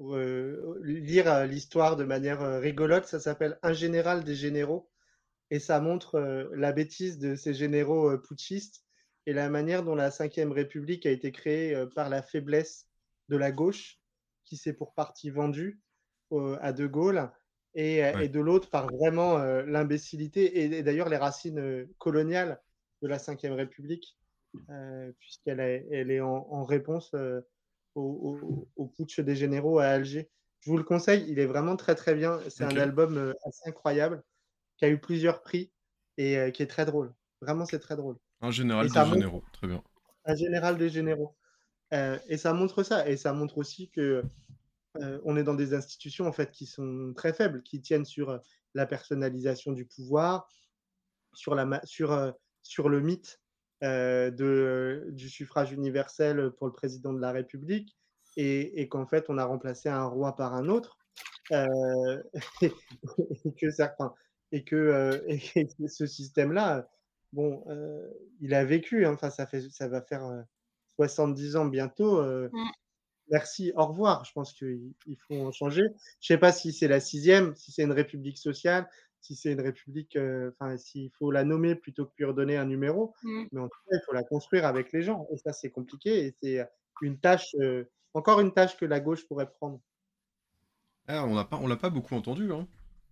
[0.00, 3.06] euh, lire l'histoire de manière rigolote.
[3.06, 4.90] Ça s'appelle Un général des généraux.
[5.50, 6.18] Et ça montre
[6.54, 8.84] la bêtise de ces généraux putschistes
[9.26, 12.88] et la manière dont la Ve République a été créée par la faiblesse
[13.28, 14.00] de la gauche
[14.44, 15.80] qui s'est pour partie vendue
[16.32, 17.30] à De Gaulle
[17.74, 22.60] et, et de l'autre par vraiment l'imbécilité et, et d'ailleurs les racines coloniales
[23.02, 24.16] de la Ve République.
[24.16, 24.25] euh,
[25.18, 27.40] puisqu'elle est, elle est en, réponse euh,
[27.94, 30.30] au, au, putsch des généraux à Alger.
[30.60, 32.40] Je vous le conseille, il est vraiment très très bien.
[32.48, 34.22] C'est un album euh, assez incroyable
[34.76, 35.72] qui a eu plusieurs prix
[36.18, 37.14] et qui est très drôle.
[37.40, 38.16] Vraiment, c'est très drôle.
[38.40, 39.82] Un général des généraux, très bien.
[40.24, 41.36] Un général des généraux.
[41.92, 43.08] et ça montre ça.
[43.08, 44.22] Et ça montre aussi que
[45.24, 48.40] on est dans des institutions en fait qui sont très faibles, qui tiennent sur
[48.74, 50.48] la personnalisation du pouvoir,
[51.34, 53.40] sur, la, sur, sur le mythe
[53.82, 57.94] euh, de, du suffrage universel pour le président de la République
[58.38, 60.98] et, qu'en fait on a remplacé un roi par un autre
[61.52, 62.22] euh,
[62.62, 62.72] et,
[63.60, 64.14] que certains
[64.52, 65.18] et que euh,
[65.88, 66.88] ce système-là,
[67.32, 67.64] bon,
[68.40, 69.04] il a vécu.
[69.04, 70.44] Hein, enfin, ça fait, ça va faire
[70.96, 72.22] 70 ans bientôt.
[72.22, 72.50] Mmh.
[73.30, 74.24] Merci, au revoir.
[74.24, 74.94] Je pense qu'il
[75.26, 75.82] faut en changer.
[76.20, 78.88] Je ne sais pas si c'est la sixième, si c'est une république sociale,
[79.26, 82.64] si c'est une république, euh, enfin, s'il faut la nommer plutôt que lui redonner un
[82.64, 83.14] numéro.
[83.22, 83.44] Mmh.
[83.52, 85.26] Mais en tout cas, il faut la construire avec les gens.
[85.32, 86.26] Et ça, c'est compliqué.
[86.26, 86.66] Et c'est
[87.02, 87.84] une tâche, euh,
[88.14, 89.80] encore une tâche que la gauche pourrait prendre.
[91.08, 92.66] Ah, on n'a pas, on l'a pas beaucoup entendu, hein,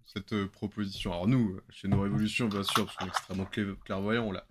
[0.05, 1.13] cette euh, proposition.
[1.13, 3.47] Alors nous, chez nos révolutions, bien sûr, parce qu'on est extrêmement
[3.85, 4.47] clairvoyants, on l'a,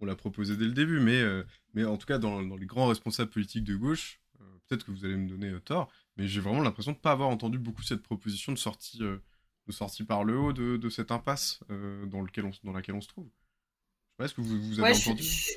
[0.00, 2.66] on l'a proposé dès le début, mais, euh, mais en tout cas, dans, dans les
[2.66, 6.26] grands responsables politiques de gauche, euh, peut-être que vous allez me donner euh, tort, mais
[6.26, 9.18] j'ai vraiment l'impression de ne pas avoir entendu beaucoup cette proposition de sortie, euh,
[9.66, 12.94] de sortie par le haut de, de cette impasse euh, dans, lequel on, dans laquelle
[12.94, 13.26] on se trouve.
[13.26, 15.52] Je sais pas, est-ce que vous, vous avez Ouais, entendu je-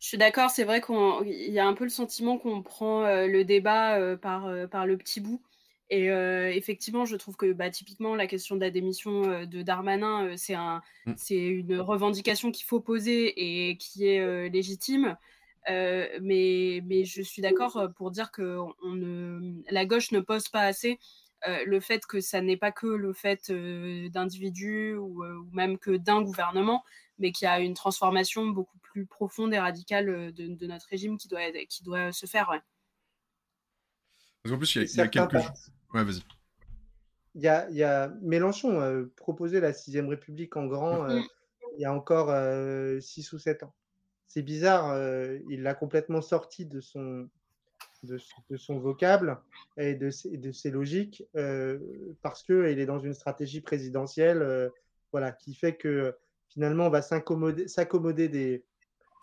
[0.00, 3.26] je suis d'accord, c'est vrai qu'il y a un peu le sentiment qu'on prend euh,
[3.26, 5.42] le débat euh, par, par le petit bout.
[5.90, 6.06] Et
[6.56, 10.82] effectivement, je trouve que bah, typiquement la question de la démission de Darmanin, c'est un,
[11.06, 11.12] Mm.
[11.16, 15.16] c'est une revendication qu'il faut poser et qui est légitime.
[15.70, 20.48] Euh, mais, mais je suis d'accord pour dire que on ne, la gauche ne pose
[20.48, 20.98] pas assez
[21.46, 25.78] le fait que ça n'est pas que le fait euh, d'individus ou, euh, ou même
[25.78, 26.84] que d'un gouvernement,
[27.18, 30.88] mais qu'il y a une transformation beaucoup plus profonde et radicale euh, de, de notre
[30.88, 32.48] régime qui doit, qui doit se faire.
[32.48, 32.60] ouais.
[34.42, 35.34] Parce qu'en plus, il y a, il y a quelques
[35.92, 36.22] Ouais, vas-y.
[37.36, 41.20] Il y a, il y a Mélenchon euh, proposait la sixième République en grand euh,
[41.76, 43.74] il y a encore euh, six ou sept ans.
[44.26, 47.28] C'est bizarre, euh, il l'a complètement sorti de son,
[48.04, 49.38] de, son- de son vocable
[49.76, 51.78] et de ses, de ses logiques euh,
[52.22, 54.68] parce qu'il est dans une stratégie présidentielle euh,
[55.12, 56.14] voilà, qui fait que
[56.48, 58.64] finalement on va s'accommoder des,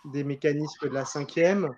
[0.05, 1.69] des mécanismes de la cinquième.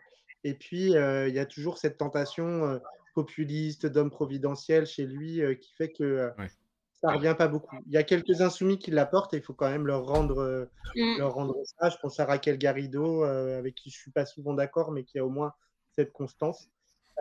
[0.45, 2.79] Et puis, euh, il y a toujours cette tentation euh,
[3.15, 6.49] populiste d'homme providentiel chez lui euh, qui fait que euh, Ouais.
[6.93, 7.77] ça ne revient pas beaucoup.
[7.85, 10.65] Il y a quelques insoumis qui l'apportent et il faut quand même leur rendre, euh,
[10.95, 11.17] Mm.
[11.17, 11.89] leur rendre ça.
[11.89, 15.03] Je pense à Raquel Garrido, euh, avec qui je ne suis pas souvent d'accord, mais
[15.05, 15.53] qui a au moins
[15.91, 16.69] cette constance.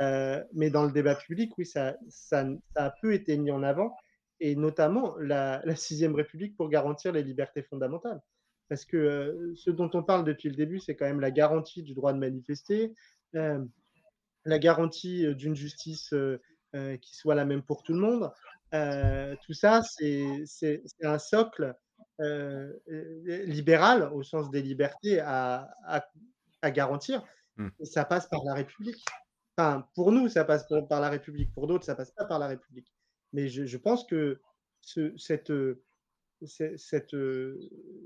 [0.00, 2.44] Euh, mais dans le débat public, oui, ça, ça,
[2.74, 3.96] ça a peu été mis en avant,
[4.40, 8.20] et notamment la, la sixième République pour garantir les libertés fondamentales.
[8.68, 11.82] Parce que euh, ce dont on parle depuis le début, c'est quand même la garantie
[11.82, 12.94] du droit de manifester,
[13.34, 13.62] euh,
[14.44, 16.14] la garantie d'une justice
[17.02, 18.32] qui soit la même pour tout le monde.
[19.44, 20.42] Tout ça, c'est
[21.02, 21.74] un socle
[23.26, 26.06] libéral au sens des libertés à, à-
[26.62, 27.22] à garantir.
[27.56, 27.68] Mm.
[27.80, 29.04] Et ça passe par la République.
[29.62, 31.52] Enfin, pour nous, ça passe par, la République.
[31.54, 32.92] Pour d'autres, ça passe pas par la République.
[33.32, 34.40] Mais je, je pense que
[34.80, 35.84] ce- cette, euh,
[36.44, 37.60] cette, euh,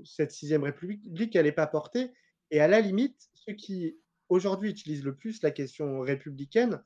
[0.05, 2.13] cette sixième République, elle n'est pas portée.
[2.51, 3.97] Et à la limite, ceux qui
[4.29, 6.81] aujourd'hui utilisent le plus la question républicaine,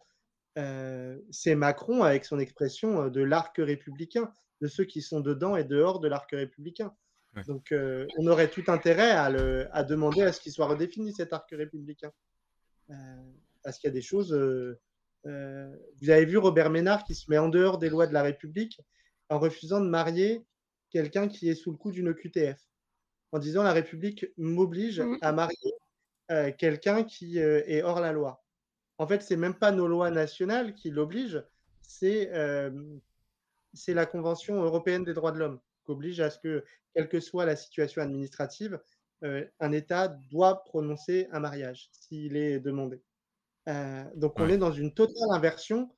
[0.57, 4.31] euh, c'est Macron avec son expression de l'arc républicain,
[4.61, 6.95] de ceux qui sont dedans et dehors de l'arc républicain.
[7.35, 7.43] Ouais.
[7.43, 11.13] Donc, euh, on aurait tout intérêt à, le, à demander à ce qu'il soit redéfini
[11.13, 12.11] cet arc républicain.
[12.89, 12.93] Euh,
[13.63, 14.33] parce qu'il y a des choses.
[14.33, 14.79] euh,
[15.27, 18.23] euh, vous avez vu Robert Ménard qui se met en dehors des lois de la
[18.23, 18.81] République
[19.29, 20.43] en refusant de marier
[20.89, 22.59] quelqu'un qui est sous le coup d'une OQTF,
[23.31, 25.17] en disant la République m'oblige Mhm.
[25.21, 25.73] à marier
[26.31, 28.43] euh, quelqu'un qui euh, est hors la loi.
[28.97, 31.43] En fait, c'est même pas nos lois nationales qui l'obligent,
[31.81, 32.29] c'est
[33.73, 36.63] c'est la Convention européenne des droits de l'homme qui oblige à ce que,
[36.93, 38.79] quelle que soit la situation administrative,
[39.23, 43.01] un État doit prononcer un mariage s'il est demandé.
[43.69, 44.53] Euh, donc on Ouais.
[44.53, 45.89] est dans une totale inversion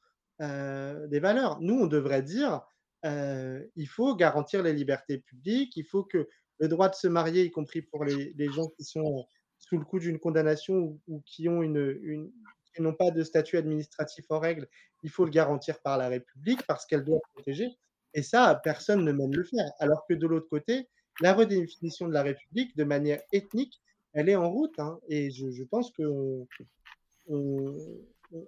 [0.42, 1.60] euh, des valeurs.
[1.62, 2.62] Nous, on devrait dire,
[3.06, 6.28] euh, il faut garantir les libertés publiques, il faut que
[6.60, 9.26] le droit de se marier, y compris pour les, les gens qui sont
[9.60, 12.32] sous le coup d'une condamnation ou, ou qui ont une, une
[12.76, 14.68] qui n'ont pas de statut administratif en règle,
[15.04, 17.68] il faut le garantir par la République parce qu'elle doit protéger.
[18.16, 19.72] Et ça, personne ne mène le faire.
[19.80, 20.90] Alors que de l'autre côté,
[21.22, 23.80] la redéfinition de la République, de manière ethnique,
[24.14, 24.78] elle est en route.
[24.80, 25.00] hein.
[25.08, 26.66] et je, je pense que on- on- on-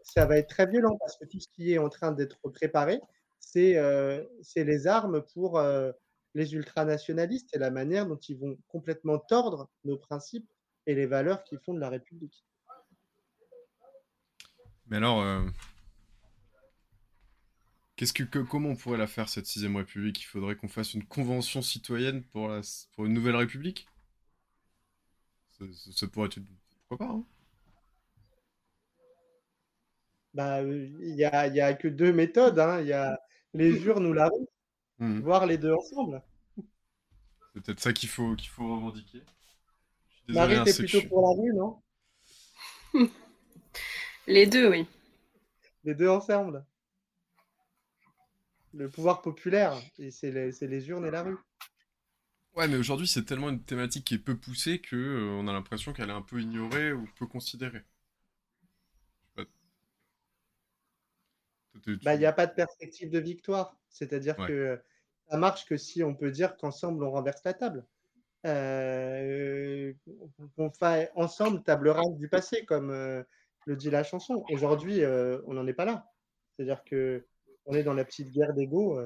[0.04, 3.00] ça va être très violent parce que tout ce qui est en train d'être préparé,
[3.40, 4.24] c'est euh,
[4.56, 5.92] les armes pour euh,
[6.34, 10.50] les ultranationalistes et la manière dont ils vont complètement tordre nos principes
[10.88, 12.46] et les valeurs qui font de la République.
[14.88, 15.42] Mais alors, euh,
[18.50, 20.22] comment on pourrait la faire cette sixième République?
[20.22, 23.88] Il faudrait qu'on fasse une convention citoyenne pour une nouvelle République?
[25.58, 26.30] Ça, pourrait.
[26.88, 27.24] Pourquoi pas, hein?
[30.36, 32.60] Bah, il y a, il y a que deux méthodes.
[32.60, 32.82] hein.
[32.82, 33.20] Il y a
[33.56, 34.46] les urnes ou la rue,
[35.00, 35.22] Mhm.
[35.22, 36.24] voir les deux ensemble.
[37.56, 39.24] C'est peut-être ça qu'il faut, qu'il faut revendiquer.
[40.28, 41.82] Désolé, Marie, hein, t'es plutôt je- pour la rue, non?
[44.28, 44.86] Les deux, oui.
[45.86, 46.66] Les deux ensemble.
[48.76, 51.38] Le pouvoir populaire, et c'est les, c'est les urnes et la rue.
[52.56, 55.54] Ouais, mais aujourd'hui, c'est tellement une thématique qui est peu poussée que euh, on a
[55.54, 57.84] l'impression qu'elle est un peu ignorée ou peu considérée.
[59.36, 59.52] Je sais pas.
[62.04, 63.78] Bah, il n'y a pas de perspective de victoire.
[63.90, 64.48] C'est-à-dire Ouais.
[64.48, 64.82] que
[65.30, 67.86] ça marche que si on peut dire qu'ensemble on renverse la table.
[68.46, 69.92] Euh,
[70.56, 73.24] qu'on fait ensemble table rase du passé, comme euh,
[73.66, 74.46] le dit la chanson.
[74.52, 76.12] Aujourd'hui, euh, on n'en est pas là.
[76.56, 77.26] C'est-à-dire que
[77.66, 79.00] on est dans la petite guerre d'ego.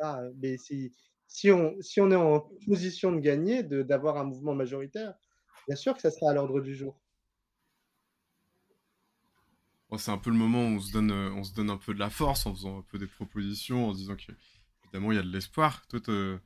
[0.00, 0.92] Ah, mais si,
[1.26, 5.14] si on, si on est en position de gagner, d'avoir un mouvement majoritaire,
[5.66, 7.00] bien sûr que ça sera à l'ordre du jour.
[9.96, 11.98] C'est un peu le moment où on se, donne, on se donne un peu de
[11.98, 15.32] la force en faisant un peu des propositions, en disant qu'évidemment il y a de
[15.32, 15.86] l'espoir.
[15.88, 16.40] Toi, quel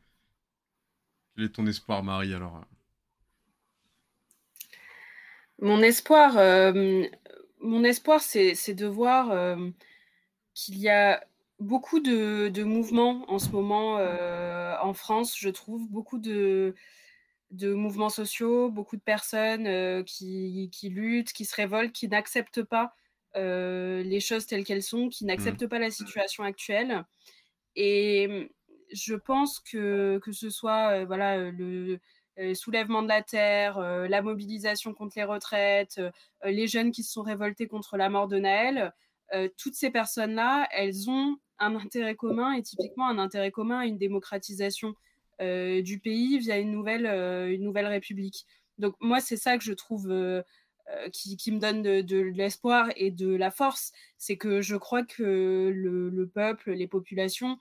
[1.45, 2.65] est ton espoir, Marie, alors
[5.61, 7.05] Mon espoir, euh,
[7.61, 9.71] mon espoir c'est de voir euh,
[10.55, 11.25] qu'il y a
[11.63, 16.75] beaucoup de, mouvements en ce moment euh, en France, je trouve, beaucoup de,
[17.61, 22.85] mouvements sociaux, beaucoup de personnes euh, qui, qui, luttent, qui se révoltent, qui n'acceptent pas
[22.85, 23.02] euh,
[23.35, 25.69] les choses telles qu'elles sont, qui n'acceptent mmh.
[25.69, 27.05] pas la situation actuelle.
[27.77, 28.51] Et
[28.93, 31.99] je pense que, que ce soit voilà, le,
[32.55, 36.01] soulèvement de la terre, la mobilisation contre les retraites,
[36.45, 38.93] les jeunes qui se sont révoltés contre la mort de Naël,
[39.57, 43.99] toutes ces personnes-là, elles ont un intérêt commun et typiquement un intérêt commun à une
[43.99, 44.95] démocratisation
[45.41, 48.47] euh, du pays via une nouvelle, euh, une nouvelle république.
[48.79, 50.43] Donc moi, c'est ça que je trouve euh,
[51.13, 55.71] qui, qui, me donne de, l'espoir et de la force, c'est que je crois que
[55.73, 57.59] le, peuple, les populations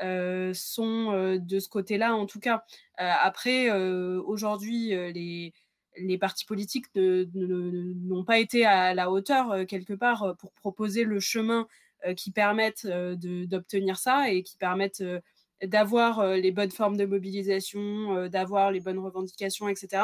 [0.00, 2.64] sont de ce côté-là en tout cas.
[2.96, 11.04] après, aujourd'hui, les, partis politiques n'ont pas été à la hauteur quelque part pour proposer
[11.04, 11.66] le chemin
[12.06, 15.20] euh, qui permettent euh, d'obtenir ça et qui permettent euh,
[15.62, 20.02] d'avoir les bonnes formes de mobilisation, d'avoir les bonnes revendications, etc.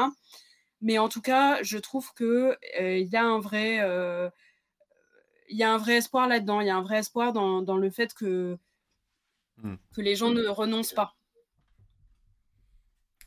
[0.80, 4.30] Mais en tout cas, je trouve qu'il il y a un vrai
[5.50, 6.60] il y a un vrai espoir là-dedans.
[6.60, 8.56] Il y a un vrai espoir dans, dans le fait que,
[9.58, 9.74] hmm.
[9.92, 11.16] que les gens ne renoncent pas.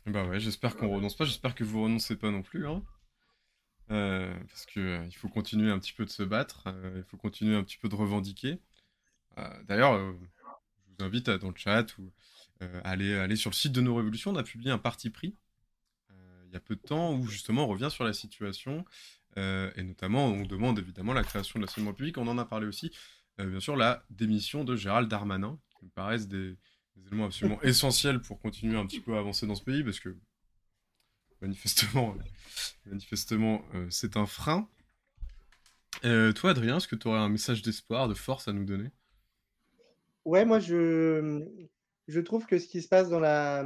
[0.06, 1.24] Bah ouais, j'espère qu'on renonce pas.
[1.24, 2.66] J'espère que vous renoncez pas non plus.
[2.66, 2.82] Hein.
[3.90, 7.04] Euh, parce que euh, il faut continuer un petit peu de se battre, euh, il
[7.04, 8.58] faut continuer un petit peu de revendiquer.
[9.66, 12.12] D'ailleurs, je vous invite à, dans le chat ou
[12.84, 14.30] aller, aller sur le site de nos révolutions.
[14.30, 15.34] On a publié un parti pris
[16.54, 18.84] y a peu de temps où justement on revient sur la situation
[19.36, 22.18] et notamment on demande évidemment la création de la Seconde République.
[22.18, 22.92] On en a parlé aussi,
[23.38, 26.56] bien sûr, la démission de Gérald Darmanin, qui me paraissent des,
[26.96, 30.00] des éléments absolument essentiels pour continuer un petit peu à avancer dans ce pays parce
[30.00, 30.16] que
[31.40, 32.16] manifestement,
[32.86, 34.68] manifestement euh, c'est un frein.
[36.04, 38.90] Euh, toi, Adrien, est-ce que tu aurais un message d'espoir, de force à nous donner?
[40.24, 41.44] Ouais, moi, je,
[42.06, 43.64] je trouve que ce qui se passe dans, la,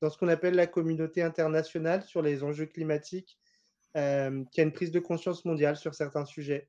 [0.00, 3.38] dans ce qu'on appelle la communauté internationale sur les enjeux climatiques,
[3.96, 6.68] euh, qui a une prise de conscience mondiale sur certains sujets,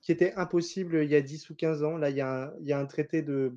[0.00, 1.98] qui était impossible il y a 10 ou 15 ans.
[1.98, 3.54] Là, il y a un, il y a un traité de,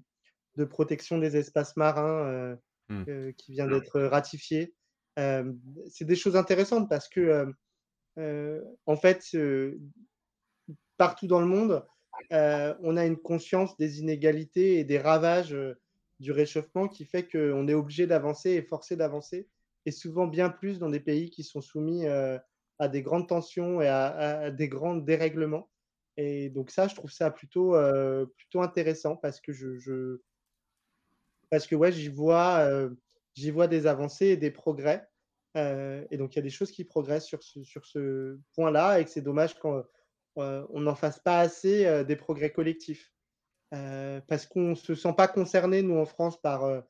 [0.57, 2.57] de, protection des espaces marins
[2.89, 3.31] mmh.
[3.37, 4.73] qui vient d'être ratifié
[5.15, 7.53] c'est des choses intéressantes parce que,
[8.85, 9.37] en fait,
[10.97, 11.85] partout dans le monde,
[12.31, 15.55] on a une conscience des inégalités et des ravages
[16.19, 19.49] du réchauffement qui fait qu'on est obligé d'avancer et forcé d'avancer,
[19.85, 23.87] et souvent bien plus dans des pays qui sont soumis à des grandes tensions et
[23.87, 25.69] à, des grands dérèglements.
[26.17, 27.75] Et donc ça, je trouve ça plutôt,
[28.37, 30.19] plutôt intéressant parce que je,
[31.49, 35.07] parce que ouais, j'y vois des avancées et des progrès.
[35.55, 39.09] Euh, et donc, il y a des choses qui progressent sur ce, point-là et que
[39.09, 39.83] c'est dommage qu'on
[40.37, 43.13] euh, n'en fasse pas assez euh, des progrès collectifs.
[43.71, 46.83] Parce qu'on ne se sent pas concerné, nous, en France, par,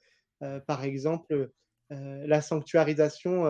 [0.68, 1.52] par exemple,
[1.90, 3.46] la sanctuarisation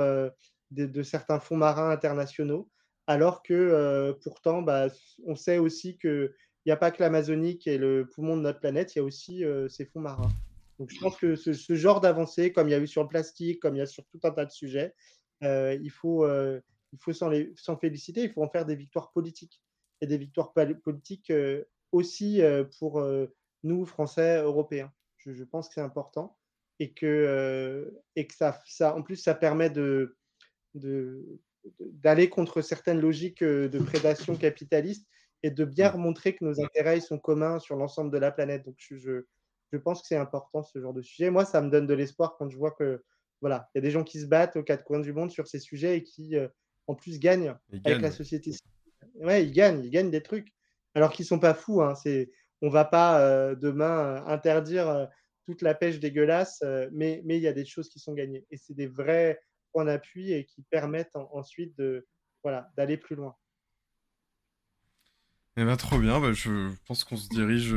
[0.72, 2.70] de, certains fonds marins internationaux,
[3.08, 4.88] alors que pourtant, bah,
[5.26, 6.32] on sait aussi qu'il
[6.66, 9.06] n'y a pas que l'Amazonie qui est le poumon de notre planète, il y a
[9.06, 10.32] aussi ces fonds marins.
[10.80, 13.62] Donc, je pense que ce, genre d'avancée, comme il y a eu sur le plastique,
[13.62, 14.94] comme il y a sur tout un tas de sujets,
[15.44, 16.60] euh, il faut, euh,
[17.00, 19.62] faut s'en féliciter, il faut en faire des victoires politiques.
[20.02, 20.54] Et des victoires
[20.84, 21.64] politiques euh,
[21.96, 22.42] aussi
[22.80, 23.06] pour
[23.64, 24.92] nous, Français, Européens.
[25.18, 26.38] Je, pense que c'est important.
[26.80, 30.18] Et que, et que ça, ça, en plus, ça permet de,
[31.80, 35.08] d'aller contre certaines logiques de prédation capitaliste
[35.42, 35.98] et de bien mmh.
[35.98, 38.66] montrer que nos intérêts sont communs sur l'ensemble de la planète.
[38.66, 39.26] Donc, je,
[39.72, 41.30] je pense que c'est important ce genre de sujet.
[41.30, 43.04] Moi, ça me donne de l'espoir quand je vois que
[43.42, 45.48] voilà, il y a des gens qui se battent aux quatre coins du monde sur
[45.48, 46.48] ces sujets et qui, euh,
[46.88, 48.52] en plus, gagnent avec la société.
[49.16, 50.55] Ouais, ils gagnent, ils gagnent des trucs.
[50.96, 51.82] Alors qu'ils sont pas fous.
[51.82, 51.96] Hein.
[51.96, 52.32] C'est,
[52.62, 55.08] on va pas euh, demain euh, interdire
[55.46, 58.58] toute la pêche dégueulasse, mais mais il y a des choses qui sont gagnées et
[58.58, 59.40] c'est des vrais
[59.72, 62.08] points d'appui et qui permettent ensuite de
[62.42, 63.36] voilà d'aller plus loin.
[65.58, 66.20] Eh ben, trop bien.
[66.20, 67.76] Bah, je pense qu'on se dirige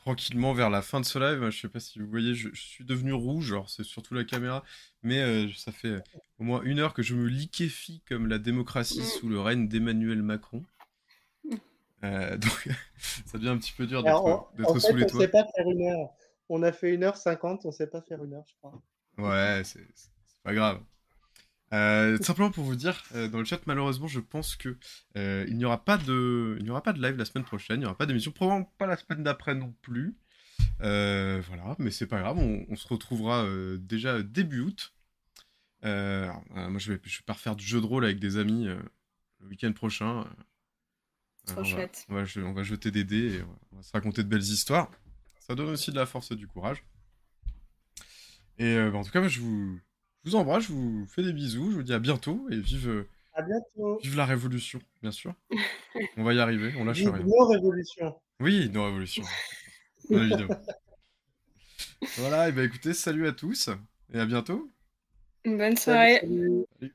[0.00, 1.50] tranquillement vers la fin de ce live.
[1.50, 4.64] Je sais pas si vous voyez, je, suis devenu rouge, alors c'est surtout la caméra,
[5.02, 6.00] mais euh, ça fait euh,
[6.38, 10.22] au moins une heure que je me liquéfie comme la démocratie sous le règne d'Emmanuel
[10.22, 10.64] Macron.
[12.04, 12.68] Euh, donc
[13.26, 15.18] ça devient un petit peu dur d'être sous les toits.
[15.18, 16.10] On sait pas faire une heure.
[16.48, 18.82] On a fait une heure cinquante, on sait pas faire une heure, je crois.
[19.18, 19.86] Ouais, c'est
[20.42, 20.80] pas grave.
[21.72, 24.76] Euh, simplement pour vous dire, euh, dans le chat, malheureusement, je pense que
[25.16, 27.76] euh, il n'y aura pas de, il n'y aura pas de live la semaine prochaine,
[27.76, 30.16] il n'y aura pas d'émission, probablement pas la semaine d'après non plus.
[30.80, 33.46] Voilà, mais c'est pas grave, on, on se retrouvera
[33.78, 34.94] déjà début août.
[35.82, 38.64] Alors, moi, je vais, je vais pas refaire du jeu de rôle avec des amis
[38.64, 40.26] le week-end prochain.
[41.52, 42.06] Trop on va- chouette.
[42.08, 44.40] On va, je- on va jeter des dés et on va- se raconter de belles
[44.40, 44.90] histoires.
[45.40, 46.84] Ça donne aussi de la force et du courage.
[48.58, 49.78] Et euh, bah, en tout cas, moi, je vous,
[50.24, 52.88] je vous embrasse, je vous fais des bisous, je vous dis à bientôt et vive,
[52.88, 53.98] euh, À bientôt.
[54.02, 55.34] vive la révolution, bien sûr.
[56.16, 57.24] On va y arriver, on lâche Vive rien.
[57.24, 58.20] nos révolutions.
[58.40, 59.24] Oui, nos révolutions.
[60.10, 60.60] Bien évidemment.
[62.16, 63.68] voilà, et bah écoutez, salut à tous
[64.12, 64.72] et à bientôt.
[65.44, 66.18] Bonne soirée.
[66.20, 66.90] Salut.